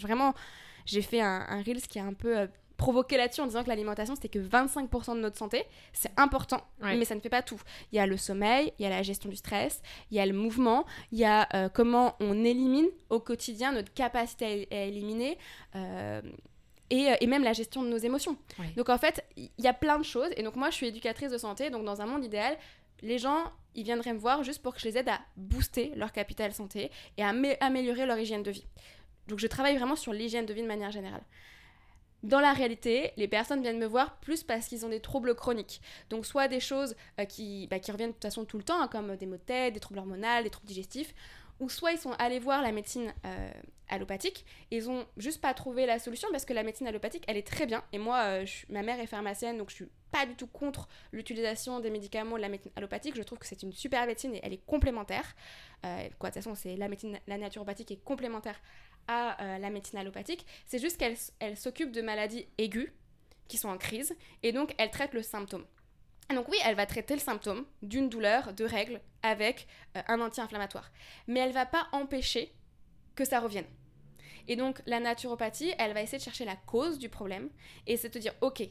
vraiment, 0.00 0.34
j'ai 0.84 1.02
fait 1.02 1.20
un, 1.22 1.62
Reels 1.62 1.82
qui 1.82 1.98
est 1.98 2.02
un 2.02 2.12
peu 2.12 2.40
euh, 2.40 2.46
provoqué 2.82 3.16
là-dessus 3.16 3.40
en 3.40 3.46
disant 3.46 3.62
que 3.62 3.68
l'alimentation, 3.68 4.16
c'était 4.16 4.28
que 4.28 4.40
25% 4.40 5.14
de 5.14 5.20
notre 5.20 5.38
santé. 5.38 5.64
C'est 5.92 6.10
important, 6.16 6.66
mais 6.80 7.04
ça 7.04 7.14
ne 7.14 7.20
fait 7.20 7.28
pas 7.28 7.42
tout. 7.42 7.60
Il 7.92 7.96
y 7.96 7.98
a 8.00 8.06
le 8.06 8.16
sommeil, 8.16 8.72
il 8.78 8.82
y 8.82 8.86
a 8.86 8.90
la 8.90 9.02
gestion 9.02 9.30
du 9.30 9.36
stress, 9.36 9.82
il 10.10 10.16
y 10.16 10.20
a 10.20 10.26
le 10.26 10.32
mouvement, 10.32 10.84
il 11.12 11.18
y 11.18 11.24
a 11.24 11.48
euh, 11.54 11.68
comment 11.68 12.16
on 12.18 12.44
élimine 12.44 12.88
au 13.08 13.20
quotidien 13.20 13.70
notre 13.70 13.92
capacité 13.94 14.66
à, 14.72 14.84
éliminer. 14.84 15.38
Euh, 15.76 16.22
et, 16.90 17.12
euh, 17.12 17.14
et, 17.20 17.26
même 17.28 17.44
la 17.44 17.52
gestion 17.52 17.82
de 17.82 17.88
nos 17.88 17.98
émotions. 17.98 18.36
Donc 18.76 18.88
en 18.88 18.98
fait, 18.98 19.24
il 19.36 19.50
y 19.58 19.68
a 19.68 19.72
plein 19.72 19.98
de 19.98 20.04
choses. 20.04 20.30
Et 20.36 20.42
donc 20.42 20.56
moi, 20.56 20.70
je 20.70 20.74
suis 20.74 20.88
éducatrice 20.88 21.30
de 21.30 21.38
santé. 21.38 21.70
Donc 21.70 21.84
dans 21.84 22.02
un 22.02 22.06
monde 22.06 22.24
idéal, 22.24 22.58
les 23.00 23.18
gens, 23.18 23.44
ils 23.76 23.84
viendraient 23.84 24.12
me 24.12 24.18
voir 24.18 24.42
juste 24.42 24.60
pour 24.60 24.74
que 24.74 24.80
je 24.80 24.86
les 24.88 24.98
aide 24.98 25.08
à 25.08 25.20
booster 25.36 25.92
leur 25.94 26.10
capital 26.10 26.52
santé 26.52 26.90
et 27.16 27.22
à 27.22 27.32
améliorer 27.60 28.06
leur 28.06 28.18
hygiène 28.18 28.42
de 28.42 28.50
vie. 28.50 28.66
Donc 29.28 29.38
je 29.38 29.46
travaille 29.46 29.76
vraiment 29.76 29.96
sur 29.96 30.12
l'hygiène 30.12 30.46
de 30.46 30.52
vie 30.52 30.62
de 30.62 30.66
manière 30.66 30.90
générale. 30.90 31.22
Dans 32.22 32.40
la 32.40 32.52
réalité, 32.52 33.12
les 33.16 33.26
personnes 33.26 33.62
viennent 33.62 33.80
me 33.80 33.86
voir 33.86 34.20
plus 34.20 34.44
parce 34.44 34.68
qu'ils 34.68 34.86
ont 34.86 34.88
des 34.88 35.00
troubles 35.00 35.34
chroniques. 35.34 35.80
Donc 36.08 36.24
soit 36.24 36.46
des 36.46 36.60
choses 36.60 36.94
euh, 37.18 37.24
qui, 37.24 37.66
bah, 37.68 37.80
qui, 37.80 37.90
reviennent 37.90 38.10
de 38.10 38.14
toute 38.14 38.22
façon 38.22 38.44
tout 38.44 38.58
le 38.58 38.64
temps, 38.64 38.80
hein, 38.80 38.88
comme 38.88 39.16
des 39.16 39.26
maux 39.26 39.36
de 39.36 39.42
tête, 39.42 39.74
des 39.74 39.80
troubles 39.80 39.98
hormonaux, 39.98 40.42
des 40.42 40.50
troubles 40.50 40.68
digestifs, 40.68 41.14
ou 41.58 41.68
soit 41.68 41.92
ils 41.92 41.98
sont 41.98 42.12
allés 42.12 42.38
voir 42.38 42.62
la 42.62 42.70
médecine 42.70 43.12
euh, 43.26 43.52
allopathique. 43.88 44.46
Et 44.70 44.76
ils 44.76 44.88
ont 44.88 45.04
juste 45.16 45.40
pas 45.40 45.52
trouvé 45.52 45.84
la 45.84 45.98
solution 45.98 46.28
parce 46.30 46.44
que 46.44 46.52
la 46.52 46.62
médecine 46.62 46.86
allopathique 46.86 47.24
elle 47.26 47.36
est 47.36 47.46
très 47.46 47.66
bien. 47.66 47.82
Et 47.92 47.98
moi 47.98 48.20
euh, 48.20 48.46
ma 48.68 48.82
mère 48.82 49.00
est 49.00 49.08
pharmacienne 49.08 49.58
donc 49.58 49.70
je 49.70 49.74
suis 49.74 49.88
pas 50.12 50.24
du 50.24 50.36
tout 50.36 50.46
contre 50.46 50.88
l'utilisation 51.10 51.80
des 51.80 51.90
médicaments 51.90 52.36
de 52.36 52.42
la 52.42 52.48
médecine 52.48 52.70
allopathique. 52.76 53.16
Je 53.16 53.22
trouve 53.22 53.38
que 53.38 53.46
c'est 53.46 53.64
une 53.64 53.72
super 53.72 54.06
médecine 54.06 54.34
et 54.36 54.40
elle 54.44 54.52
est 54.52 54.64
complémentaire. 54.64 55.34
Quoi 56.20 56.30
de 56.30 56.34
toute 56.34 56.34
façon 56.34 56.54
c'est 56.54 56.76
la 56.76 56.86
médecine 56.86 57.18
la 57.26 57.38
naturopathie 57.38 57.86
est 57.90 58.04
complémentaire 58.04 58.60
à 59.08 59.42
euh, 59.42 59.58
la 59.58 59.70
médecine 59.70 59.98
allopathique, 59.98 60.46
c'est 60.66 60.78
juste 60.78 60.98
qu'elle 60.98 61.16
elle, 61.38 61.56
s'occupe 61.56 61.92
de 61.92 62.02
maladies 62.02 62.46
aiguës 62.58 62.90
qui 63.48 63.56
sont 63.56 63.68
en 63.68 63.78
crise 63.78 64.16
et 64.42 64.52
donc 64.52 64.74
elle 64.78 64.90
traite 64.90 65.14
le 65.14 65.22
symptôme. 65.22 65.64
donc 66.30 66.48
oui, 66.48 66.56
elle 66.64 66.74
va 66.74 66.86
traiter 66.86 67.14
le 67.14 67.20
symptôme 67.20 67.64
d'une 67.82 68.08
douleur, 68.08 68.52
de 68.52 68.64
règles, 68.64 69.00
avec 69.22 69.66
euh, 69.96 70.02
un 70.08 70.20
anti-inflammatoire. 70.20 70.90
Mais 71.26 71.40
elle 71.40 71.52
va 71.52 71.66
pas 71.66 71.88
empêcher 71.92 72.52
que 73.14 73.24
ça 73.24 73.40
revienne. 73.40 73.66
Et 74.48 74.56
donc 74.56 74.82
la 74.86 75.00
naturopathie, 75.00 75.72
elle 75.78 75.92
va 75.92 76.02
essayer 76.02 76.18
de 76.18 76.24
chercher 76.24 76.44
la 76.44 76.56
cause 76.56 76.98
du 76.98 77.08
problème 77.08 77.50
et 77.86 77.96
c'est 77.96 78.12
de 78.12 78.18
dire, 78.18 78.34
ok, 78.40 78.62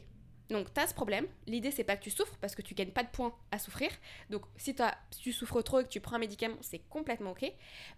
donc, 0.52 0.72
tu 0.72 0.80
as 0.80 0.86
ce 0.86 0.94
problème. 0.94 1.26
L'idée, 1.46 1.70
c'est 1.70 1.84
pas 1.84 1.96
que 1.96 2.02
tu 2.02 2.10
souffres 2.10 2.36
parce 2.40 2.54
que 2.54 2.62
tu 2.62 2.74
gagnes 2.74 2.90
pas 2.90 3.02
de 3.02 3.08
points 3.08 3.34
à 3.50 3.58
souffrir. 3.58 3.90
Donc, 4.30 4.42
si, 4.56 4.74
tu 5.20 5.32
souffres 5.32 5.62
trop 5.62 5.80
et 5.80 5.84
que 5.84 5.88
tu 5.88 6.00
prends 6.00 6.16
un 6.16 6.20
médicament, 6.20 6.56
c'est 6.60 6.80
complètement 6.90 7.32
OK. 7.32 7.50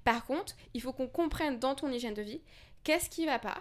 Par 0.04 0.24
contre, 0.24 0.54
il 0.72 0.80
faut 0.80 0.92
qu'on 0.92 1.08
comprenne 1.08 1.58
dans 1.58 1.74
ton 1.74 1.90
hygiène 1.90 2.14
de 2.14 2.22
vie 2.22 2.40
qu'est-ce 2.82 3.10
qui 3.10 3.26
va 3.26 3.38
pas 3.38 3.60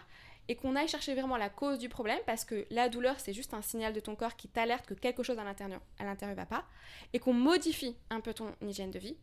et 0.49 0.55
qu'on 0.55 0.75
aille 0.75 0.87
chercher 0.87 1.13
vraiment 1.13 1.37
la 1.37 1.49
cause 1.49 1.79
du 1.79 1.87
problème 1.87 2.19
parce 2.25 2.43
que 2.43 2.65
la 2.69 2.89
douleur, 2.89 3.19
c'est 3.19 3.33
juste 3.33 3.53
un 3.53 3.61
signal 3.61 3.93
de 3.93 3.99
ton 3.99 4.15
corps 4.15 4.35
qui 4.35 4.49
t'alerte 4.49 4.85
que 4.85 4.93
quelque 4.93 5.23
chose 5.23 5.39
à 5.39 5.43
l'intérieur 5.43 5.81
ne 5.99 6.35
va 6.35 6.45
pas 6.45 6.65
et 7.13 7.19
qu'on 7.19 7.33
modifie 7.33 7.95
un 8.09 8.19
peu 8.19 8.33
ton 8.33 8.53
hygiène 8.61 8.91
de 8.91 8.99
vie 8.99 9.15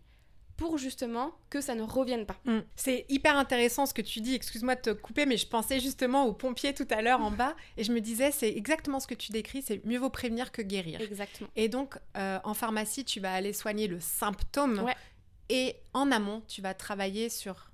pour 0.60 0.76
justement 0.76 1.32
que 1.48 1.62
ça 1.62 1.74
ne 1.74 1.82
revienne 1.82 2.26
pas. 2.26 2.36
Mm. 2.44 2.58
C'est 2.76 3.06
hyper 3.08 3.34
intéressant 3.38 3.86
ce 3.86 3.94
que 3.94 4.02
tu 4.02 4.20
dis, 4.20 4.34
excuse-moi 4.34 4.74
de 4.74 4.82
te 4.82 4.90
couper, 4.90 5.24
mais 5.24 5.38
je 5.38 5.46
pensais 5.46 5.80
justement 5.80 6.26
aux 6.26 6.34
pompiers 6.34 6.74
tout 6.74 6.86
à 6.90 7.00
l'heure 7.00 7.22
en 7.22 7.30
bas, 7.30 7.56
et 7.78 7.82
je 7.82 7.90
me 7.92 8.00
disais, 8.00 8.30
c'est 8.30 8.50
exactement 8.50 9.00
ce 9.00 9.06
que 9.06 9.14
tu 9.14 9.32
décris, 9.32 9.62
c'est 9.62 9.82
mieux 9.86 9.98
vaut 9.98 10.10
prévenir 10.10 10.52
que 10.52 10.60
guérir. 10.60 11.00
Exactement. 11.00 11.48
Et 11.56 11.70
donc, 11.70 11.96
euh, 12.18 12.38
en 12.44 12.52
pharmacie, 12.52 13.06
tu 13.06 13.20
vas 13.20 13.32
aller 13.32 13.54
soigner 13.54 13.88
le 13.88 14.00
symptôme, 14.00 14.84
et 15.48 15.76
en 15.94 16.12
amont, 16.12 16.42
tu 16.46 16.60
vas 16.60 16.74
travailler 16.74 17.30
sur 17.30 17.70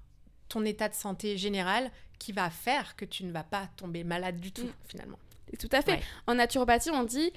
ton 0.48 0.64
état 0.64 0.88
de 0.88 0.94
santé 0.94 1.36
général 1.36 1.90
qui 2.20 2.30
va 2.30 2.50
faire 2.50 2.94
que 2.94 3.04
tu 3.04 3.24
ne 3.24 3.32
vas 3.32 3.42
pas 3.42 3.68
tomber 3.76 4.04
malade 4.04 4.36
du 4.36 4.52
tout, 4.52 4.62
mm. 4.62 4.74
finalement. 4.86 5.18
Et 5.52 5.56
tout 5.56 5.68
à 5.72 5.82
fait. 5.82 6.00
En 6.28 6.36
naturopathie, 6.36 6.90
on 6.90 7.02
dit, 7.02 7.32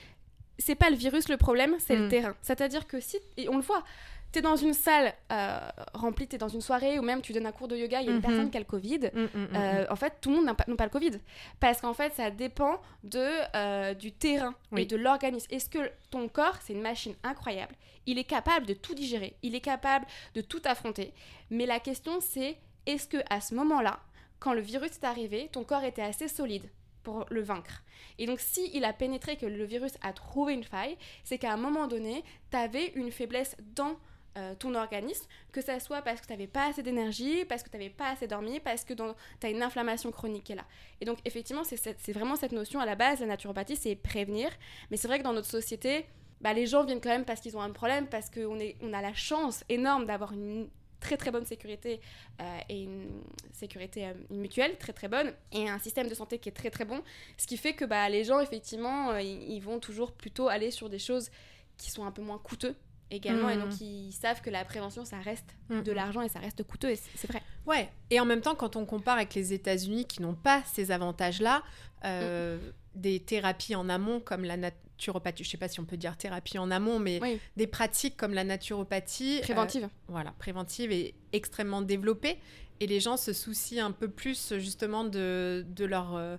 c'est 0.60 0.76
pas 0.76 0.92
le 0.92 0.96
virus 0.96 1.28
le 1.28 1.38
problème, 1.38 1.76
c'est 1.80 1.96
le 1.96 2.06
mm. 2.06 2.10
terrain. 2.10 2.36
C'est-à-dire 2.44 2.86
que 2.86 3.00
si, 3.00 3.18
et 3.36 3.50
on 3.50 3.58
le 3.58 3.64
voit, 3.64 3.84
tu 4.32 4.39
es 4.39 4.42
dans 4.42 4.56
une 4.56 4.74
salle 4.74 5.13
euh, 5.32 5.60
remplie, 5.94 6.28
tu 6.28 6.36
es 6.36 6.39
dans 6.39 6.50
une 6.50 6.62
soirée 6.62 7.00
ou 7.00 7.02
même 7.02 7.22
tu 7.22 7.34
donnes 7.34 7.48
un 7.48 7.52
cours 7.52 7.68
de 7.68 7.76
yoga, 7.76 8.02
il 8.02 8.06
y 8.06 8.10
a 8.10 8.12
une 8.12 8.18
mhm. 8.18 8.22
personne 8.22 8.52
qui 8.52 8.58
a 8.58 8.60
le 8.60 8.65
Covid, 8.65 9.00
mm, 9.13 9.20
mm, 9.20 9.24
mm, 9.24 9.48
euh, 9.56 9.86
en 9.89 9.96
fait, 9.96 10.13
tout 10.22 10.30
le 10.30 10.36
monde 10.36 10.46
n'a 10.46 10.54
pas, 10.54 10.65
pas, 10.65 10.84
le 10.84 10.89
Covid. 10.89 11.20
Parce 11.60 11.82
qu'en 11.82 11.94
fait, 11.94 12.13
ça 12.13 12.30
dépend 12.30 12.80
de, 13.04 13.28
euh, 13.56 13.94
du 13.94 14.12
terrain 14.12 14.54
et 14.76 14.86
de 14.86 14.96
l'organisme. 14.96 15.48
Est-ce 15.50 15.70
que 15.70 15.92
ton 16.12 16.28
corps, 16.28 16.58
c'est 16.62 16.74
une 16.74 16.82
machine 16.82 17.15
incroyable? 17.24 17.74
Il 18.06 18.18
est 18.18 18.24
capable 18.24 18.65
de 18.65 18.74
tout 18.74 18.94
digérer, 18.94 19.36
il 19.42 19.56
est 19.56 19.62
capable 19.62 20.06
de 20.36 20.42
tout 20.42 20.62
affronter. 20.65 21.13
Mais 21.50 21.65
la 21.65 21.80
question, 21.80 22.20
c'est 22.22 22.58
est-ce 22.86 23.08
que 23.08 23.18
à 23.30 23.42
ce 23.42 23.56
moment-là, 23.56 24.00
quand 24.39 24.54
le 24.54 24.62
virus 24.62 24.92
est 24.92 25.06
arrivé, 25.06 25.50
ton 25.52 25.63
corps 25.63 25.84
était 25.84 26.02
assez 26.02 26.28
solide 26.28 26.70
pour 27.04 27.26
le 27.30 27.42
vaincre? 27.42 27.84
Et 28.18 28.26
donc, 28.26 28.39
si 28.39 28.70
il 28.74 28.86
a 28.86 28.94
pénétré 28.94 29.38
que 29.38 29.46
le 29.46 29.63
virus 29.63 29.94
a 30.02 30.13
trouvé 30.13 30.54
une 30.54 30.63
faille, 30.63 30.98
c'est 31.24 31.38
qu'à 31.38 31.54
un 31.54 31.58
moment 31.58 31.88
donné, 31.88 32.24
tu 32.52 32.58
avais 32.58 32.88
une 32.96 33.12
faiblesse 33.12 33.56
dans 33.76 33.96
euh, 34.39 34.56
ton 34.56 34.73
organisme, 34.75 35.25
que 35.52 35.62
ça 35.62 35.80
soit 35.80 36.02
parce 36.02 36.21
que 36.21 36.28
tu 36.28 36.34
n'avais 36.34 36.47
pas 36.47 36.69
assez 36.69 36.82
d'énergie, 36.82 37.45
parce 37.45 37.63
que 37.63 37.69
tu 37.69 37.78
n'avais 37.78 37.89
pas 37.89 38.10
assez 38.12 38.28
dormi, 38.28 38.60
parce 38.60 38.86
que 38.86 38.93
tu 38.93 39.04
as 39.43 39.49
une 39.49 39.62
inflammation 39.62 40.12
chronique 40.12 40.45
qui 40.45 40.54
est 40.54 40.56
là. 40.56 40.65
Et 41.02 41.06
donc, 41.06 41.19
effectivement, 41.25 41.63
c'est 41.63 42.12
vraiment 42.13 42.36
cette 42.36 42.52
notion 42.52 42.80
à 42.80 42.86
la 42.86 42.95
base, 42.95 43.19
la 43.19 43.28
naturopathie, 43.28 43.75
c'est 43.75 43.95
prévenir. 43.95 44.49
Mais 44.89 44.97
c'est 44.97 45.08
vrai 45.08 45.19
que 45.19 45.23
dans 45.23 45.34
notre 45.34 45.49
société, 45.49 46.06
bah, 46.41 46.54
les 46.54 46.65
gens 46.65 46.86
viennent 46.86 47.02
quand 47.02 47.10
même 47.10 47.25
parce 47.25 47.41
qu'ils 47.41 47.58
ont 47.58 47.62
un 47.62 47.71
problème, 47.71 48.08
parce 48.08 48.30
qu'on 48.30 48.58
on 48.82 48.93
a 48.93 49.02
la 49.02 49.13
chance 49.13 49.63
énorme 49.69 50.06
d'avoir 50.06 50.32
une 50.32 50.69
très 50.99 51.17
très 51.17 51.32
bonne 51.32 51.45
sécurité 51.45 52.02
euh, 52.41 52.60
et 52.69 52.84
une 52.84 53.21
sécurité 53.54 54.08
euh, 54.08 54.13
mutuelle 54.30 54.78
très 54.78 54.93
très 54.93 55.08
bonne 55.08 55.34
et 55.52 55.69
un 55.69 55.80
système 55.80 56.08
de 56.10 56.13
santé 56.13 56.39
qui 56.39 56.49
est 56.49 56.54
très 56.54 56.69
très 56.69 56.84
bon 56.84 57.02
ce 57.38 57.47
qui 57.47 57.56
fait 57.56 57.71
que 57.71 57.86
bah, 57.86 58.10
les 58.10 58.25
gens 58.25 58.41
effectivement 58.41 59.15
ils 59.17 59.62
vont 59.62 59.80
toujours 59.80 60.12
plutôt 60.12 60.49
aller 60.49 60.71
sur 60.71 60.89
des 60.89 60.99
choses 60.99 61.30
qui 61.78 61.89
sont 61.89 62.06
un 62.06 62.12
peu 62.12 62.21
moins 62.21 62.38
coûteux 62.38 62.75
également. 63.12 63.50
Et 63.50 63.58
donc, 63.58 63.72
mmh. 63.72 63.84
ils 63.84 64.12
savent 64.12 64.41
que 64.41 64.50
la 64.50 64.63
prévention, 64.65 65.06
ça 65.06 65.17
reste 65.17 65.56
mmh. 65.69 65.82
de 65.82 65.91
l'argent 65.91 66.22
et 66.22 66.30
ça 66.30 66.39
reste 66.39 66.63
coûteux. 66.63 66.89
Et 66.89 67.00
c'est 67.15 67.28
vrai. 67.28 67.41
Ouais. 67.65 67.89
Et 68.10 68.19
en 68.19 68.26
même 68.26 68.41
temps, 68.41 68.56
quand 68.56 68.76
on 68.76 68.86
compare 68.86 69.17
avec 69.17 69.34
les 69.34 69.54
États-Unis 69.54 70.06
qui 70.06 70.22
n'ont 70.22 70.36
pas 70.36 70.63
ces 70.65 70.91
avantages-là, 70.91 71.63
euh, 72.06 72.58
mmh. 72.58 72.72
des 72.95 73.19
thérapies 73.19 73.76
en 73.76 73.89
amont 73.89 74.19
comme 74.19 74.43
la 74.43 74.58
naturopathie, 74.58 75.43
je 75.43 75.50
sais 75.50 75.58
pas 75.58 75.67
si 75.67 75.80
on 75.80 75.86
peut 75.86 75.98
dire 75.98 76.17
thérapie 76.17 76.58
en 76.58 76.72
amont, 76.72 77.00
mais 77.00 77.19
des 77.58 77.67
pratiques 77.67 78.17
comme 78.17 78.34
la 78.34 78.43
naturopathie. 78.43 79.39
Euh, 79.39 79.43
préventive. 79.43 79.89
voilà, 80.08 80.34
préventive 80.39 80.91
et 80.91 81.15
extrêmement 81.34 81.82
développée. 81.82 82.39
Et 82.82 82.88
les 82.88 83.02
gens 83.02 83.17
se 83.17 83.34
soucient 83.34 83.86
un 83.86 83.91
peu 83.91 84.08
plus 84.10 84.54
justement 84.58 85.04
de, 85.04 85.65
de 85.67 85.86
leur. 85.86 86.15
Euh, 86.15 86.38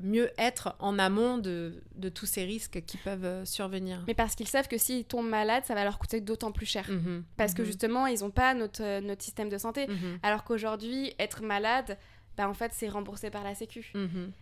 mieux 0.00 0.30
être 0.38 0.74
en 0.78 0.98
amont 0.98 1.38
de, 1.38 1.82
de, 1.96 2.08
tous 2.08 2.26
ces 2.26 2.44
risques 2.44 2.82
qui 2.86 2.96
peuvent 2.96 3.24
euh, 3.24 3.44
survenir. 3.44 4.02
Mais 4.06 4.14
parce 4.14 4.34
qu'ils 4.34 4.48
savent 4.48 4.68
que 4.68 4.78
s'ils 4.78 5.04
tombent 5.04 5.28
malades, 5.28 5.64
ça 5.64 5.74
va 5.74 5.84
leur 5.84 5.98
coûter 5.98 6.20
d'autant 6.20 6.52
plus 6.52 6.66
cher. 6.66 6.88
Mhm. 6.88 7.24
parce 7.36 7.54
que 7.54 7.62
mhm. 7.62 7.66
justement, 7.66 8.06
ils 8.06 8.20
n'ont 8.20 8.30
pas 8.30 8.54
notre, 8.54 8.82
euh, 8.82 9.00
notre 9.00 9.22
système 9.22 9.48
de 9.48 9.58
santé. 9.58 9.86
Mhm. 9.86 10.18
Alors 10.22 10.44
qu'aujourd'hui, 10.44 11.12
être 11.18 11.42
malade, 11.42 11.98
bah, 12.36 12.48
en 12.48 12.54
fait, 12.54 12.72
c'est 12.74 12.88
remboursé 12.88 13.30
par 13.30 13.44
la 13.44 13.54
Sécu. 13.54 13.92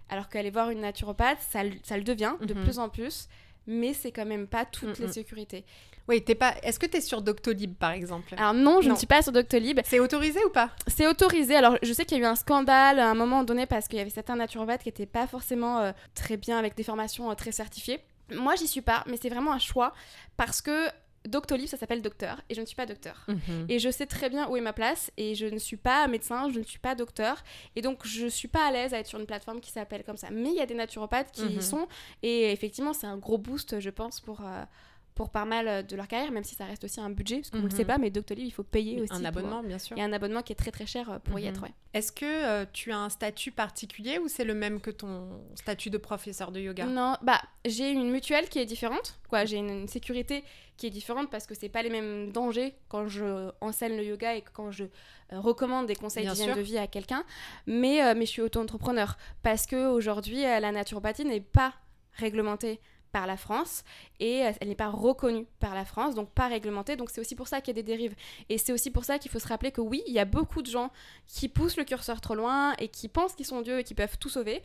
Alors 0.09 0.29
qu'aller 0.29 0.51
voir 0.51 0.71
une 0.71 0.81
naturopathe, 0.81 1.41
ça, 1.41 1.61
ça 1.83 1.97
le 1.97 2.05
devient 2.05 2.35
de 2.41 2.55
plus 2.55 2.79
en 2.79 2.89
plus 2.89 3.29
mais 3.67 3.95
c'est 3.95 4.13
quand 4.13 4.27
même 4.27 4.47
pas 4.47 4.65
toutes 4.65 4.99
les 4.99 5.09
sécurités. 5.09 5.65
Oui, 6.09 6.23
t'es 6.23 6.35
pas. 6.35 6.55
Est-ce 6.65 6.81
que 6.81 6.87
tu 6.87 6.97
es 6.97 7.01
sur 7.01 7.23
Doctolib 7.23 7.75
par 7.75 7.93
exemple? 7.93 8.35
Alors 8.37 8.53
non, 8.53 8.81
je 8.81 8.91
ne 8.91 8.97
suis 8.97 9.07
pas 9.07 9.23
sur 9.23 9.31
Doctolib. 9.31 9.79
C'est 9.85 10.01
autorisé 10.01 10.45
ou 10.45 10.51
pas? 10.51 10.71
C'est 10.89 11.07
autorisé. 11.07 11.55
Alors 11.55 11.79
je 11.83 11.93
sais 11.93 12.05
qu'il 12.05 12.19
y 12.19 12.21
a 12.21 12.25
eu 12.25 12.27
un 12.27 12.35
scandale 12.35 12.99
à 12.99 13.09
un 13.09 13.15
moment 13.15 13.45
donné 13.45 13.67
parce 13.67 13.87
qu'il 13.87 13.99
y 13.99 14.01
avait 14.01 14.11
certains 14.11 14.35
naturopathes 14.35 14.83
qui 14.83 14.89
n'étaient 14.89 15.07
pas 15.07 15.29
forcément 15.29 15.79
euh, 15.79 15.93
très 16.15 16.37
bien 16.37 16.59
avec 16.59 16.75
des 16.75 16.83
formations 16.83 17.31
euh, 17.31 17.35
très 17.35 17.53
certifiées. 17.53 18.01
Moi, 18.35 18.55
j'y 18.57 18.67
suis 18.67 18.81
pas, 18.81 19.05
mais 19.07 19.19
c'est 19.21 19.29
vraiment 19.29 19.53
un 19.53 19.59
choix 19.59 19.93
parce 20.37 20.61
que 20.63 20.89
Doctolib, 21.29 21.67
ça 21.67 21.77
s'appelle 21.77 22.01
docteur, 22.01 22.41
et 22.49 22.55
je 22.55 22.61
ne 22.61 22.67
suis 22.67 22.77
pas 22.77 22.87
docteur. 22.87 23.27
Mhm. 23.29 23.67
Et 23.69 23.79
je 23.79 23.91
sais 23.91 24.07
très 24.07 24.31
bien 24.31 24.49
où 24.49 24.57
est 24.57 24.63
ma 24.63 24.73
place, 24.73 25.11
et 25.19 25.35
je 25.35 25.47
ne 25.47 25.59
suis 25.59 25.77
pas 25.77 26.07
médecin, 26.09 26.51
je 26.51 26.59
ne 26.59 26.65
suis 26.65 26.79
pas 26.79 26.95
docteur, 26.95 27.45
et 27.77 27.83
donc 27.83 28.07
je 28.07 28.27
suis 28.27 28.49
pas 28.49 28.67
à 28.67 28.73
l'aise 28.73 28.95
à 28.95 28.99
être 28.99 29.07
sur 29.07 29.21
une 29.21 29.27
plateforme 29.27 29.61
qui 29.61 29.71
s'appelle 29.71 30.03
comme 30.03 30.17
ça. 30.17 30.31
Mais 30.31 30.49
il 30.49 30.57
y 30.57 30.61
a 30.61 30.67
des 30.67 30.75
naturopathes 30.75 31.33
qui 31.33 31.43
y 31.43 31.57
mhm. 31.57 31.61
sont, 31.61 31.89
et 32.23 32.51
effectivement, 32.53 32.95
c'est 32.95 33.07
un 33.07 33.19
gros 33.19 33.37
boost, 33.37 33.81
je 33.81 33.91
pense, 33.91 34.21
pour, 34.21 34.41
euh, 34.41 34.65
pour 35.15 35.31
pas 35.31 35.45
mal 35.45 35.69
euh, 35.69 35.83
de 35.83 35.97
leur 35.97 36.09
carrière, 36.09 36.33
même 36.33 36.45
si 36.45 36.55
ça 36.55 36.65
reste 36.65 36.85
aussi 36.85 37.01
un 37.01 37.11
budget, 37.11 37.37
parce 37.37 37.51
vous 37.51 37.59
ne 37.59 37.69
le 37.69 37.77
mhm. 37.77 37.85
pas, 37.85 37.99
mais 37.99 38.11
Doctolib, 38.11 38.45
il 38.45 38.51
faut 38.51 38.63
payer 38.63 39.01
aussi. 39.01 39.13
Un 39.13 39.25
abonnement, 39.25 39.63
bien 39.63 39.79
sûr. 39.79 39.97
Il 39.97 40.01
y 40.01 40.03
a 40.03 40.07
un 40.07 40.13
abonnement 40.13 40.43
qui 40.43 40.53
est 40.53 40.57
très 40.57 40.71
très 40.71 40.87
cher 40.87 41.11
euh, 41.11 41.19
pour 41.19 41.39
y 41.39 41.43
mhm. 41.43 41.49
être, 41.49 41.63
ouais. 41.63 41.73
Est-ce 41.93 42.13
que 42.13 42.25
euh, 42.25 42.65
tu 42.73 42.93
as 42.93 42.99
un 42.99 43.09
statut 43.09 43.51
particulier 43.51 44.19
ou 44.19 44.29
c'est 44.29 44.45
le 44.45 44.55
même 44.55 44.81
que 44.81 44.91
ton 44.91 45.41
statut 45.57 45.91
de 45.91 45.99
professeur 45.99 46.53
de 46.53 46.61
yoga? 46.61 46.87
Non, 46.87 47.17
bah 47.23 47.41
j'ai 47.65 47.91
une 47.91 48.11
mutuelle 48.11 48.49
qui 48.49 48.61
est 48.61 48.67
différente, 48.67 49.19
quoi. 49.29 49.45
J'ai 49.45 49.57
une, 49.57 49.89
sécurité 49.89 50.45
qui 50.77 50.87
est 50.87 50.91
différente 50.91 51.31
parce 51.31 51.47
que 51.47 51.55
c'est 51.55 51.69
pas 51.69 51.83
les 51.83 51.91
mêmes 51.91 52.31
dangers 52.33 52.75
quand 52.89 53.09
je 53.09 53.51
enseigne 53.61 53.97
le 53.97 54.05
yoga 54.05 54.37
et 54.37 54.43
quand 54.43 54.71
je 54.71 54.85
recommande 55.31 55.87
des 55.87 55.97
conseils 55.97 56.27
d'hygiène 56.27 56.55
de 56.55 56.61
vie 56.61 56.79
à 56.79 56.87
quelqu'un. 56.87 57.25
Mais, 57.67 58.15
mais 58.15 58.25
je 58.25 58.31
suis 58.31 58.43
auto-entrepreneur 58.43 59.17
parce 59.43 59.67
que 59.67 59.89
aujourd'hui 59.89 60.43
la 60.43 60.73
naturopathie 60.73 61.25
n'est 61.25 61.41
pas 61.41 61.75
réglementée 62.15 62.81
par 63.13 63.27
la 63.27 63.37
France 63.37 63.85
et 64.19 64.45
euh, 64.45 64.53
elle 64.61 64.69
n'est 64.69 64.75
pas 64.75 64.89
reconnue 64.89 65.47
par 65.59 65.75
la 65.75 65.85
France, 65.85 66.15
donc 66.15 66.31
pas 66.31 66.49
réglementée. 66.49 66.97
Donc 66.97 67.11
c'est 67.11 67.21
aussi 67.21 67.35
pour 67.35 67.49
ça 67.49 67.61
qu'il 67.61 67.77
y 67.77 67.79
a 67.79 67.83
des 67.83 67.87
dérives. 67.87 68.15
Et 68.49 68.59
c'est 68.59 68.73
aussi 68.73 68.91
pour 68.91 69.05
ça 69.05 69.19
qu'il 69.19 69.31
faut 69.31 69.39
se 69.39 69.49
rappeler 69.49 69.73
que 69.73 69.81
oui, 69.81 70.03
il 70.07 70.13
y 70.13 70.19
a 70.19 70.25
beaucoup 70.25 70.63
de 70.63 70.71
gens 70.71 70.91
qui 71.27 71.49
poussent 71.49 71.77
le 71.77 71.85
curseur 71.85 72.21
trop 72.21 72.35
loin 72.35 72.75
et 72.79 72.89
qui 72.89 73.09
pensent 73.09 73.35
qu'ils 73.35 73.47
sont 73.47 73.63
dieux 73.63 73.79
et 73.79 73.85
qui 73.85 73.95
peuvent 73.95 74.19
tout 74.19 74.29
sauver. 74.29 74.63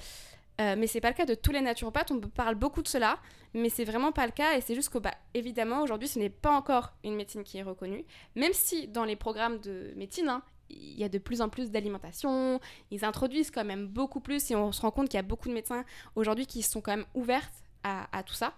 Euh, 0.61 0.75
mais 0.77 0.87
c'est 0.87 1.01
pas 1.01 1.09
le 1.09 1.15
cas 1.15 1.25
de 1.25 1.35
tous 1.35 1.51
les 1.51 1.61
naturopathes. 1.61 2.11
On 2.11 2.19
parle 2.19 2.55
beaucoup 2.55 2.81
de 2.81 2.87
cela, 2.87 3.19
mais 3.53 3.69
c'est 3.69 3.83
vraiment 3.83 4.11
pas 4.11 4.25
le 4.25 4.31
cas. 4.31 4.57
Et 4.57 4.61
c'est 4.61 4.75
juste 4.75 4.89
que, 4.89 4.97
bah, 4.97 5.13
évidemment, 5.33 5.81
aujourd'hui, 5.81 6.07
ce 6.07 6.17
n'est 6.17 6.29
pas 6.29 6.51
encore 6.51 6.93
une 7.03 7.15
médecine 7.15 7.43
qui 7.43 7.57
est 7.57 7.63
reconnue. 7.63 8.05
Même 8.35 8.53
si 8.53 8.87
dans 8.87 9.03
les 9.03 9.17
programmes 9.17 9.59
de 9.59 9.91
médecine, 9.97 10.29
hein, 10.29 10.43
il 10.69 10.97
y 10.97 11.03
a 11.03 11.09
de 11.09 11.17
plus 11.17 11.41
en 11.41 11.49
plus 11.49 11.71
d'alimentation, 11.71 12.59
ils 12.89 13.05
introduisent 13.05 13.51
quand 13.51 13.65
même 13.65 13.87
beaucoup 13.87 14.19
plus, 14.19 14.49
et 14.49 14.55
on 14.55 14.71
se 14.71 14.81
rend 14.81 14.91
compte 14.91 15.09
qu'il 15.09 15.17
y 15.17 15.19
a 15.19 15.23
beaucoup 15.23 15.49
de 15.49 15.53
médecins 15.53 15.85
aujourd'hui 16.15 16.47
qui 16.47 16.63
sont 16.63 16.81
quand 16.81 16.95
même 16.95 17.05
ouverts 17.13 17.47
à, 17.85 18.23
tout 18.23 18.33
ça. 18.33 18.53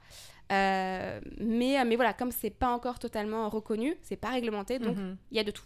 Euh, 0.52 1.20
mais, 1.40 1.84
mais 1.86 1.96
voilà, 1.96 2.14
comme 2.14 2.32
c'est 2.32 2.50
pas 2.50 2.70
encore 2.70 3.00
totalement 3.00 3.50
reconnu, 3.50 3.98
c'est 4.02 4.16
pas 4.16 4.30
réglementé, 4.30 4.80
donc 4.80 4.98
mhm. 4.98 5.18
il 5.32 5.38
y 5.38 5.40
a 5.40 5.44
de 5.44 5.52
tout. 5.52 5.66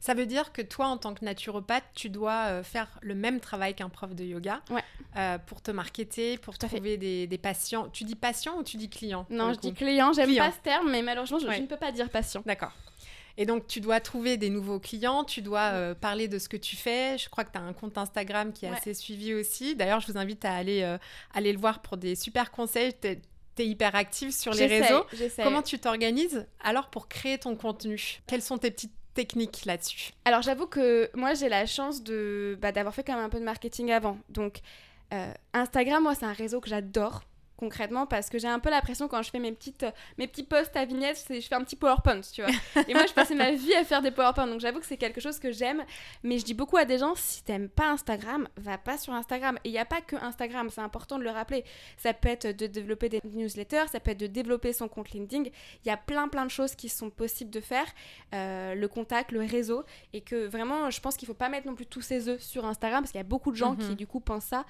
Ça 0.00 0.14
veut 0.14 0.26
dire 0.26 0.52
que 0.52 0.62
toi, 0.62 0.86
en 0.86 0.96
tant 0.96 1.14
que 1.14 1.24
naturopathe, 1.24 1.84
tu 1.94 2.08
dois 2.08 2.46
euh, 2.46 2.62
faire 2.62 2.98
le 3.02 3.14
même 3.14 3.40
travail 3.40 3.74
qu'un 3.74 3.88
prof 3.88 4.14
de 4.14 4.24
yoga 4.24 4.62
euh, 5.16 5.38
pour 5.38 5.60
te 5.60 5.70
marketer, 5.70 6.38
pour 6.38 6.56
trouver 6.58 6.96
des, 6.96 7.26
des, 7.26 7.38
patients. 7.38 7.88
Tu 7.90 8.04
dis 8.04 8.16
patient 8.16 8.58
ou 8.58 8.62
tu 8.62 8.76
dis 8.76 8.88
client 8.88 9.26
Non, 9.30 9.52
je 9.52 9.58
dis 9.58 9.74
client. 9.74 10.12
J'aime 10.12 10.34
pas 10.36 10.52
ce 10.52 10.60
terme, 10.60 10.90
mais 10.90 11.02
malheureusement, 11.02 11.38
je, 11.38 11.50
je 11.50 11.60
ne 11.60 11.66
peux 11.66 11.76
pas 11.76 11.92
dire 11.92 12.08
patient. 12.08 12.42
D'accord. 12.46 12.72
Et 13.40 13.46
donc, 13.46 13.68
tu 13.68 13.80
dois 13.80 14.00
trouver 14.00 14.36
des 14.36 14.50
nouveaux 14.50 14.80
clients, 14.80 15.22
tu 15.22 15.42
dois 15.42 15.70
euh, 15.72 15.94
parler 15.94 16.26
de 16.26 16.40
ce 16.40 16.48
que 16.48 16.56
tu 16.56 16.74
fais. 16.74 17.16
Je 17.16 17.28
crois 17.30 17.44
que 17.44 17.52
tu 17.52 17.58
as 17.58 17.62
un 17.62 17.72
compte 17.72 17.96
Instagram 17.96 18.52
qui 18.52 18.66
est 18.66 18.68
assez 18.68 18.94
suivi 18.94 19.32
aussi. 19.32 19.76
D'ailleurs, 19.76 20.00
je 20.00 20.08
vous 20.08 20.18
invite 20.18 20.44
à 20.44 20.52
aller, 20.52 20.82
euh, 20.82 20.98
aller 21.32 21.52
le 21.52 21.58
voir 21.58 21.80
pour 21.80 21.96
des 21.96 22.16
super 22.16 22.50
conseils. 22.50 22.92
Tu 23.00 23.08
es, 23.08 23.20
hyper 23.60 23.94
active 23.94 24.32
sur 24.32 24.52
les 24.52 24.66
réseaux. 24.66 25.04
Comment 25.42 25.62
tu 25.62 25.80
t'organises 25.80 26.46
alors 26.60 26.90
pour 26.90 27.08
créer 27.08 27.38
ton 27.38 27.56
contenu? 27.56 28.20
Quelles 28.28 28.42
sont 28.42 28.56
tes 28.56 28.70
petites 28.70 28.94
techniques 29.14 29.64
là-dessus? 29.64 30.12
Alors, 30.24 30.42
j'avoue 30.42 30.66
que 30.66 31.10
moi, 31.14 31.34
j'ai 31.34 31.48
la 31.48 31.66
chance 31.66 32.04
de 32.04 32.56
bah, 32.60 32.70
d'avoir 32.70 32.94
fait 32.94 33.02
quand 33.02 33.14
même 33.14 33.24
un 33.24 33.28
peu 33.28 33.40
de 33.40 33.44
marketing 33.44 33.90
avant. 33.90 34.18
Donc, 34.28 34.60
euh, 35.12 35.32
Instagram, 35.54 36.02
moi, 36.02 36.14
c'est 36.14 36.26
un 36.26 36.32
réseau 36.32 36.60
que 36.60 36.68
j'adore 36.68 37.22
concrètement 37.58 38.06
parce 38.06 38.30
que 38.30 38.38
j'ai 38.38 38.48
un 38.48 38.60
peu 38.60 38.70
l'impression 38.70 39.08
quand 39.08 39.22
je 39.22 39.30
fais 39.30 39.40
mes 39.40 39.52
petites 39.52 39.84
mes 40.16 40.26
petits 40.28 40.44
posts 40.44 40.76
à 40.76 40.84
vignettes 40.84 41.24
je 41.28 41.40
fais 41.40 41.54
un 41.54 41.64
petit 41.64 41.76
PowerPoint 41.76 42.20
tu 42.20 42.42
vois. 42.42 42.52
Et 42.88 42.94
moi 42.94 43.04
je 43.06 43.12
passais 43.12 43.34
ma 43.34 43.50
vie 43.50 43.74
à 43.74 43.84
faire 43.84 44.00
des 44.00 44.12
PowerPoint 44.12 44.46
donc 44.46 44.60
j'avoue 44.60 44.78
que 44.78 44.86
c'est 44.86 44.96
quelque 44.96 45.20
chose 45.20 45.38
que 45.38 45.50
j'aime. 45.50 45.84
Mais 46.22 46.38
je 46.38 46.44
dis 46.44 46.54
beaucoup 46.54 46.76
à 46.76 46.84
des 46.84 46.98
gens 46.98 47.14
si 47.16 47.42
t'aimes 47.42 47.68
pas 47.68 47.90
Instagram 47.90 48.48
va 48.56 48.78
pas 48.78 48.96
sur 48.96 49.12
Instagram. 49.12 49.58
Et 49.64 49.70
il 49.70 49.72
n'y 49.72 49.78
a 49.78 49.84
pas 49.84 50.00
que 50.00 50.16
Instagram 50.16 50.70
c'est 50.70 50.80
important 50.80 51.18
de 51.18 51.24
le 51.24 51.30
rappeler. 51.30 51.64
Ça 51.96 52.14
peut 52.14 52.28
être 52.28 52.56
de 52.56 52.66
développer 52.66 53.08
des 53.08 53.20
newsletters 53.24 53.88
ça 53.90 53.98
peut 53.98 54.12
être 54.12 54.20
de 54.20 54.28
développer 54.28 54.72
son 54.72 54.88
compte 54.88 55.10
LinkedIn. 55.10 55.50
Il 55.84 55.88
y 55.88 55.90
a 55.90 55.96
plein 55.96 56.28
plein 56.28 56.44
de 56.44 56.50
choses 56.50 56.76
qui 56.76 56.88
sont 56.88 57.10
possibles 57.10 57.50
de 57.50 57.60
faire 57.60 57.86
euh, 58.34 58.74
le 58.74 58.88
contact 58.88 59.32
le 59.32 59.40
réseau. 59.40 59.84
Et 60.12 60.20
que 60.20 60.46
vraiment 60.46 60.90
je 60.90 61.00
pense 61.00 61.16
qu'il 61.16 61.26
faut 61.26 61.34
pas 61.34 61.48
mettre 61.48 61.66
non 61.66 61.74
plus 61.74 61.86
tous 61.86 62.02
ses 62.02 62.28
œufs 62.28 62.40
sur 62.40 62.64
Instagram 62.64 63.02
parce 63.02 63.10
qu'il 63.10 63.18
y 63.18 63.20
a 63.20 63.24
beaucoup 63.24 63.50
de 63.50 63.56
gens 63.56 63.74
qui 63.74 63.90
mhm. 63.90 63.94
du 63.96 64.06
coup 64.06 64.20
pensent 64.20 64.44
ça. 64.44 64.64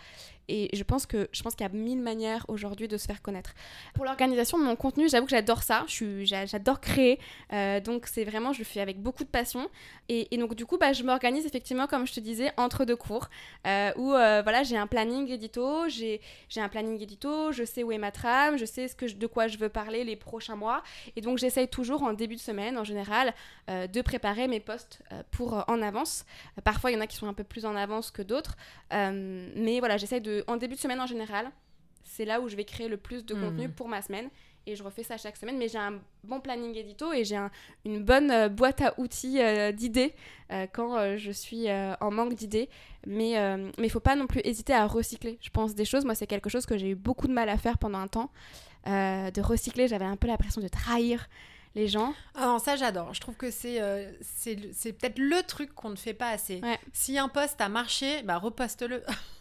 Et 0.48 0.74
je 0.74 0.82
pense 0.82 1.04
que 1.04 1.28
je 1.32 1.42
pense 1.42 1.54
qu'il 1.54 1.66
y 1.66 1.68
a 1.68 1.72
mille 1.72 2.00
manières 2.00 2.46
aujourd'hui 2.48 2.77
de 2.86 2.96
se 2.96 3.06
faire 3.06 3.22
connaître. 3.22 3.54
Pour 3.94 4.04
l'organisation 4.04 4.58
de 4.58 4.64
mon 4.64 4.76
contenu, 4.76 5.08
j'avoue 5.08 5.26
que 5.26 5.30
j'adore 5.30 5.62
ça. 5.62 5.84
J'adore 5.88 6.80
créer. 6.80 7.18
Euh, 7.52 7.80
donc 7.80 8.06
c'est 8.06 8.24
vraiment, 8.24 8.52
je 8.52 8.60
le 8.60 8.64
fais 8.64 8.80
avec 8.80 9.00
beaucoup 9.00 9.24
de 9.24 9.28
passion. 9.28 9.68
Et, 10.08 10.36
donc 10.36 10.54
du 10.54 10.66
coup, 10.66 10.78
bah, 10.78 10.92
je 10.92 11.02
m'organise 11.02 11.46
effectivement, 11.46 11.86
comme 11.86 12.06
je 12.06 12.12
te 12.12 12.20
disais, 12.20 12.52
entre 12.56 12.84
deux 12.84 12.96
cours. 12.96 13.28
Euh, 13.66 13.92
où 13.96 14.12
euh, 14.12 14.42
voilà, 14.42 14.62
j'ai 14.62 14.76
un 14.76 14.86
planning 14.86 15.28
édito. 15.30 15.88
J'ai 15.88 16.20
un 16.56 16.68
planning 16.68 17.00
édito. 17.00 17.52
Je 17.52 17.64
sais 17.64 17.82
où 17.82 17.90
est 17.90 17.98
ma 17.98 18.12
trame. 18.12 18.58
Je 18.58 18.64
sais 18.64 18.88
ce 18.88 18.94
que 18.94 19.10
de 19.10 19.26
quoi 19.26 19.48
je 19.48 19.58
veux 19.58 19.68
parler 19.68 20.04
les 20.04 20.16
prochains 20.16 20.56
mois. 20.56 20.82
Et 21.16 21.20
donc 21.20 21.38
j'essaye 21.38 21.68
toujours 21.68 22.02
en 22.02 22.12
début 22.12 22.36
de 22.36 22.40
semaine, 22.40 22.78
en 22.78 22.84
général, 22.84 23.34
de 23.68 24.02
préparer 24.02 24.48
mes 24.48 24.60
posts 24.60 25.02
pour 25.30 25.64
en 25.68 25.82
avance. 25.82 26.24
parfois, 26.64 26.90
il 26.90 26.94
y 26.94 26.96
en 26.96 27.00
a 27.00 27.06
qui 27.06 27.16
sont 27.16 27.28
un 27.28 27.34
peu 27.34 27.44
plus 27.44 27.64
en 27.64 27.74
avance 27.74 28.10
que 28.10 28.22
d'autres. 28.22 28.56
mais 28.90 29.78
voilà, 29.78 29.96
j'essaye 29.96 30.20
de 30.20 30.44
en 30.46 30.56
début 30.56 30.74
de 30.74 30.80
semaine 30.80 31.00
en 31.00 31.06
général, 31.06 31.50
c'est 32.18 32.24
là 32.24 32.40
où 32.40 32.48
je 32.48 32.56
vais 32.56 32.64
créer 32.64 32.88
le 32.88 32.96
plus 32.96 33.24
de 33.24 33.32
contenu 33.32 33.68
hmm. 33.68 33.72
pour 33.72 33.88
ma 33.88 34.02
semaine. 34.02 34.28
Et 34.66 34.74
je 34.74 34.82
refais 34.82 35.04
ça 35.04 35.16
chaque 35.16 35.36
semaine. 35.36 35.56
Mais 35.56 35.68
j'ai 35.68 35.78
un 35.78 36.00
bon 36.24 36.40
planning 36.40 36.74
édito 36.74 37.12
et 37.12 37.24
j'ai 37.24 37.38
une 37.84 38.02
bonne 38.02 38.32
euh, 38.32 38.48
boîte 38.48 38.82
à 38.82 38.92
outils 38.98 39.40
euh, 39.40 39.70
d'idées 39.70 40.14
euh, 40.50 40.66
quand 40.72 41.16
je 41.16 41.30
suis 41.30 41.66
en 41.70 42.10
manque 42.10 42.34
d'idées. 42.34 42.68
Mais 43.06 43.30
il 43.78 43.82
ne 43.82 43.88
faut 43.88 44.00
pas 44.00 44.16
non 44.16 44.26
plus 44.26 44.40
hésiter 44.42 44.74
à 44.74 44.86
recycler, 44.86 45.38
je 45.40 45.50
pense, 45.50 45.76
des 45.76 45.84
choses. 45.84 46.04
Moi, 46.04 46.16
c'est 46.16 46.26
quelque 46.26 46.50
chose 46.50 46.66
que 46.66 46.76
j'ai 46.76 46.90
eu 46.90 46.96
beaucoup 46.96 47.28
de 47.28 47.32
mal 47.32 47.48
à 47.48 47.56
faire 47.56 47.78
pendant 47.78 47.98
un 47.98 48.08
temps. 48.08 48.30
de 48.84 49.40
recycler, 49.40 49.86
j'avais 49.86 50.04
un 50.04 50.16
peu 50.16 50.26
l'impression 50.26 50.60
de 50.60 50.68
trahir 50.68 51.28
les 51.76 51.86
gens. 51.86 52.14
Ah 52.34 52.46
non, 52.46 52.58
ça 52.58 52.74
j'adore. 52.74 53.14
Je 53.14 53.20
trouve 53.20 53.36
que 53.36 53.52
c'est 53.52 53.80
c'est 54.22 54.92
peut-être 54.92 55.20
le 55.20 55.40
truc 55.44 55.72
qu'on 55.72 55.90
ne 55.90 55.96
fait 55.96 56.14
pas 56.14 56.30
assez. 56.30 56.60
Si 56.92 57.16
un 57.16 57.28
poste 57.28 57.60
a 57.60 57.68
marché, 57.68 58.22
bah 58.24 58.38
reposte-le. 58.38 59.04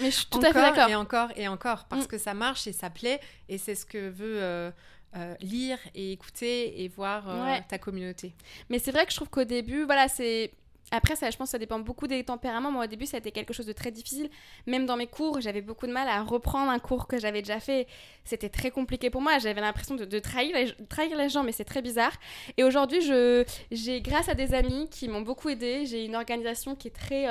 Mais 0.00 0.10
je 0.10 0.16
suis 0.16 0.26
tout 0.26 0.38
à 0.38 0.52
fait 0.52 0.60
d'accord. 0.60 0.88
Et 0.88 0.94
encore 0.94 1.28
et 1.36 1.48
encore, 1.48 1.84
parce 1.86 2.04
mm. 2.04 2.08
que 2.08 2.18
ça 2.18 2.34
marche 2.34 2.66
et 2.66 2.72
ça 2.72 2.90
plaît, 2.90 3.20
et 3.48 3.58
c'est 3.58 3.74
ce 3.74 3.86
que 3.86 4.08
veut 4.08 4.42
euh, 4.42 4.70
euh, 5.16 5.34
lire 5.40 5.78
et 5.94 6.12
écouter 6.12 6.82
et 6.82 6.88
voir 6.88 7.28
euh, 7.28 7.56
ta 7.68 7.78
communauté. 7.78 8.34
Mais 8.70 8.78
c'est 8.78 8.92
vrai 8.92 9.04
que 9.04 9.12
je 9.12 9.16
trouve 9.16 9.30
qu'au 9.30 9.44
début, 9.44 9.84
voilà, 9.84 10.08
c'est 10.08 10.52
après, 10.94 11.16
ça, 11.16 11.30
je 11.30 11.36
pense 11.38 11.48
que 11.48 11.52
ça 11.52 11.58
dépend 11.58 11.78
beaucoup 11.78 12.06
des 12.06 12.22
tempéraments. 12.22 12.70
Moi, 12.70 12.84
au 12.84 12.86
début, 12.86 13.06
ça 13.06 13.16
a 13.16 13.20
été 13.20 13.32
quelque 13.32 13.54
chose 13.54 13.64
de 13.64 13.72
très 13.72 13.90
difficile. 13.90 14.28
Même 14.66 14.84
dans 14.84 14.98
mes 14.98 15.06
cours, 15.06 15.40
j'avais 15.40 15.62
beaucoup 15.62 15.86
de 15.86 15.92
mal 15.92 16.06
à 16.06 16.22
reprendre 16.22 16.70
un 16.70 16.78
cours 16.78 17.08
que 17.08 17.18
j'avais 17.18 17.40
déjà 17.40 17.60
fait. 17.60 17.86
C'était 18.24 18.50
très 18.50 18.70
compliqué 18.70 19.08
pour 19.08 19.22
moi. 19.22 19.38
J'avais 19.38 19.62
l'impression 19.62 19.94
de, 19.94 20.18
trahir, 20.18 20.54
les, 20.54 20.86
trahir 20.88 21.16
les 21.16 21.30
gens, 21.30 21.44
mais 21.44 21.52
c'est 21.52 21.64
très 21.64 21.80
bizarre. 21.80 22.12
Et 22.58 22.64
aujourd'hui, 22.64 23.00
j'ai, 23.00 24.00
grâce 24.02 24.28
à 24.28 24.34
des 24.34 24.52
amis 24.52 24.86
qui 24.90 25.08
m'ont 25.08 25.22
beaucoup 25.22 25.48
aidé, 25.48 25.86
j'ai 25.86 26.04
une 26.04 26.14
organisation 26.14 26.76
qui 26.76 26.88
est 26.88 26.92
très 26.94 27.26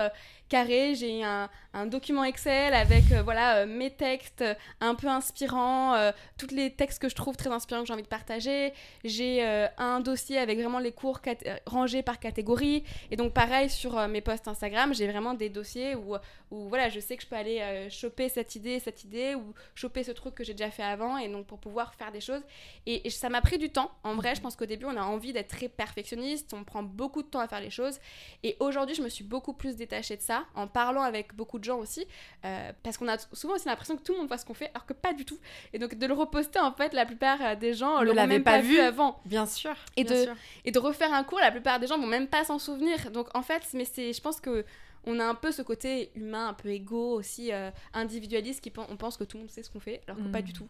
carré. 0.52 0.96
J'ai 0.96 1.24
un, 1.24 1.50
un, 1.74 1.86
document 1.86 2.26
Excel 2.26 2.74
avec 2.74 3.10
euh, 3.14 3.24
voilà 3.24 3.60
euh, 3.60 3.66
mes 3.66 3.90
textes 3.90 4.44
un 4.82 4.96
peu 4.96 5.08
inspirants, 5.08 5.94
euh, 5.96 6.12
tous 6.38 6.54
les 6.54 6.72
textes 6.72 7.02
que 7.02 7.08
je 7.08 7.16
trouve 7.16 7.38
très 7.38 7.50
inspirants 7.50 7.82
que 7.82 7.88
j'ai 7.88 7.94
envie 7.94 8.04
de 8.04 8.08
partager. 8.08 8.74
J'ai 9.06 9.42
un 9.78 10.02
dossier 10.02 10.38
avec 10.38 10.60
vraiment 10.60 10.80
les 10.80 10.92
cours 10.92 11.22
rangés 11.66 12.04
par 12.04 12.20
catégorie. 12.20 12.84
Et 13.12 13.16
donc 13.16 13.34
pareil 13.34 13.70
sur 13.70 14.08
mes 14.10 14.22
posts 14.22 14.48
Instagram, 14.50 14.94
j'ai 14.94 15.08
vraiment 15.08 15.34
des 15.34 15.50
dossiers 15.50 15.96
où, 15.96 16.16
où 16.52 16.68
voilà, 16.68 16.90
je 16.90 17.00
sais 17.00 17.16
que 17.16 17.24
je 17.24 17.28
peux 17.28 17.38
aller 17.38 17.88
choper 17.90 18.28
cette 18.28 18.56
idée, 18.56 18.80
cette 18.80 19.06
idée, 19.06 19.36
ou 19.36 19.54
choper 19.74 20.04
ce 20.04 20.12
truc 20.12 20.36
que 20.36 20.44
j'ai 20.44 20.54
déjà 20.54 20.70
fait 20.70 20.84
avant, 20.84 21.18
et 21.18 21.30
donc 21.30 21.46
pour 21.48 21.60
pouvoir 21.60 21.96
faire 21.96 22.12
des 22.12 22.22
choses. 22.22 22.42
Et, 22.86 23.10
ça 23.10 23.30
m'a 23.30 23.42
pris 23.42 23.58
du 23.58 23.70
temps. 23.70 23.92
En 24.04 24.16
vrai, 24.16 24.36
je 24.36 24.42
pense 24.42 24.56
qu'au 24.56 24.66
début, 24.66 24.86
on 24.86 24.98
a 24.98 25.04
envie 25.04 25.32
d'être 25.32 25.50
très 25.50 25.70
perfectionniste, 25.70 26.54
on 26.54 26.64
prend 26.64 26.84
beaucoup 26.84 27.22
de 27.22 27.28
temps 27.28 27.40
à 27.40 27.48
faire 27.48 27.62
les 27.62 27.70
choses. 27.70 28.00
Et 28.44 28.58
aujourd'hui, 28.60 28.96
je 28.96 29.02
me 29.02 29.10
suis 29.10 29.24
beaucoup 29.24 29.54
plus 29.54 29.76
détachée 29.76 30.18
de 30.18 30.22
ça 30.22 30.41
en 30.56 30.68
parlant 30.68 31.02
avec 31.02 31.36
beaucoup 31.36 31.60
de 31.60 31.64
gens 31.64 31.78
aussi, 31.78 32.06
euh, 32.46 32.72
parce 32.84 32.98
qu'on 32.98 33.08
a 33.08 33.18
souvent 33.34 33.56
aussi 33.56 33.68
l'impression 33.68 33.98
que 33.98 34.04
tout 34.04 34.14
le 34.14 34.20
monde 34.20 34.28
voit 34.28 34.38
ce 34.38 34.46
qu'on 34.46 34.54
fait, 34.54 34.72
alors 34.74 34.86
que 34.86 34.94
pas 34.94 35.14
du 35.14 35.26
tout. 35.26 35.40
Et 35.74 35.80
donc 35.80 35.96
de 35.96 36.06
le 36.06 36.14
reposter, 36.14 36.60
en 36.60 36.72
fait, 36.72 36.94
la 36.94 37.06
plupart 37.06 37.38
euh, 37.42 37.56
des 37.56 37.74
gens 37.74 38.02
ne 38.02 38.12
l'avaient 38.12 38.40
pas, 38.40 38.60
vu 38.60 38.80
avant. 38.80 39.20
Bien 39.26 39.46
sûr. 39.46 39.76
Et, 39.96 40.04
de, 40.04 40.28
et 40.66 40.72
de 40.72 40.80
refaire 40.80 41.14
un 41.14 41.24
cours, 41.24 41.40
la 41.40 41.52
plupart 41.52 41.80
des 41.80 41.88
gens 41.88 41.98
vont 41.98 42.08
même 42.08 42.28
pas 42.28 42.44
s'en 42.44 42.60
souvenir. 42.60 43.12
Donc 43.12 43.28
en 43.34 43.42
fait, 43.42 43.64
mais 43.74 43.86
c'est, 43.86 44.14
je 44.14 44.22
pense 44.22 44.40
que 44.40 44.66
on 45.06 45.20
a 45.20 45.26
un 45.26 45.36
peu 45.36 45.52
ce 45.52 45.62
côté 45.62 46.12
humain, 46.16 46.50
un 46.50 46.54
peu 46.54 46.70
égo 46.70 47.14
aussi, 47.14 47.52
euh, 47.52 47.72
individualiste, 47.94 48.62
qui 48.62 48.72
on 48.78 48.98
pense 48.98 49.18
que 49.18 49.24
tout 49.24 49.38
le 49.38 49.44
monde 49.44 49.50
sait 49.52 49.64
ce 49.64 49.70
qu'on 49.70 49.80
fait, 49.80 50.02
alors 50.08 50.22
que 50.22 50.30
pas 50.30 50.42
du 50.42 50.52
mm. 50.52 50.56
tout. 50.56 50.68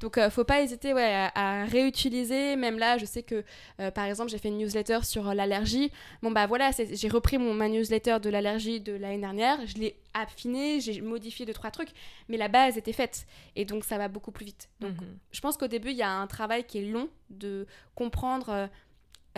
Donc, 0.00 0.18
euh, 0.18 0.30
faut 0.30 0.44
pas 0.44 0.62
hésiter 0.62 0.94
ouais, 0.94 1.28
à, 1.34 1.64
réutiliser. 1.64 2.56
Même 2.56 2.78
là, 2.78 2.98
je 2.98 3.04
sais 3.04 3.22
que, 3.22 3.44
euh, 3.80 3.90
par 3.90 4.04
exemple, 4.04 4.30
j'ai 4.30 4.38
fait 4.38 4.48
une 4.48 4.58
newsletter 4.58 5.00
sur 5.02 5.34
l'allergie. 5.34 5.90
Bon, 6.22 6.30
bah 6.30 6.46
voilà, 6.46 6.70
j'ai 6.70 7.08
repris 7.08 7.38
mon, 7.38 7.54
ma 7.54 7.68
newsletter 7.68 8.18
de 8.20 8.30
l'allergie 8.30 8.80
de 8.80 8.92
l'année 8.92 9.18
dernière. 9.18 9.66
Je 9.66 9.76
l'ai 9.76 9.96
affiné, 10.14 10.80
j'ai 10.80 11.00
modifié 11.00 11.46
deux, 11.46 11.54
trois 11.54 11.70
trucs, 11.70 11.90
mais 12.28 12.36
la 12.36 12.48
base 12.48 12.76
était 12.78 12.92
faite. 12.92 13.26
Et 13.56 13.64
donc, 13.64 13.84
ça 13.84 13.98
va 13.98 14.08
beaucoup 14.08 14.32
plus 14.32 14.46
vite. 14.46 14.68
Donc, 14.80 14.92
mm-hmm. 14.92 15.16
je 15.32 15.40
pense 15.40 15.56
qu'au 15.56 15.68
début, 15.68 15.90
il 15.90 15.96
y 15.96 16.02
a 16.02 16.10
un 16.10 16.26
travail 16.26 16.64
qui 16.64 16.78
est 16.78 16.84
long 16.84 17.08
de 17.30 17.66
comprendre 17.94 18.68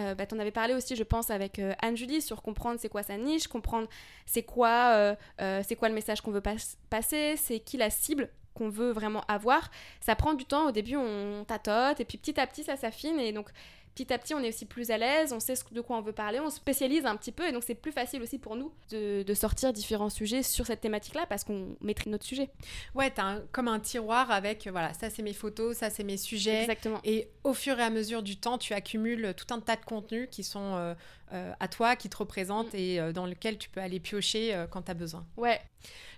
euh, 0.01 0.15
bah, 0.15 0.25
avais 0.39 0.51
parlé 0.51 0.75
aussi, 0.75 0.97
je 0.97 1.03
pense, 1.05 1.31
avec 1.31 1.59
euh, 1.59 1.73
Anne-Julie 1.81 2.21
sur 2.21 2.43
comprendre 2.43 2.79
c'est 2.81 2.89
quoi 2.89 3.03
sa 3.03 3.17
niche, 3.17 3.47
comprendre 3.47 3.89
c'est 4.27 4.43
quoi, 4.43 5.15
euh, 5.41 5.63
c'est 5.67 5.77
quoi 5.77 5.89
le 5.89 5.95
message 5.95 6.21
qu'on 6.21 6.33
veut 6.33 6.43
passer, 6.91 7.37
c'est 7.37 7.61
qui 7.61 7.77
la 7.77 7.91
cible 7.91 8.29
qu'on 8.55 8.69
veut 8.69 8.91
vraiment 8.91 9.23
avoir. 9.29 9.71
Ça 10.01 10.17
prend 10.17 10.35
du 10.35 10.45
temps, 10.45 10.69
au 10.69 10.73
début 10.73 10.97
on 10.97 11.45
tâtote, 11.45 12.01
et 12.01 12.05
puis 12.05 12.19
petit 12.19 12.39
à 12.41 12.47
petit 12.47 12.65
ça 12.65 12.77
s'affine, 12.77 13.19
et 13.21 13.33
donc 13.33 13.51
petit 13.95 14.13
à 14.13 14.19
petit, 14.19 14.35
on 14.35 14.41
est 14.41 14.49
aussi 14.49 14.67
plus 14.67 14.91
à 14.91 14.99
l'aise, 14.99 15.33
on 15.33 15.41
sait 15.41 15.55
de 15.71 15.81
quoi 15.81 15.97
on 15.97 16.03
veut 16.03 16.13
parler, 16.13 16.41
on 16.41 16.51
spécialise 16.51 17.07
un 17.07 17.17
petit 17.17 17.33
peu, 17.33 17.47
et 17.47 17.53
donc 17.53 17.63
c'est 17.65 17.75
plus 17.75 17.93
facile 17.93 18.23
aussi 18.23 18.39
pour 18.39 18.57
nous 18.57 18.73
de, 18.91 19.25
sortir 19.35 19.73
différents 19.73 20.11
sujets 20.11 20.43
sur 20.43 20.67
cette 20.67 20.81
thématique-là 20.81 21.27
parce 21.29 21.45
qu'on 21.45 21.77
maîtrise 21.81 22.11
notre 22.11 22.25
sujet. 22.25 22.51
Ouais, 22.95 23.11
t'as 23.11 23.41
comme 23.53 23.69
un 23.69 23.81
tiroir 23.81 24.31
avec, 24.31 24.69
voilà, 24.69 24.95
ça 24.95 25.11
c'est 25.11 25.23
mes 25.23 25.33
photos, 25.33 25.77
ça 25.77 25.91
c'est 25.91 26.05
mes 26.05 26.17
sujets. 26.17 26.63
Exactement. 26.63 27.01
Et 27.05 27.29
au 27.43 27.53
fur 27.53 27.79
et 27.79 27.83
à 27.83 27.91
mesure 27.91 28.23
du 28.23 28.37
temps, 28.37 28.59
tu 28.59 28.73
accumules 28.75 29.35
tout 29.37 29.53
un 29.53 29.61
tas 29.61 29.77
de 29.77 29.85
contenus 29.85 30.29
qui 30.31 30.43
sont 30.43 30.75
euh, 30.75 30.95
euh, 31.33 31.53
à 31.61 31.69
toi, 31.69 31.97
qui 31.97 32.09
te 32.09 32.17
représentent 32.17 32.73
mm. 32.73 32.79
et 32.79 33.01
euh, 33.01 33.13
dans 33.13 33.27
lesquels 33.27 33.59
tu 33.59 33.69
peux 33.69 33.81
aller 33.81 34.01
piocher 34.01 34.65
quand 34.71 34.83
tu 34.83 34.91
as 34.91 34.95
besoin. 34.95 35.27
Ouais. 35.37 35.61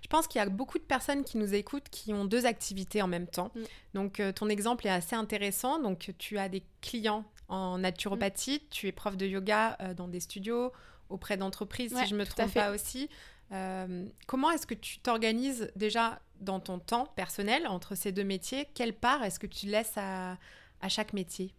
Je 0.01 0.07
pense 0.07 0.27
qu'il 0.27 0.39
y 0.39 0.41
a 0.41 0.47
beaucoup 0.47 0.77
de 0.77 0.83
personnes 0.83 1.23
qui 1.23 1.37
nous 1.37 1.53
écoutent 1.53 1.89
qui 1.89 2.13
ont 2.13 2.25
deux 2.25 2.45
activités 2.45 3.01
en 3.01 3.07
même 3.07 3.27
temps. 3.27 3.51
Mm. 3.55 3.61
Donc 3.93 4.21
ton 4.35 4.49
exemple 4.49 4.87
est 4.87 4.91
assez 4.91 5.15
intéressant. 5.15 5.79
Donc 5.79 6.11
tu 6.17 6.37
as 6.37 6.49
des 6.49 6.63
clients 6.81 7.25
en 7.47 7.77
naturopathie. 7.77 8.61
Mm. 8.63 8.69
Tu 8.69 8.87
es 8.87 8.91
prof 8.91 9.17
de 9.17 9.25
yoga 9.25 9.77
euh, 9.81 9.93
dans 9.93 10.07
des 10.07 10.19
studios, 10.19 10.71
auprès 11.09 11.37
d'entreprises, 11.37 11.95
si 11.95 12.07
je 12.07 12.13
ne 12.13 12.19
me 12.19 12.25
trompe 12.25 12.53
pas 12.53 12.71
aussi. 12.71 13.09
Euh, 13.53 14.05
comment 14.25 14.51
est-ce 14.51 14.67
que 14.67 14.73
tu 14.73 14.99
t'organises 14.99 15.71
déjà 15.75 16.19
dans 16.41 16.59
ton 16.59 16.79
temps 16.79 17.07
personnel 17.15 17.67
entre 17.67 17.95
ces 17.95 18.11
deux 18.11 18.23
métiers? 18.23 18.67
Quelle 18.73 18.93
part 18.93 19.23
est-ce 19.23 19.39
que 19.39 19.47
tu 19.47 19.67
laisses 19.67 19.97
à, 19.97 20.37
chaque 20.89 21.13
métier? 21.13 21.53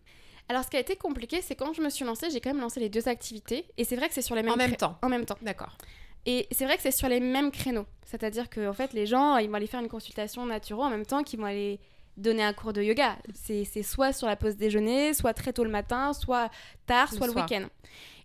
Alors, 0.51 0.65
ce 0.65 0.71
qui 0.71 0.77
a 0.77 0.81
été 0.81 0.97
compliqué, 0.97 1.43
c'est 1.43 1.55
quand 1.55 1.73
je 1.75 1.83
me 1.83 1.91
suis 1.91 2.05
lancée, 2.05 2.31
j'ai 2.31 2.41
quand 2.41 2.51
même 2.51 2.61
lancé 2.61 2.81
les 2.81 2.89
deux 2.89 3.09
activités. 3.09 3.67
Et 3.77 3.85
c'est 3.85 3.97
vrai 3.97 4.09
que 4.09 4.15
c'est 4.15 4.23
sur 4.23 4.35
les 4.35 4.43
mêmes... 4.43 4.53
En 4.53 4.57
même 4.57 4.77
temps 4.77 4.99
En 5.03 5.09
même 5.09 5.27
temps. 5.27 5.37
D'accord. 5.43 5.77
Et 6.25 6.47
c'est 6.51 6.65
vrai 6.65 6.77
que 6.77 6.83
c'est 6.83 6.91
sur 6.91 7.09
les 7.09 7.21
mêmes 7.21 7.51
créneaux. 7.51 7.87
C'est-à-dire 8.05 8.49
que, 8.49 8.67
en 8.67 8.73
fait, 8.73 8.93
les 8.93 9.07
gens, 9.07 9.37
ils 9.37 9.49
vont 9.49 9.55
aller 9.55 9.67
faire 9.67 9.81
une 9.81 9.89
consultation 9.89 10.45
naturo 10.47 10.83
en 10.83 10.91
même 10.91 11.07
temps 11.07 11.23
qu'ils 11.23 11.39
vont 11.39 11.47
aller 11.47 11.81
donner 12.19 12.43
un 12.43 12.53
cours 12.53 12.73
de 12.73 12.83
yoga. 12.83 13.17
C'est 13.35 13.65
soit 13.83 14.13
sur 14.13 14.27
la 14.27 14.37
pause 14.37 14.57
déjeuner, 14.57 15.15
soit 15.15 15.35
très 15.35 15.53
tôt 15.53 15.65
le 15.65 15.71
matin, 15.71 16.13
soit 16.13 16.51
tard, 16.87 17.13
soit 17.13 17.27
le, 17.27 17.33
week-end. 17.33 17.67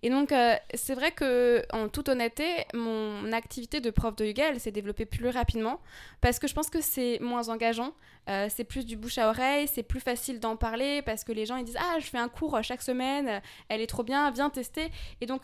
Et 0.01 0.09
donc, 0.09 0.31
euh, 0.31 0.55
c'est 0.73 0.95
vrai 0.95 1.11
que, 1.11 1.63
en 1.71 1.87
toute 1.87 2.09
honnêteté, 2.09 2.65
mon 2.73 3.31
activité 3.31 3.79
de 3.79 3.89
prof 3.89 4.15
de 4.15 4.25
yoga, 4.25 4.49
elle 4.49 4.59
s'est 4.59 4.71
développée 4.71 5.05
plus 5.05 5.29
rapidement 5.29 5.79
parce 6.19 6.39
que 6.39 6.47
je 6.47 6.53
pense 6.53 6.69
que 6.69 6.81
c'est 6.81 7.19
moins 7.21 7.47
engageant. 7.49 7.93
Euh, 8.29 8.47
c'est 8.49 8.65
plus 8.65 8.85
du 8.85 8.97
bouche 8.97 9.17
à 9.17 9.29
oreille, 9.29 9.67
c'est 9.67 9.83
plus 9.83 10.01
facile 10.01 10.39
d'en 10.39 10.57
parler 10.57 11.01
parce 11.01 11.23
que 11.23 11.31
les 11.31 11.45
gens 11.45 11.57
ils 11.57 11.65
disent 11.65 11.77
Ah, 11.79 11.99
je 11.99 12.05
fais 12.05 12.17
un 12.17 12.29
cours 12.29 12.61
chaque 12.63 12.81
semaine, 12.81 13.41
elle 13.69 13.81
est 13.81 13.87
trop 13.87 14.03
bien, 14.03 14.29
viens 14.31 14.49
tester. 14.49 14.89
Et 15.21 15.25
donc, 15.25 15.41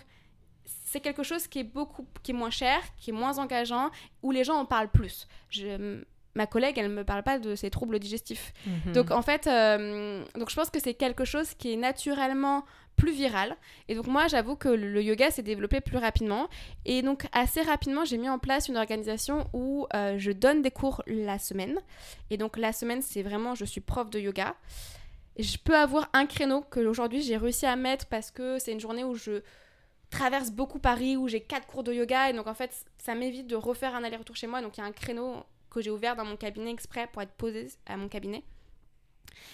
c'est 0.65 0.99
quelque 0.99 1.23
chose 1.23 1.47
qui 1.47 1.59
est 1.59 1.63
beaucoup 1.63 2.05
qui 2.23 2.31
est 2.31 2.33
moins 2.33 2.49
cher, 2.49 2.81
qui 2.97 3.11
est 3.11 3.13
moins 3.13 3.37
engageant, 3.37 3.91
où 4.23 4.31
les 4.31 4.43
gens 4.43 4.55
en 4.55 4.65
parlent 4.65 4.91
plus. 4.91 5.27
Je, 5.49 6.03
ma 6.35 6.45
collègue, 6.47 6.77
elle 6.77 6.89
ne 6.89 6.95
me 6.95 7.03
parle 7.03 7.23
pas 7.23 7.39
de 7.39 7.55
ses 7.55 7.69
troubles 7.69 7.99
digestifs. 7.99 8.53
Mhm. 8.65 8.93
Donc 8.93 9.11
en 9.11 9.21
fait, 9.21 9.47
euh, 9.47 10.23
donc 10.35 10.49
je 10.49 10.55
pense 10.55 10.69
que 10.69 10.79
c'est 10.79 10.93
quelque 10.93 11.25
chose 11.25 11.53
qui 11.55 11.73
est 11.73 11.77
naturellement 11.77 12.65
plus 12.95 13.11
viral. 13.11 13.55
Et 13.87 13.95
donc 13.95 14.07
moi, 14.07 14.27
j'avoue 14.27 14.55
que 14.55 14.67
le 14.67 15.01
yoga 15.01 15.31
s'est 15.31 15.41
développé 15.41 15.81
plus 15.81 15.97
rapidement. 15.97 16.49
Et 16.85 17.01
donc 17.01 17.27
assez 17.31 17.61
rapidement, 17.61 18.05
j'ai 18.05 18.17
mis 18.17 18.29
en 18.29 18.39
place 18.39 18.67
une 18.67 18.77
organisation 18.77 19.47
où 19.53 19.87
euh, 19.95 20.17
je 20.17 20.31
donne 20.31 20.61
des 20.61 20.71
cours 20.71 21.01
la 21.07 21.39
semaine. 21.39 21.79
Et 22.29 22.37
donc 22.37 22.57
la 22.57 22.73
semaine, 22.73 23.01
c'est 23.01 23.23
vraiment, 23.23 23.55
je 23.55 23.65
suis 23.65 23.81
prof 23.81 24.09
de 24.09 24.19
yoga. 24.19 24.55
je 25.37 25.57
peux 25.57 25.77
avoir 25.77 26.09
un 26.13 26.25
créneau 26.25 26.61
que 26.61 26.81
aujourd'hui 26.81 27.21
j'ai 27.21 27.37
réussi 27.37 27.65
à 27.65 27.75
mettre 27.75 28.05
parce 28.07 28.31
que 28.31 28.59
c'est 28.59 28.73
une 28.73 28.81
journée 28.81 29.05
où 29.05 29.15
je 29.15 29.41
traverse 30.09 30.51
beaucoup 30.51 30.79
Paris, 30.79 31.15
où 31.15 31.27
j'ai 31.27 31.41
quatre 31.41 31.67
cours 31.67 31.83
de 31.83 31.93
yoga. 31.93 32.29
Et 32.29 32.33
donc 32.33 32.47
en 32.47 32.53
fait, 32.53 32.71
ça 32.97 33.15
m'évite 33.15 33.47
de 33.47 33.55
refaire 33.55 33.95
un 33.95 34.03
aller-retour 34.03 34.35
chez 34.35 34.47
moi. 34.47 34.61
Donc 34.61 34.77
il 34.77 34.81
y 34.81 34.83
a 34.83 34.87
un 34.87 34.91
créneau 34.91 35.43
que 35.69 35.81
j'ai 35.81 35.91
ouvert 35.91 36.15
dans 36.15 36.25
mon 36.25 36.35
cabinet 36.35 36.71
exprès 36.71 37.07
pour 37.11 37.21
être 37.21 37.33
posé 37.33 37.67
à 37.85 37.97
mon 37.97 38.07
cabinet. 38.07 38.43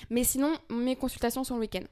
Mais 0.09 0.23
sinon, 0.23 0.53
mes 0.69 0.95
consultations 0.95 1.43
sont 1.43 1.55
le 1.55 1.61
week-end. 1.61 1.83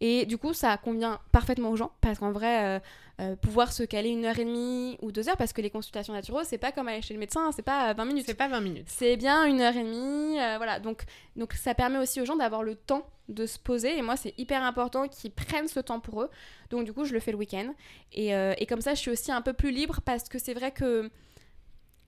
Et 0.00 0.26
du 0.26 0.36
coup, 0.36 0.52
ça 0.52 0.76
convient 0.76 1.20
parfaitement 1.32 1.70
aux 1.70 1.76
gens 1.76 1.92
parce 2.00 2.18
qu'en 2.18 2.30
vrai, 2.30 2.64
euh, 2.64 2.80
euh, 3.20 3.36
pouvoir 3.36 3.72
se 3.72 3.82
caler 3.82 4.10
une 4.10 4.26
heure 4.26 4.38
et 4.38 4.44
demie 4.44 4.98
ou 5.00 5.10
deux 5.10 5.28
heures, 5.28 5.38
parce 5.38 5.54
que 5.54 5.62
les 5.62 5.70
consultations 5.70 6.12
naturelles, 6.12 6.44
c'est 6.44 6.58
pas 6.58 6.70
comme 6.70 6.88
aller 6.88 7.00
chez 7.00 7.14
le 7.14 7.20
médecin, 7.20 7.50
c'est 7.52 7.62
pas 7.62 7.94
20 7.94 8.04
minutes. 8.04 8.24
C'est 8.26 8.34
pas 8.34 8.48
20 8.48 8.60
minutes. 8.60 8.86
C'est 8.88 9.16
bien 9.16 9.44
une 9.46 9.62
heure 9.62 9.74
et 9.74 9.82
demie, 9.82 10.38
euh, 10.38 10.58
voilà. 10.58 10.80
Donc, 10.80 11.04
donc 11.34 11.54
ça 11.54 11.74
permet 11.74 11.98
aussi 11.98 12.20
aux 12.20 12.26
gens 12.26 12.36
d'avoir 12.36 12.62
le 12.62 12.74
temps 12.74 13.08
de 13.28 13.46
se 13.46 13.58
poser. 13.58 13.96
Et 13.96 14.02
moi, 14.02 14.16
c'est 14.16 14.34
hyper 14.38 14.62
important 14.62 15.08
qu'ils 15.08 15.30
prennent 15.30 15.68
ce 15.68 15.80
temps 15.80 16.00
pour 16.00 16.22
eux. 16.22 16.30
Donc, 16.68 16.84
du 16.84 16.92
coup, 16.92 17.06
je 17.06 17.14
le 17.14 17.20
fais 17.20 17.32
le 17.32 17.38
week-end. 17.38 17.72
Et, 18.12 18.30
et 18.32 18.66
comme 18.66 18.80
ça, 18.80 18.94
je 18.94 19.00
suis 19.00 19.10
aussi 19.10 19.32
un 19.32 19.42
peu 19.42 19.52
plus 19.52 19.72
libre 19.72 20.00
parce 20.04 20.28
que 20.28 20.38
c'est 20.38 20.54
vrai 20.54 20.70
que 20.70 21.10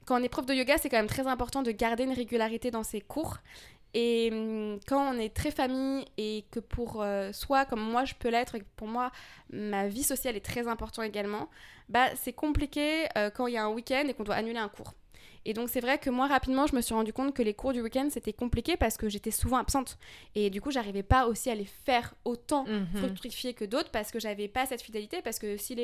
quand 0.08 0.18
on 0.18 0.24
est 0.24 0.30
prof 0.30 0.46
de 0.46 0.54
yoga, 0.54 0.78
c'est 0.78 0.88
quand 0.88 0.96
même 0.96 1.06
très 1.06 1.26
important 1.26 1.62
de 1.62 1.70
garder 1.70 2.04
une 2.04 2.14
régularité 2.14 2.70
dans 2.70 2.82
ses 2.82 3.02
cours. 3.02 3.36
Et 3.92 4.30
hum, 4.32 4.80
quand 4.86 5.14
on 5.14 5.18
est 5.18 5.34
très 5.34 5.50
famille 5.50 6.06
et 6.16 6.46
que 6.50 6.60
pour 6.60 7.02
euh, 7.02 7.30
soi, 7.32 7.66
comme 7.66 7.80
moi 7.80 8.06
je 8.06 8.14
peux 8.14 8.30
l'être, 8.30 8.56
pour 8.76 8.88
moi 8.88 9.12
ma 9.52 9.86
vie 9.86 10.02
sociale 10.02 10.34
est 10.34 10.44
très 10.44 10.66
importante 10.66 11.04
également, 11.04 11.50
bah 11.90 12.06
c'est 12.16 12.32
compliqué 12.32 13.06
euh, 13.18 13.28
quand 13.30 13.48
il 13.48 13.54
y 13.54 13.58
a 13.58 13.64
un 13.64 13.70
week-end 13.70 14.04
et 14.08 14.14
qu'on 14.14 14.24
doit 14.24 14.36
annuler 14.36 14.58
un 14.58 14.68
cours. 14.68 14.94
Et 15.48 15.54
donc 15.54 15.70
c'est 15.70 15.80
vrai 15.80 15.96
que 15.96 16.10
moi 16.10 16.26
rapidement 16.26 16.66
je 16.66 16.76
me 16.76 16.82
suis 16.82 16.92
rendu 16.92 17.14
compte 17.14 17.32
que 17.32 17.42
les 17.42 17.54
cours 17.54 17.72
du 17.72 17.80
week-end 17.80 18.08
c'était 18.10 18.34
compliqué 18.34 18.76
parce 18.76 18.98
que 18.98 19.08
j'étais 19.08 19.30
souvent 19.30 19.56
absente 19.56 19.96
et 20.34 20.50
du 20.50 20.60
coup 20.60 20.70
j'arrivais 20.70 21.02
pas 21.02 21.26
aussi 21.26 21.48
à 21.48 21.54
les 21.54 21.64
faire 21.64 22.12
autant 22.26 22.66
mhm. 22.66 22.86
fructifier 22.98 23.54
que 23.54 23.64
d'autres 23.64 23.90
parce 23.90 24.10
que 24.10 24.20
j'avais 24.20 24.46
pas 24.46 24.66
cette 24.66 24.82
fidélité 24.82 25.22
parce 25.22 25.38
que 25.38 25.56
si 25.56 25.74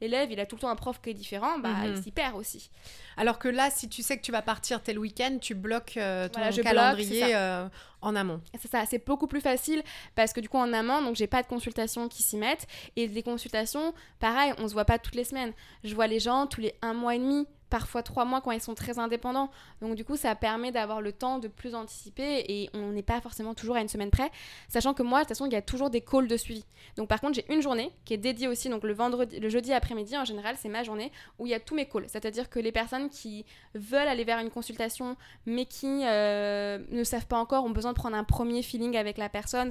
l'élève 0.00 0.32
il 0.32 0.40
a 0.40 0.44
tout 0.44 0.56
le 0.56 0.62
temps 0.62 0.70
un 0.70 0.74
prof 0.74 1.00
qui 1.00 1.10
est 1.10 1.14
différent 1.14 1.60
bah 1.60 1.68
mhm. 1.68 1.94
il 1.94 2.02
s'y 2.02 2.10
perd 2.10 2.34
aussi. 2.34 2.68
Alors 3.16 3.38
que 3.38 3.46
là 3.46 3.70
si 3.70 3.88
tu 3.88 4.02
sais 4.02 4.16
que 4.16 4.22
tu 4.22 4.32
vas 4.32 4.42
partir 4.42 4.82
tel 4.82 4.98
week-end 4.98 5.38
tu 5.40 5.54
bloques 5.54 5.96
euh, 5.98 6.28
ton 6.28 6.40
calendrier 6.60 7.36
euh, 7.36 7.68
en 8.00 8.16
amont. 8.16 8.40
C'est 8.60 8.70
ça, 8.70 8.84
c'est 8.90 9.06
beaucoup 9.06 9.28
plus 9.28 9.40
facile 9.40 9.82
parce 10.16 10.32
que 10.32 10.40
du 10.40 10.48
coup 10.48 10.58
en 10.58 10.72
amont, 10.72 11.00
donc 11.00 11.14
j'ai 11.16 11.28
pas 11.28 11.42
de 11.42 11.46
consultations 11.46 12.08
qui 12.08 12.22
s'y 12.22 12.36
mettent 12.36 12.66
et 12.96 13.08
des 13.08 13.22
consultations, 13.22 13.94
pareil, 14.18 14.52
on 14.58 14.68
se 14.68 14.72
voit 14.72 14.84
pas 14.84 14.98
toutes 14.98 15.14
les 15.14 15.24
semaines. 15.24 15.52
Je 15.84 15.94
vois 15.94 16.08
les 16.08 16.18
gens 16.18 16.48
tous 16.48 16.60
les 16.60 16.74
un 16.82 16.92
mois 16.92 17.14
et 17.14 17.18
demi 17.18 17.46
parfois 17.72 18.02
trois 18.02 18.26
mois 18.26 18.42
quand 18.42 18.50
ils 18.50 18.60
sont 18.60 18.74
très 18.74 18.98
indépendants. 18.98 19.50
Donc 19.80 19.94
du 19.94 20.04
coup, 20.04 20.18
ça 20.18 20.34
permet 20.34 20.72
d'avoir 20.72 21.00
le 21.00 21.10
temps 21.10 21.38
de 21.38 21.48
plus 21.48 21.74
anticiper 21.74 22.44
et 22.46 22.68
on 22.74 22.92
n'est 22.92 23.02
pas 23.02 23.18
forcément 23.22 23.54
toujours 23.54 23.76
à 23.76 23.80
une 23.80 23.88
semaine 23.88 24.10
près, 24.10 24.30
sachant 24.68 24.92
que 24.92 25.02
moi, 25.02 25.20
de 25.20 25.22
toute 25.22 25.30
façon, 25.30 25.46
il 25.46 25.54
y 25.54 25.56
a 25.56 25.62
toujours 25.62 25.88
des 25.88 26.02
calls 26.02 26.28
de 26.28 26.36
suivi. 26.36 26.66
Donc 26.98 27.08
par 27.08 27.18
contre, 27.22 27.32
j'ai 27.36 27.50
une 27.50 27.62
journée 27.62 27.90
qui 28.04 28.12
est 28.12 28.18
dédiée 28.18 28.46
aussi, 28.46 28.68
donc 28.68 28.84
le 28.84 28.92
vendredi, 28.92 29.40
le 29.40 29.48
jeudi 29.48 29.72
après-midi 29.72 30.18
en 30.18 30.26
général, 30.26 30.56
c'est 30.58 30.68
ma 30.68 30.82
journée 30.82 31.10
où 31.38 31.46
il 31.46 31.50
y 31.50 31.54
a 31.54 31.60
tous 31.60 31.74
mes 31.74 31.88
calls. 31.88 32.04
C'est-à-dire 32.08 32.50
que 32.50 32.60
les 32.60 32.72
personnes 32.72 33.08
qui 33.08 33.46
veulent 33.74 34.06
aller 34.06 34.24
vers 34.24 34.38
une 34.40 34.50
consultation 34.50 35.16
mais 35.46 35.64
qui 35.64 36.02
euh, 36.04 36.78
ne 36.90 37.04
savent 37.04 37.26
pas 37.26 37.38
encore, 37.38 37.64
ont 37.64 37.70
besoin 37.70 37.92
de 37.92 37.96
prendre 37.96 38.16
un 38.18 38.24
premier 38.24 38.60
feeling 38.60 38.98
avec 38.98 39.16
la 39.16 39.30
personne, 39.30 39.70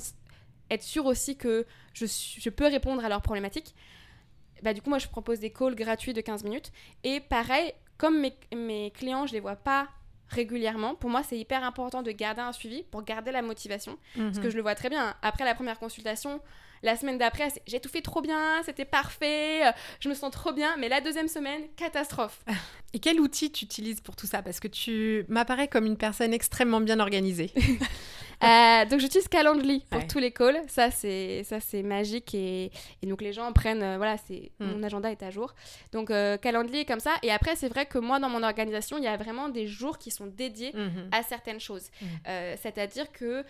être 0.71 0.83
sûr 0.83 1.05
aussi 1.05 1.37
que 1.37 1.67
je, 1.93 2.07
je 2.07 2.49
peux 2.49 2.65
répondre 2.65 3.05
à 3.05 3.09
leurs 3.09 3.21
problématiques. 3.21 3.75
Bah, 4.63 4.73
du 4.73 4.81
coup, 4.81 4.89
moi, 4.89 4.99
je 4.99 5.07
propose 5.07 5.39
des 5.39 5.51
calls 5.51 5.75
gratuits 5.75 6.13
de 6.13 6.21
15 6.21 6.43
minutes. 6.43 6.71
Et 7.03 7.19
pareil, 7.19 7.73
comme 8.01 8.25
mes, 8.51 8.91
clients, 8.95 9.27
je 9.27 9.33
les 9.33 9.39
vois 9.39 9.55
pas 9.55 9.87
régulièrement, 10.27 10.95
pour 10.95 11.11
moi, 11.11 11.21
c'est 11.21 11.37
hyper 11.37 11.63
important 11.63 12.01
de 12.01 12.09
garder 12.09 12.41
un 12.41 12.51
suivi 12.51 12.81
pour 12.89 13.03
garder 13.03 13.31
la 13.31 13.43
motivation. 13.43 13.95
Parce 14.15 14.39
que 14.39 14.45
mhm. 14.45 14.49
je 14.49 14.55
le 14.55 14.63
vois 14.63 14.73
très 14.73 14.89
bien. 14.89 15.13
Après 15.21 15.45
la 15.45 15.53
première 15.53 15.77
consultation, 15.77 16.41
la 16.81 16.95
semaine 16.95 17.19
d'après, 17.19 17.49
j'ai 17.67 17.79
tout 17.79 17.89
fait 17.89 18.01
trop 18.01 18.21
bien, 18.21 18.63
c'était 18.65 18.85
parfait, 18.85 19.71
je 19.99 20.09
me 20.09 20.15
sens 20.15 20.31
trop 20.31 20.51
bien. 20.51 20.75
Mais 20.77 20.89
la 20.89 20.99
deuxième 20.99 21.27
semaine, 21.27 21.61
catastrophe. 21.75 22.43
Et 22.93 22.99
quel 22.99 23.19
outil 23.19 23.51
tu 23.51 23.65
utilises 23.65 24.01
pour 24.01 24.15
tout 24.15 24.25
ça? 24.25 24.41
Parce 24.41 24.59
que 24.59 24.67
tu 24.67 25.23
m'apparais 25.27 25.67
comme 25.67 25.85
une 25.85 25.97
personne 25.97 26.33
extrêmement 26.33 26.81
bien 26.81 26.99
organisée. 26.99 27.51
Euh, 28.51 28.85
donc 28.85 28.99
j'utilise 28.99 29.27
Calendly 29.27 29.85
pour 29.89 30.05
tous 30.07 30.17
les 30.17 30.31
calls. 30.31 30.61
Ça 30.67 30.89
c'est 30.89 31.43
ça 31.43 31.59
c'est 31.59 31.83
magique 31.83 32.33
et, 32.33 32.71
et, 33.01 33.07
donc 33.07 33.21
les 33.21 33.33
gens 33.33 33.51
prennent 33.53 33.83
euh, 33.83 33.97
voilà 33.97 34.17
c'est 34.17 34.51
hmm. 34.59 34.65
mon 34.65 34.83
agenda 34.83 35.11
est 35.11 35.21
à 35.21 35.29
jour. 35.29 35.53
Donc 35.91 36.09
euh, 36.09 36.37
Calendly 36.37 36.79
est 36.79 36.85
comme 36.85 36.99
ça. 36.99 37.11
Et 37.21 37.31
après 37.31 37.55
c'est 37.55 37.69
vrai 37.69 37.85
que 37.85 37.99
moi 37.99 38.19
dans 38.19 38.29
mon 38.29 38.41
organisation 38.41 38.97
il 38.97 39.03
y 39.03 39.07
a 39.07 39.15
vraiment 39.15 39.49
des 39.49 39.67
jours 39.67 39.99
qui 39.99 40.09
sont 40.09 40.25
dédiés 40.25 40.71
mhm. 40.73 41.09
à 41.11 41.21
certaines 41.21 41.59
choses. 41.59 41.89
Hmm. 42.01 42.05
C'est-à-dire 42.57 43.11
que 43.11 43.43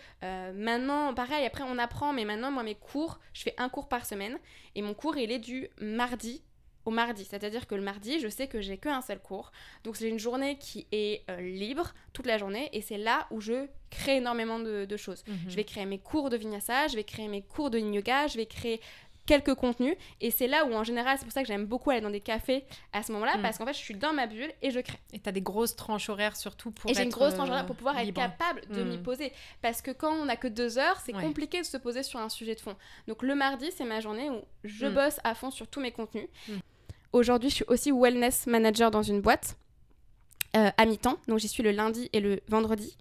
maintenant 0.54 1.14
pareil 1.14 1.46
après 1.46 1.64
on 1.66 1.78
apprend 1.78 2.12
mais 2.12 2.24
maintenant 2.24 2.50
moi 2.50 2.62
mes 2.62 2.74
cours 2.74 3.18
je 3.32 3.42
fais 3.42 3.54
un 3.58 3.68
cours 3.68 3.88
par 3.88 4.04
semaine 4.04 4.38
et 4.74 4.82
mon 4.82 4.94
cours 4.94 5.16
il 5.16 5.32
est 5.32 5.38
du 5.38 5.68
mardi 5.80 6.42
au 6.84 6.90
mardi. 6.90 7.24
C'est-à-dire 7.24 7.66
que 7.66 7.74
le 7.74 7.82
mardi, 7.82 8.20
je 8.20 8.28
sais 8.28 8.48
que 8.48 8.60
j'ai 8.60 8.78
qu'un 8.78 9.00
seul 9.00 9.20
cours. 9.20 9.52
Donc 9.84 9.96
c'est 9.96 10.08
une 10.08 10.18
journée 10.18 10.58
qui 10.58 10.86
est 10.92 11.22
euh, 11.30 11.40
libre 11.40 11.92
toute 12.12 12.26
la 12.26 12.38
journée 12.38 12.68
et 12.72 12.80
c'est 12.80 12.98
là 12.98 13.26
où 13.30 13.40
je 13.40 13.66
crée 13.90 14.16
énormément 14.16 14.58
de, 14.58 14.96
choses. 14.96 15.22
Mhm. 15.26 15.36
Je 15.48 15.56
vais 15.56 15.64
créer 15.64 15.86
mes 15.86 15.98
cours 15.98 16.30
de 16.30 16.36
vinyasa, 16.36 16.88
je 16.88 16.96
vais 16.96 17.04
créer 17.04 17.28
mes 17.28 17.42
cours 17.42 17.70
de 17.70 17.78
yoga, 17.78 18.26
je 18.26 18.36
vais 18.36 18.46
créer 18.46 18.80
quelques 19.26 19.54
contenus 19.54 19.96
et 20.20 20.30
c'est 20.30 20.46
là 20.46 20.64
où 20.64 20.74
en 20.74 20.84
général 20.84 21.16
c'est 21.18 21.24
pour 21.24 21.32
ça 21.32 21.42
que 21.42 21.46
j'aime 21.46 21.66
beaucoup 21.66 21.90
aller 21.90 22.00
dans 22.00 22.10
des 22.10 22.20
cafés 22.20 22.64
à 22.92 23.02
ce 23.02 23.12
moment-là 23.12 23.36
mhm. 23.36 23.42
parce 23.42 23.58
qu'en 23.58 23.66
fait 23.66 23.72
je 23.72 23.78
suis 23.78 23.94
dans 23.94 24.12
ma 24.12 24.26
bulle 24.26 24.52
et 24.62 24.70
je 24.70 24.80
crée 24.80 24.98
et 25.12 25.20
tu 25.20 25.28
as 25.28 25.32
des 25.32 25.40
grosses 25.40 25.76
tranches 25.76 26.08
horaires 26.08 26.36
surtout 26.36 26.72
pour 26.72 26.90
et 26.90 26.94
j'ai 26.94 27.04
une 27.04 27.10
grosse 27.10 27.34
tranche 27.34 27.48
horaire 27.48 27.66
pour 27.66 27.76
pouvoir 27.76 27.98
être 27.98 28.12
capable 28.12 28.62
de 28.68 28.82
m'y 28.82 28.96
mhm. 28.96 29.02
poser 29.02 29.32
parce 29.60 29.80
que 29.80 29.90
quand 29.90 30.12
on 30.12 30.24
n'a 30.24 30.36
que 30.36 30.48
deux 30.48 30.78
heures 30.78 31.00
c'est 31.04 31.12
compliqué 31.12 31.60
de 31.60 31.66
se 31.66 31.76
poser 31.76 32.02
sur 32.02 32.18
un 32.18 32.28
sujet 32.28 32.54
de 32.54 32.60
fond 32.60 32.76
donc 33.06 33.22
le 33.22 33.34
mardi 33.34 33.70
c'est 33.70 33.84
ma 33.84 34.00
journée 34.00 34.28
où 34.28 34.42
je 34.64 34.86
bosse 34.86 35.20
à 35.22 35.34
fond 35.34 35.50
sur 35.50 35.68
tous 35.68 35.80
mes 35.80 35.92
contenus 35.92 36.28
Aujourd'hui, 37.12 37.50
je 37.50 37.56
suis 37.56 37.64
aussi 37.68 37.92
wellness 37.92 38.46
manager 38.46 38.90
dans 38.90 39.02
une 39.02 39.20
boîte 39.20 39.56
euh, 40.56 40.70
à 40.76 40.86
mi-temps. 40.86 41.18
Donc, 41.28 41.38
j'y 41.38 41.48
suis 41.48 41.62
le 41.62 41.70
lundi 41.70 42.08
et 42.12 42.20
le 42.20 42.40
vendredi. 42.48 42.96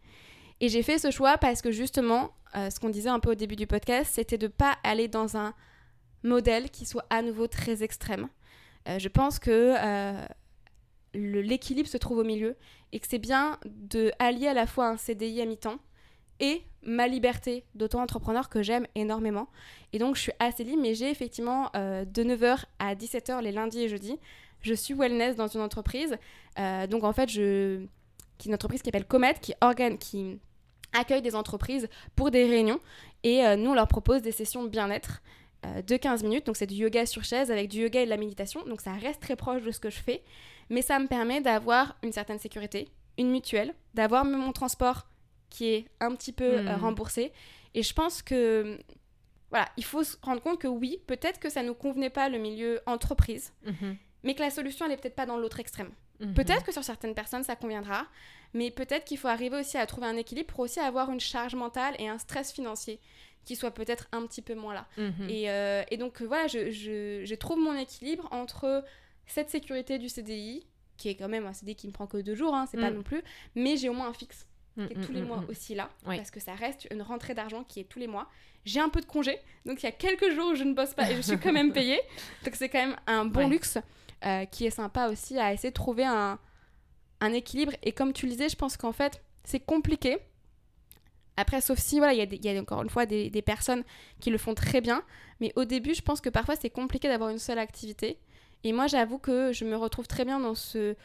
Et 0.59 0.70
j'ai 0.70 0.84
fait 0.84 0.99
ce 0.99 1.12
choix 1.12 1.38
parce 1.38 1.62
que 1.62 1.72
justement, 1.72 2.32
euh, 2.55 2.70
ce 2.70 2.80
qu'on 2.80 2.89
disait 2.89 3.09
un 3.09 3.20
peu 3.20 3.32
au 3.32 3.36
début 3.36 3.55
du 3.55 3.68
podcast, 3.68 4.12
c'était 4.16 4.38
de 4.38 4.47
ne 4.47 4.51
pas 4.51 4.78
aller 4.84 5.07
dans 5.07 5.38
un 5.38 5.53
modèle 6.24 6.70
qui 6.70 6.86
soit 6.86 7.05
à 7.09 7.22
nouveau 7.22 7.47
très 7.47 7.84
extrême. 7.84 8.28
Euh, 8.88 8.99
je 8.99 9.07
pense 9.07 9.39
que 9.39 9.76
l'équilibre 11.14 11.89
se 11.89 11.97
trouve 11.97 12.20
au 12.20 12.24
milieu 12.24 12.55
et 12.91 12.99
que 12.99 13.07
c'est 13.07 13.20
bien 13.20 13.59
de 13.66 14.12
allier 14.20 14.47
à 14.47 14.53
la 14.53 14.68
fois 14.68 14.88
un 14.88 14.97
CDI 14.97 15.41
à 15.41 15.45
mi-temps 15.45 15.80
et 16.41 16.63
ma 16.83 17.07
liberté 17.07 17.63
d'auto-entrepreneur 17.75 18.49
que 18.49 18.61
j'aime 18.61 18.87
énormément. 18.95 19.47
Et 19.93 19.99
donc, 19.99 20.15
je 20.15 20.21
suis 20.21 20.31
assez 20.39 20.63
libre, 20.63 20.81
mais 20.81 20.95
j'ai 20.95 21.09
effectivement 21.09 21.69
euh, 21.75 22.03
de 22.05 22.23
9h 22.23 22.63
à 22.79 22.95
17h 22.95 23.41
les 23.41 23.51
lundis 23.51 23.83
et 23.83 23.87
jeudis. 23.87 24.17
Je 24.61 24.73
suis 24.73 24.93
wellness 24.93 25.35
dans 25.35 25.47
une 25.47 25.61
entreprise. 25.61 26.17
Euh, 26.59 26.87
donc, 26.87 27.03
en 27.03 27.13
fait, 27.13 27.29
je... 27.29 27.85
qui 28.37 28.47
une 28.49 28.55
entreprise 28.55 28.81
qui 28.81 28.87
s'appelle 28.87 29.05
Comet, 29.05 29.35
qui, 29.41 29.53
qui 29.99 30.39
accueille 30.93 31.21
des 31.21 31.35
entreprises 31.35 31.87
pour 32.15 32.31
des 32.31 32.45
réunions. 32.45 32.79
Et 33.23 33.45
euh, 33.45 33.55
nous, 33.55 33.71
on 33.71 33.75
leur 33.75 33.87
propose 33.87 34.21
des 34.21 34.31
sessions 34.31 34.63
bien-être 34.63 35.21
de 35.85 35.95
15 35.95 36.23
minutes. 36.23 36.47
Donc, 36.47 36.57
c'est 36.57 36.65
du 36.65 36.73
yoga 36.73 37.05
sur 37.05 37.23
chaise 37.23 37.51
avec 37.51 37.69
du 37.69 37.81
yoga 37.81 38.01
et 38.01 38.05
de 38.05 38.09
la 38.09 38.17
méditation. 38.17 38.65
Donc, 38.65 38.81
ça 38.81 38.93
reste 38.93 39.21
très 39.21 39.35
proche 39.35 39.61
de 39.61 39.69
ce 39.69 39.79
que 39.79 39.91
je 39.91 39.99
fais. 39.99 40.23
Mais 40.71 40.81
ça 40.81 40.97
me 40.97 41.05
permet 41.05 41.39
d'avoir 41.39 41.97
une 42.01 42.11
certaine 42.11 42.39
sécurité, 42.39 42.87
une 43.19 43.29
mutuelle, 43.29 43.75
d'avoir 43.93 44.25
mon 44.25 44.51
transport 44.53 45.05
qui 45.52 45.68
est 45.68 45.86
un 45.99 46.16
petit 46.16 46.32
peu 46.32 46.58
euh, 46.58 46.64
hmm. 46.64 46.82
remboursé. 46.82 47.32
Et 47.76 47.84
je 47.84 47.93
pense 47.93 48.24
que 48.24 48.80
voilà, 49.52 49.68
il 49.78 49.84
faut 49.84 50.04
se 50.04 50.16
rendre 50.24 50.41
compte 50.41 50.60
que 50.60 50.68
oui, 50.68 50.99
peut-être 51.08 51.39
que 51.39 51.49
ça 51.49 51.62
ne 51.62 51.68
nous 51.68 51.74
convenait 51.76 52.10
pas 52.10 52.30
le 52.30 52.39
milieu 52.39 52.80
entreprise, 52.86 53.54
mhm. 53.66 53.97
mais 54.24 54.34
que 54.34 54.41
la 54.41 54.49
solution 54.49 54.86
elle 54.86 54.93
est 54.93 54.97
peut-être 54.97 55.16
pas 55.16 55.26
dans 55.26 55.38
l'autre 55.38 55.60
extrême. 55.60 55.91
Mhm. 56.22 56.34
Peut-être 56.34 56.64
que 56.64 56.72
sur 56.72 56.84
certaines 56.84 57.14
personnes 57.14 57.43
ça 57.43 57.58
conviendra, 57.58 58.08
mais 58.54 58.72
peut-être 58.72 59.04
qu'il 59.04 59.18
faut 59.18 59.28
arriver 59.28 59.60
aussi 59.60 59.78
à 59.78 59.86
trouver 59.86 60.08
un 60.08 60.16
équilibre 60.16 60.47
pour 60.47 60.62
aussi 60.62 60.80
avoir 60.80 61.12
une 61.12 61.20
charge 61.20 61.56
mentale 61.56 61.95
et 61.99 62.08
un 62.08 62.18
stress 62.18 62.52
financier 62.54 62.99
qui 63.43 63.56
soit 63.56 63.72
peut-être 63.72 64.08
un 64.14 64.26
petit 64.26 64.41
peu 64.41 64.56
moins 64.56 64.74
là. 64.74 64.88
Mhm. 64.97 65.30
et, 65.30 65.49
euh, 65.49 65.84
et, 65.91 65.97
donc 65.97 66.22
voilà, 66.22 66.47
je, 66.47 66.72
je, 66.72 67.22
je, 67.26 67.36
trouve 67.36 67.60
mon 67.60 67.76
équilibre 67.76 68.30
entre 68.32 68.86
cette 69.26 69.49
sécurité 69.49 69.97
du 69.97 70.08
CDI, 70.08 70.66
qui 70.95 71.10
est 71.10 71.16
quand 71.16 71.28
même 71.28 71.45
un 71.45 71.54
CDI 71.54 71.76
qui 71.76 71.88
me 71.88 71.91
prend 71.91 72.08
que 72.08 72.18
deux 72.18 72.36
jours, 72.36 72.56
hein, 72.56 72.68
c'est 72.70 72.80
pas 72.80 72.91
mm. 72.91 72.95
non 72.95 73.04
plus, 73.04 73.22
mais 73.56 73.76
j'ai 73.76 73.89
au 73.89 73.93
moins 73.93 74.08
un 74.08 74.14
fixe 74.14 74.45
qui 74.76 74.93
est 74.93 74.97
mm, 74.97 75.05
tous 75.05 75.11
les 75.11 75.22
mm, 75.22 75.28
mois 75.28 75.38
mm, 75.38 75.49
aussi 75.49 75.76
là, 75.76 75.89
parce 76.05 76.32
que 76.32 76.39
ça 76.39 76.53
reste 76.53 76.88
une 76.91 77.01
rentrée 77.01 77.34
d'argent 77.34 77.63
qui 77.63 77.80
est 77.80 77.86
tous 77.86 77.99
les 77.99 78.07
mois. 78.07 78.28
J'ai 78.63 78.80
un 78.80 78.89
peu 78.89 79.01
de 79.01 79.05
congé, 79.05 79.39
donc 79.65 79.82
il 79.82 79.86
y 79.86 79.89
a 79.89 79.91
quelques 79.91 80.32
jours 80.34 80.51
où 80.51 80.55
je 80.55 80.63
ne 80.63 80.74
bosse 80.74 80.93
pas 80.93 81.09
et 81.09 81.15
je 81.15 81.22
suis 81.22 81.39
quand 81.39 81.51
même 81.51 81.74
payée. 81.74 81.99
Donc 82.45 82.55
c'est 82.55 82.69
quand 82.69 82.80
même 82.80 82.95
un 83.07 83.26
bon 83.26 83.47
luxe 83.47 83.78
euh, 84.26 84.45
qui 84.45 84.65
est 84.65 84.72
sympa 84.72 85.07
aussi 85.09 85.39
à 85.39 85.51
essayer 85.51 85.72
de 85.72 85.76
trouver 85.76 86.05
un, 86.05 86.39
un 87.22 87.34
équilibre. 87.34 87.74
Et 87.82 87.91
comme 87.91 88.13
tu 88.13 88.28
le 88.28 88.34
disais, 88.34 88.49
je 88.49 88.55
pense 88.55 88.78
qu'en 88.78 88.91
fait, 88.91 89.22
c'est 89.43 89.59
compliqué. 89.59 90.19
Après, 91.38 91.59
sauf 91.59 91.80
si, 91.80 91.97
voilà, 91.97 92.13
il 92.13 92.34
y, 92.34 92.47
y, 92.47 92.55
a 92.55 92.61
encore 92.61 92.84
une 92.84 92.89
fois 92.89 93.07
des, 93.07 93.32
des, 93.32 93.41
personnes 93.41 93.84
qui 94.19 94.30
le 94.30 94.38
font 94.38 94.53
très 94.53 94.80
bien. 94.80 95.03
Mais 95.39 95.51
au 95.55 95.65
début, 95.65 95.95
je 95.95 96.01
pense 96.01 96.22
que 96.22 96.30
parfois, 96.30 96.55
c'est 96.55 96.69
compliqué 96.69 97.07
d'avoir 97.07 97.32
une 97.32 97.39
seule 97.39 97.57
activité. 97.57 98.19
Et 98.63 98.74
moi, 98.74 98.86
j'avoue 98.86 99.17
que 99.17 99.51
je 99.53 99.65
me 99.65 99.76
retrouve 99.76 100.07
très 100.07 100.24
bien 100.24 100.39
dans 100.39 100.53
ce, 100.53 100.95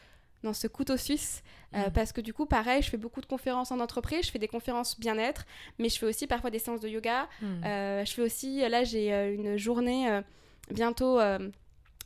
dans 0.46 0.54
ce 0.54 0.66
couteau 0.66 0.96
suisse 0.96 1.42
euh, 1.74 1.88
mm. 1.88 1.92
parce 1.92 2.12
que 2.12 2.20
du 2.20 2.32
coup 2.32 2.46
pareil 2.46 2.80
je 2.82 2.88
fais 2.88 2.96
beaucoup 2.96 3.20
de 3.20 3.26
conférences 3.26 3.70
en 3.70 3.80
entreprise 3.80 4.24
je 4.24 4.30
fais 4.30 4.38
des 4.38 4.48
conférences 4.48 4.98
bien-être 4.98 5.44
mais 5.78 5.88
je 5.88 5.98
fais 5.98 6.06
aussi 6.06 6.26
parfois 6.26 6.50
des 6.50 6.58
séances 6.58 6.80
de 6.80 6.88
yoga 6.88 7.28
mm. 7.42 7.64
euh, 7.64 8.04
je 8.04 8.12
fais 8.12 8.22
aussi 8.22 8.66
là 8.68 8.84
j'ai 8.84 9.12
euh, 9.12 9.34
une 9.34 9.56
journée 9.56 10.20
bientôt 10.70 11.20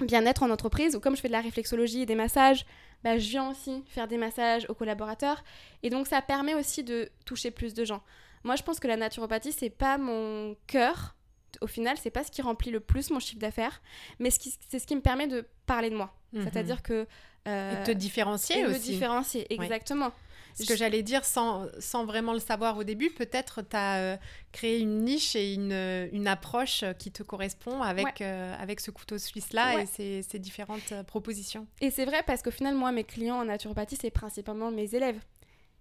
bien-être 0.01 0.43
en 0.43 0.51
entreprise 0.51 0.97
où 0.97 1.01
comme 1.01 1.15
je 1.15 1.21
fais 1.21 1.29
de 1.29 1.33
la 1.33 1.41
réflexologie 1.41 2.03
et 2.03 2.07
des 2.07 2.15
massages 2.15 2.67
bah, 3.05 3.19
je 3.19 3.29
viens 3.29 3.51
aussi 3.51 3.85
faire 3.87 4.09
des 4.09 4.19
massages 4.19 4.67
aux 4.69 4.75
collaborateurs 4.75 5.45
et 5.83 5.91
donc 5.91 6.07
ça 6.07 6.21
permet 6.21 6.55
aussi 6.55 6.83
de 6.83 7.11
toucher 7.25 7.51
plus 7.51 7.75
de 7.75 7.85
gens 7.85 8.03
moi 8.43 8.57
je 8.57 8.63
pense 8.63 8.81
que 8.81 8.89
la 8.89 8.97
naturopathie 8.97 9.53
c'est 9.53 9.71
pas 9.71 9.99
mon 9.99 10.57
cœur 10.67 11.15
au 11.61 11.67
final, 11.67 11.97
c'est 12.01 12.11
pas 12.11 12.25
ce 12.25 12.31
qui 12.31 12.43
remplit 12.43 12.71
le 12.71 12.81
plus 12.81 13.11
mon 13.11 13.21
chiffre 13.21 13.41
d'affaires, 13.41 13.83
mais 14.19 14.31
c'est 14.31 14.79
ce 14.79 14.87
qui 14.87 14.97
me 14.97 15.01
permet 15.01 15.27
de 15.27 15.47
parler 15.67 15.91
de 15.91 15.97
moi. 15.97 16.15
Mm-hmm. 16.35 16.45
C'est-à-dire 16.45 16.83
que 16.83 17.07
euh, 17.49 17.83
et 17.83 17.85
te 17.85 17.91
différencier 17.91 18.67
aussi. 18.67 18.81
te 18.81 18.85
différencier, 18.85 19.53
exactement. 19.53 20.13
Ce 20.55 20.67
que 20.67 20.77
j'allais 20.77 21.03
dire 21.03 21.25
sans, 21.25 21.69
sans, 21.79 22.05
vraiment 22.05 22.33
le 22.33 22.41
savoir 22.41 22.77
au 22.77 22.85
début, 22.85 23.09
peut-être 23.11 23.63
tu 23.63 23.77
as 23.77 23.99
euh, 23.99 24.17
créé 24.53 24.81
une 24.81 25.05
niche 25.05 25.37
et 25.37 25.55
une, 25.55 25.73
une, 26.13 26.27
approche 26.27 26.85
qui 26.99 27.13
te 27.13 27.23
correspond 27.23 27.81
avec, 27.81 28.21
euh, 28.21 28.55
avec 28.59 28.81
ce 28.81 28.91
couteau 28.91 29.17
suisse-là 29.17 29.81
et 29.81 29.87
ces, 29.87 30.23
ces, 30.23 30.39
différentes 30.39 30.93
propositions. 31.07 31.67
Et 31.81 31.91
c'est 31.91 32.05
vrai 32.05 32.23
parce 32.27 32.43
qu'au 32.43 32.51
final, 32.51 32.75
moi, 32.75 32.91
mes 32.93 33.05
clients 33.05 33.37
en 33.37 33.45
naturopathie, 33.45 33.97
c'est 33.99 34.11
principalement 34.11 34.71
mes 34.71 34.95
élèves. 34.95 35.21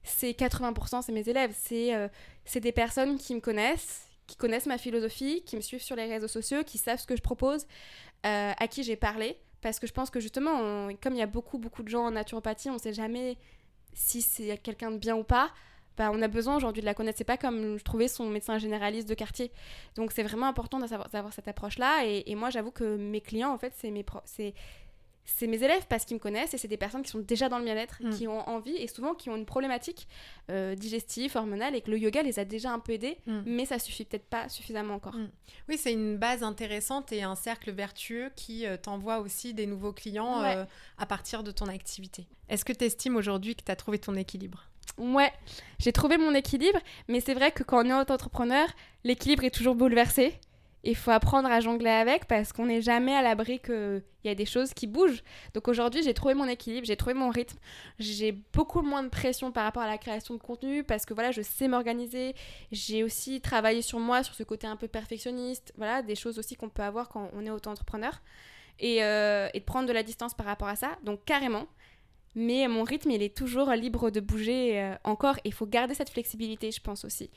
C'est 0.04 0.32
80%, 0.32 1.02
c'est 1.02 1.12
mes 1.12 1.28
élèves. 1.28 1.54
C'est 1.60 1.92
c'est 2.46 2.62
des 2.62 2.72
personnes 2.72 3.18
qui 3.18 3.36
me 3.36 3.42
connaissent, 3.42 4.09
qui 4.30 4.38
connaissent 4.38 4.68
ma 4.68 4.78
philosophie, 4.78 5.42
qui 5.46 5.56
me 5.56 5.62
suivent 5.62 5.82
sur 5.82 5.96
les 5.96 6.06
réseaux 6.06 6.28
sociaux, 6.28 6.64
qui 6.64 6.78
savent 6.78 7.00
ce 7.00 7.08
que 7.08 7.16
je 7.16 7.22
propose, 7.22 7.66
à 8.24 8.68
qui 8.70 8.84
j'ai 8.84 8.96
parlé. 8.96 9.38
Parce 9.62 9.80
que 9.80 9.88
je 9.88 9.92
pense 9.92 10.10
que 10.10 10.20
justement, 10.20 10.90
comme 11.02 11.14
il 11.16 11.20
y 11.20 11.24
a 11.24 11.28
beaucoup, 11.28 11.58
beaucoup 11.58 11.84
de 11.84 11.90
gens 11.90 12.06
en 12.06 12.12
naturopathie, 12.12 12.70
on 12.70 12.76
ne 12.76 12.80
sait 12.80 12.94
jamais 12.94 13.38
si 13.94 14.22
c'est 14.22 14.58
quelqu'un 14.58 14.92
de 14.92 14.98
bien 14.98 15.16
ou 15.16 15.24
pas. 15.24 15.52
Bah, 15.98 16.12
on 16.14 16.22
a 16.22 16.30
besoin 16.30 16.56
aujourd'hui 16.56 16.82
de 16.82 16.86
la 16.86 16.94
connaître. 16.94 17.18
C'est 17.18 17.26
pas 17.26 17.38
comme 17.38 17.78
je 17.78 17.84
trouvais 17.84 18.08
son 18.08 18.30
médecin 18.30 18.58
généraliste 18.58 19.10
de 19.10 19.16
quartier. 19.16 19.52
Donc 19.96 20.14
c'est 20.14 20.24
vraiment 20.24 20.48
important 20.48 20.80
d'avoir 20.80 21.34
cette 21.34 21.50
approche-là. 21.50 22.06
Et, 22.06 22.36
moi, 22.36 22.52
j'avoue 22.52 22.72
que 22.72 22.96
mes 22.96 23.20
clients, 23.20 23.52
en 23.52 23.58
fait, 23.58 23.74
c'est 23.76 23.92
mes, 23.92 24.06
c'est 25.38 25.48
mes 25.48 25.64
élèves 25.64 25.86
parce 25.88 26.06
qu'ils 26.06 26.16
me 26.16 26.20
connaissent 26.20 26.54
et 26.54 26.58
c'est 26.58 26.68
des 26.68 26.78
personnes 26.78 27.04
qui 27.04 27.10
sont 27.10 27.20
déjà 27.20 27.50
dans 27.50 27.60
le 27.60 27.66
bien-être, 27.66 27.98
mm. 28.02 28.10
qui 28.12 28.28
ont 28.28 28.48
envie 28.48 28.76
et 28.76 28.88
souvent 28.88 29.14
qui 29.14 29.30
ont 29.30 29.36
une 29.36 29.46
problématique 29.46 30.08
euh, 30.50 30.76
digestive, 30.76 31.36
hormonale 31.36 31.76
et 31.76 31.82
que 31.82 31.92
le 31.92 31.98
yoga 31.98 32.22
les 32.22 32.40
a 32.40 32.46
déjà 32.46 32.72
un 32.72 32.80
peu 32.80 32.94
aidés, 32.94 33.18
mm. 33.26 33.42
mais 33.46 33.66
ça 33.66 33.80
suffit 33.80 34.06
peut-être 34.06 34.28
pas 34.28 34.50
suffisamment 34.50 34.96
encore. 34.96 35.16
Mm. 35.16 35.30
Oui, 35.70 35.78
c'est 35.78 35.94
une 35.94 36.18
base 36.18 36.44
intéressante 36.44 37.12
et 37.12 37.24
un 37.24 37.36
cercle 37.36 37.72
vertueux 37.72 38.32
qui 38.36 38.66
euh, 38.66 38.78
t'envoie 38.78 39.20
aussi 39.20 39.54
des 39.54 39.66
nouveaux 39.66 39.94
clients 39.94 40.42
euh, 40.44 40.66
à 40.98 41.06
partir 41.06 41.44
de 41.44 41.52
ton 41.52 41.66
activité. 41.66 42.28
Est-ce 42.50 42.66
que 42.66 42.74
tu 42.74 42.86
estimes 42.86 43.16
aujourd'hui 43.16 43.56
que 43.56 43.64
tu 43.64 43.72
as 43.72 43.76
trouvé 43.76 44.00
ton 44.00 44.16
équilibre? 44.16 44.70
Ouais, 44.98 45.32
j'ai 45.78 45.94
trouvé 45.94 46.18
mon 46.18 46.34
équilibre, 46.34 46.80
mais 47.08 47.22
c'est 47.22 47.34
vrai 47.34 47.52
que 47.52 47.64
quand 47.64 47.86
on 47.86 47.90
est 47.90 48.12
entrepreneur, 48.12 48.68
l'équilibre 49.04 49.44
est 49.44 49.54
toujours 49.54 49.76
bouleversé 49.76 50.34
il 50.84 50.96
faut 50.96 51.12
apprendre 51.12 51.50
à 51.50 51.60
jongler 51.60 51.90
avec 51.90 52.26
parce 52.26 52.54
qu'on 52.54 52.66
n'est 52.66 52.82
jamais 52.82 53.14
à 53.14 53.22
l'abri 53.22 53.60
qu'il 53.60 54.02
y 54.24 54.30
a 54.30 54.36
des 54.36 54.46
choses 54.46 54.74
qui 54.74 54.88
bougent. 54.88 55.24
Donc 55.54 55.68
aujourd'hui, 55.68 56.04
j'ai 56.04 56.14
trouvé 56.14 56.34
mon 56.34 56.46
équilibre, 56.46 56.88
j'ai 56.88 56.96
trouvé 56.96 57.14
mon 57.14 57.30
rythme. 57.30 57.58
J'ai 58.00 58.32
beaucoup 58.32 58.82
moins 58.82 59.04
de 59.04 59.10
pression 59.10 59.52
par 59.52 59.66
rapport 59.66 59.84
à 59.84 59.88
la 59.88 59.98
création 59.98 60.36
de 60.36 60.40
contenu 60.40 60.84
parce 60.84 61.06
que 61.06 61.14
voilà, 61.14 61.32
je 61.32 61.42
sais 61.42 61.68
m'organiser. 61.68 62.34
J'ai 62.72 63.04
aussi 63.04 63.42
travaillé 63.42 63.82
sur 63.82 64.00
moi, 64.00 64.24
sur 64.24 64.36
ce 64.36 64.44
côté 64.44 64.68
un 64.68 64.78
peu 64.78 64.88
perfectionniste. 64.88 65.74
Voilà, 65.76 66.02
des 66.02 66.16
choses 66.16 66.40
aussi 66.40 66.56
qu'on 66.56 66.70
peut 66.70 66.84
avoir 66.84 67.10
quand 67.10 67.30
on 67.34 67.46
est 67.46 67.52
auto-entrepreneur. 67.52 68.22
Et, 68.82 69.04
euh, 69.04 69.50
et 69.54 69.60
de 69.60 69.66
prendre 69.66 69.90
de 69.90 69.94
la 69.94 70.04
distance 70.04 70.34
par 70.34 70.46
rapport 70.46 70.70
à 70.70 70.78
ça. 70.78 70.98
Donc 71.04 71.26
carrément. 71.26 71.68
Mais 72.36 72.66
mon 72.70 72.84
rythme, 72.84 73.12
il 73.12 73.22
est 73.22 73.36
toujours 73.36 73.72
libre 73.72 74.12
de 74.12 74.22
bouger 74.22 74.80
euh, 74.80 74.96
encore. 75.04 75.36
Il 75.44 75.52
faut 75.52 75.66
garder 75.66 75.94
cette 75.94 76.12
flexibilité, 76.12 76.72
je 76.72 76.80
pense 76.80 77.04
aussi. 77.04 77.30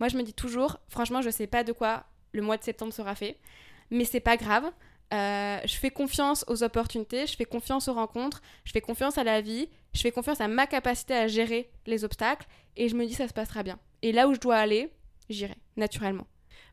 Moi, 0.00 0.08
je 0.08 0.16
me 0.16 0.22
dis 0.22 0.32
toujours, 0.32 0.78
franchement, 0.88 1.22
je 1.22 1.30
sais 1.30 1.46
pas 1.46 1.62
de 1.62 1.72
quoi 1.72 2.06
le 2.32 2.42
mois 2.42 2.56
de 2.56 2.64
septembre 2.64 2.92
sera 2.92 3.14
fait. 3.14 3.36
Mais 3.90 4.04
c'est 4.04 4.20
pas 4.20 4.36
grave. 4.36 4.70
Euh, 5.12 5.58
je 5.64 5.74
fais 5.74 5.90
confiance 5.90 6.44
aux 6.48 6.62
opportunités, 6.62 7.26
je 7.26 7.34
fais 7.34 7.46
confiance 7.46 7.88
aux 7.88 7.94
rencontres, 7.94 8.42
je 8.64 8.72
fais 8.72 8.82
confiance 8.82 9.16
à 9.16 9.24
la 9.24 9.40
vie, 9.40 9.68
je 9.94 10.00
fais 10.02 10.10
confiance 10.10 10.40
à 10.40 10.48
ma 10.48 10.66
capacité 10.66 11.14
à 11.14 11.26
gérer 11.28 11.70
les 11.86 12.04
obstacles 12.04 12.46
et 12.76 12.88
je 12.88 12.94
me 12.94 13.06
dis 13.06 13.14
ça 13.14 13.26
se 13.26 13.32
passera 13.32 13.62
bien. 13.62 13.78
Et 14.02 14.12
là 14.12 14.28
où 14.28 14.34
je 14.34 14.40
dois 14.40 14.56
aller, 14.56 14.92
j'irai 15.30 15.56
naturellement. 15.76 16.26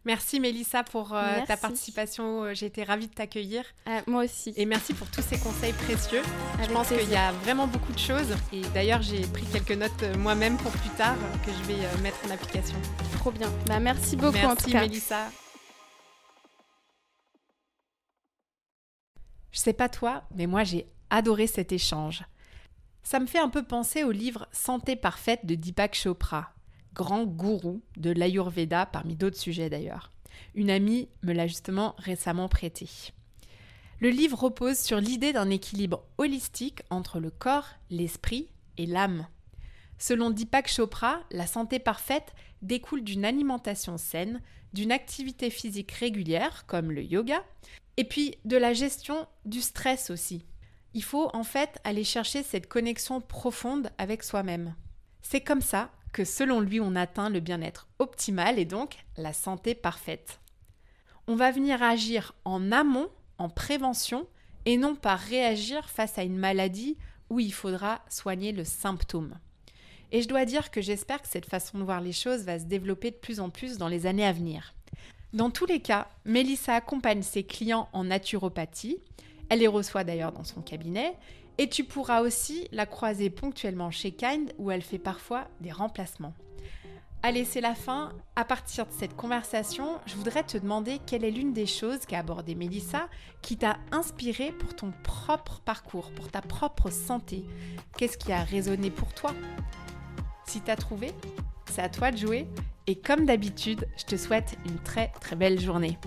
Merci 0.03 0.39
Mélissa 0.39 0.83
pour 0.83 1.15
euh, 1.15 1.39
ta 1.47 1.57
participation. 1.57 2.43
Euh, 2.43 2.53
j'ai 2.53 2.67
été 2.67 2.83
ravie 2.83 3.07
de 3.07 3.13
t'accueillir. 3.13 3.63
moi 4.05 4.25
aussi. 4.25 4.53
Et 4.55 4.65
merci 4.65 4.93
pour 4.93 5.09
tous 5.09 5.21
ces 5.21 5.39
conseils 5.39 5.73
précieux. 5.73 6.21
je 6.61 6.71
pense 6.71 6.89
qu'il 6.89 7.09
y 7.09 7.15
a 7.15 7.31
vraiment 7.31 7.65
beaucoup 7.65 7.93
de 7.93 7.97
choses. 7.97 8.35
Et 8.53 8.61
d'ailleurs, 8.73 9.01
j'ai 9.01 9.21
pris 9.21 9.45
quelques 9.45 9.71
notes 9.71 10.03
moi-même 10.17 10.57
pour 10.57 10.71
plus 10.73 10.91
tard 10.91 11.15
que 11.43 11.51
je 11.51 11.73
vais 11.73 12.01
mettre 12.03 12.19
en 12.27 12.31
application. 12.31 12.77
Trop 13.13 13.31
bien. 13.31 13.51
Bah, 13.65 13.79
merci 13.79 14.15
beaucoup 14.15 14.33
merci, 14.33 14.75
Mélissa. 14.75 15.31
Je 19.55 19.61
sais 19.61 19.73
pas 19.73 19.87
toi, 19.87 20.23
mais 20.35 20.47
moi 20.47 20.65
j'ai 20.65 20.85
adoré 21.09 21.47
cet 21.47 21.71
échange. 21.71 22.25
Ça 23.03 23.21
me 23.21 23.25
fait 23.25 23.39
un 23.39 23.47
peu 23.47 23.63
penser 23.63 24.03
au 24.03 24.11
livre 24.11 24.49
Santé 24.51 24.97
parfaite 24.97 25.45
de 25.45 25.55
Deepak 25.55 25.95
Chopra, 25.95 26.51
grand 26.93 27.23
gourou 27.23 27.81
de 27.95 28.11
l'Ayurveda 28.11 28.85
parmi 28.85 29.15
d'autres 29.15 29.39
sujets 29.39 29.69
d'ailleurs. 29.69 30.11
Une 30.55 30.69
amie 30.69 31.07
me 31.23 31.31
l'a 31.31 31.47
justement 31.47 31.95
récemment 31.97 32.49
prêté. 32.49 32.89
Le 34.01 34.09
livre 34.09 34.37
repose 34.43 34.77
sur 34.77 34.99
l'idée 34.99 35.31
d'un 35.31 35.49
équilibre 35.49 36.03
holistique 36.17 36.81
entre 36.89 37.21
le 37.21 37.31
corps, 37.31 37.69
l'esprit 37.89 38.49
et 38.75 38.85
l'âme. 38.85 39.25
Selon 39.97 40.31
Deepak 40.31 40.69
Chopra, 40.69 41.21
la 41.31 41.47
santé 41.47 41.79
parfaite 41.79 42.33
découle 42.61 43.05
d'une 43.05 43.23
alimentation 43.23 43.97
saine, 43.97 44.41
d'une 44.73 44.91
activité 44.91 45.49
physique 45.49 45.93
régulière 45.93 46.65
comme 46.65 46.91
le 46.91 47.03
yoga, 47.03 47.41
et 47.97 48.03
puis 48.03 48.35
de 48.45 48.57
la 48.57 48.73
gestion 48.73 49.27
du 49.45 49.61
stress 49.61 50.09
aussi. 50.09 50.45
Il 50.93 51.03
faut 51.03 51.29
en 51.33 51.43
fait 51.43 51.79
aller 51.83 52.03
chercher 52.03 52.43
cette 52.43 52.67
connexion 52.67 53.21
profonde 53.21 53.89
avec 53.97 54.23
soi-même. 54.23 54.75
C'est 55.21 55.41
comme 55.41 55.61
ça 55.61 55.91
que 56.13 56.23
selon 56.23 56.61
lui 56.61 56.79
on 56.79 56.95
atteint 56.95 57.29
le 57.29 57.41
bien-être 57.41 57.87
optimal 57.99 58.59
et 58.59 58.65
donc 58.65 58.97
la 59.17 59.33
santé 59.33 59.75
parfaite. 59.75 60.39
On 61.27 61.35
va 61.35 61.51
venir 61.51 61.81
agir 61.83 62.33
en 62.45 62.71
amont, 62.71 63.09
en 63.37 63.49
prévention, 63.49 64.27
et 64.65 64.77
non 64.77 64.95
pas 64.95 65.15
réagir 65.15 65.89
face 65.89 66.17
à 66.17 66.23
une 66.23 66.37
maladie 66.37 66.97
où 67.29 67.39
il 67.39 67.53
faudra 67.53 68.01
soigner 68.09 68.51
le 68.51 68.63
symptôme. 68.63 69.37
Et 70.11 70.21
je 70.21 70.27
dois 70.27 70.45
dire 70.45 70.71
que 70.71 70.81
j'espère 70.81 71.21
que 71.21 71.27
cette 71.27 71.47
façon 71.47 71.79
de 71.79 71.83
voir 71.83 72.01
les 72.01 72.13
choses 72.13 72.43
va 72.43 72.59
se 72.59 72.65
développer 72.65 73.11
de 73.11 73.15
plus 73.15 73.39
en 73.39 73.49
plus 73.49 73.77
dans 73.77 73.87
les 73.87 74.05
années 74.05 74.25
à 74.25 74.31
venir. 74.31 74.73
Dans 75.35 75.49
tous 75.49 75.65
les 75.65 75.81
cas, 75.81 76.07
Mélissa 76.23 76.75
accompagne 76.75 77.21
ses 77.21 77.43
clients 77.43 77.89
en 77.91 78.05
naturopathie. 78.05 78.99
Elle 79.49 79.59
les 79.59 79.67
reçoit 79.67 80.05
d'ailleurs 80.05 80.31
dans 80.31 80.45
son 80.45 80.61
cabinet. 80.61 81.13
Et 81.57 81.67
tu 81.67 81.83
pourras 81.83 82.21
aussi 82.21 82.69
la 82.71 82.85
croiser 82.85 83.29
ponctuellement 83.29 83.91
chez 83.91 84.11
Kind 84.11 84.53
où 84.57 84.71
elle 84.71 84.81
fait 84.81 84.97
parfois 84.97 85.49
des 85.59 85.73
remplacements. 85.73 86.33
Allez, 87.21 87.43
c'est 87.43 87.59
la 87.59 87.75
fin. 87.75 88.13
À 88.37 88.45
partir 88.45 88.85
de 88.85 88.93
cette 88.93 89.17
conversation, 89.17 89.99
je 90.05 90.15
voudrais 90.15 90.43
te 90.43 90.57
demander 90.57 90.99
quelle 91.05 91.25
est 91.25 91.31
l'une 91.31 91.51
des 91.51 91.65
choses 91.65 92.05
qu'a 92.05 92.19
abordé 92.19 92.55
Mélissa 92.55 93.09
qui 93.41 93.57
t'a 93.57 93.75
inspiré 93.91 94.53
pour 94.53 94.73
ton 94.73 94.93
propre 95.03 95.59
parcours, 95.65 96.11
pour 96.11 96.31
ta 96.31 96.41
propre 96.41 96.89
santé. 96.89 97.43
Qu'est-ce 97.97 98.17
qui 98.17 98.31
a 98.31 98.41
résonné 98.41 98.89
pour 98.89 99.13
toi? 99.13 99.33
Si 100.47 100.61
t'as 100.61 100.75
trouvé, 100.75 101.11
c'est 101.71 101.81
à 101.81 101.89
toi 101.89 102.11
de 102.11 102.17
jouer. 102.17 102.47
Et 102.87 102.95
comme 102.95 103.25
d'habitude, 103.25 103.87
je 103.97 104.05
te 104.05 104.15
souhaite 104.15 104.57
une 104.65 104.77
très 104.79 105.11
très 105.19 105.35
belle 105.35 105.59
journée. 105.59 105.97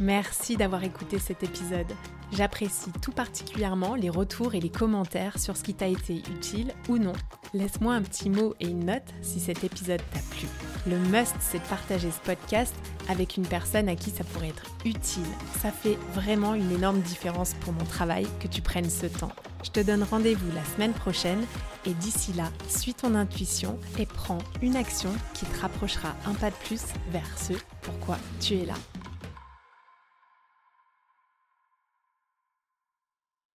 Merci 0.00 0.56
d'avoir 0.56 0.84
écouté 0.84 1.18
cet 1.18 1.42
épisode. 1.42 1.92
J'apprécie 2.32 2.90
tout 3.02 3.12
particulièrement 3.12 3.94
les 3.94 4.08
retours 4.08 4.54
et 4.54 4.60
les 4.60 4.70
commentaires 4.70 5.38
sur 5.38 5.56
ce 5.56 5.62
qui 5.62 5.74
t'a 5.74 5.86
été 5.86 6.16
utile 6.16 6.72
ou 6.88 6.96
non. 6.96 7.12
Laisse-moi 7.52 7.94
un 7.94 8.02
petit 8.02 8.30
mot 8.30 8.54
et 8.58 8.68
une 8.68 8.86
note 8.86 9.12
si 9.20 9.38
cet 9.38 9.64
épisode 9.64 10.00
t'a 10.12 10.20
plu. 10.30 10.48
Le 10.86 10.98
must, 10.98 11.36
c'est 11.40 11.58
de 11.58 11.68
partager 11.68 12.10
ce 12.10 12.20
podcast 12.20 12.74
avec 13.08 13.36
une 13.36 13.46
personne 13.46 13.88
à 13.88 13.96
qui 13.96 14.10
ça 14.10 14.24
pourrait 14.24 14.48
être 14.48 14.64
utile. 14.86 15.22
Ça 15.60 15.70
fait 15.70 15.98
vraiment 16.14 16.54
une 16.54 16.72
énorme 16.72 17.00
différence 17.00 17.54
pour 17.60 17.74
mon 17.74 17.84
travail 17.84 18.26
que 18.40 18.48
tu 18.48 18.62
prennes 18.62 18.88
ce 18.88 19.06
temps. 19.06 19.32
Je 19.62 19.70
te 19.70 19.80
donne 19.80 20.02
rendez-vous 20.02 20.50
la 20.54 20.64
semaine 20.64 20.92
prochaine 20.92 21.44
et 21.86 21.94
d'ici 21.94 22.32
là, 22.32 22.50
suis 22.68 22.94
ton 22.94 23.14
intuition 23.14 23.78
et 23.98 24.06
prends 24.06 24.38
une 24.60 24.76
action 24.76 25.10
qui 25.34 25.46
te 25.46 25.60
rapprochera 25.60 26.14
un 26.26 26.34
pas 26.34 26.50
de 26.50 26.56
plus 26.64 26.82
vers 27.10 27.38
ce 27.38 27.52
pourquoi 27.82 28.18
tu 28.40 28.54
es 28.54 28.66
là. 28.66 28.74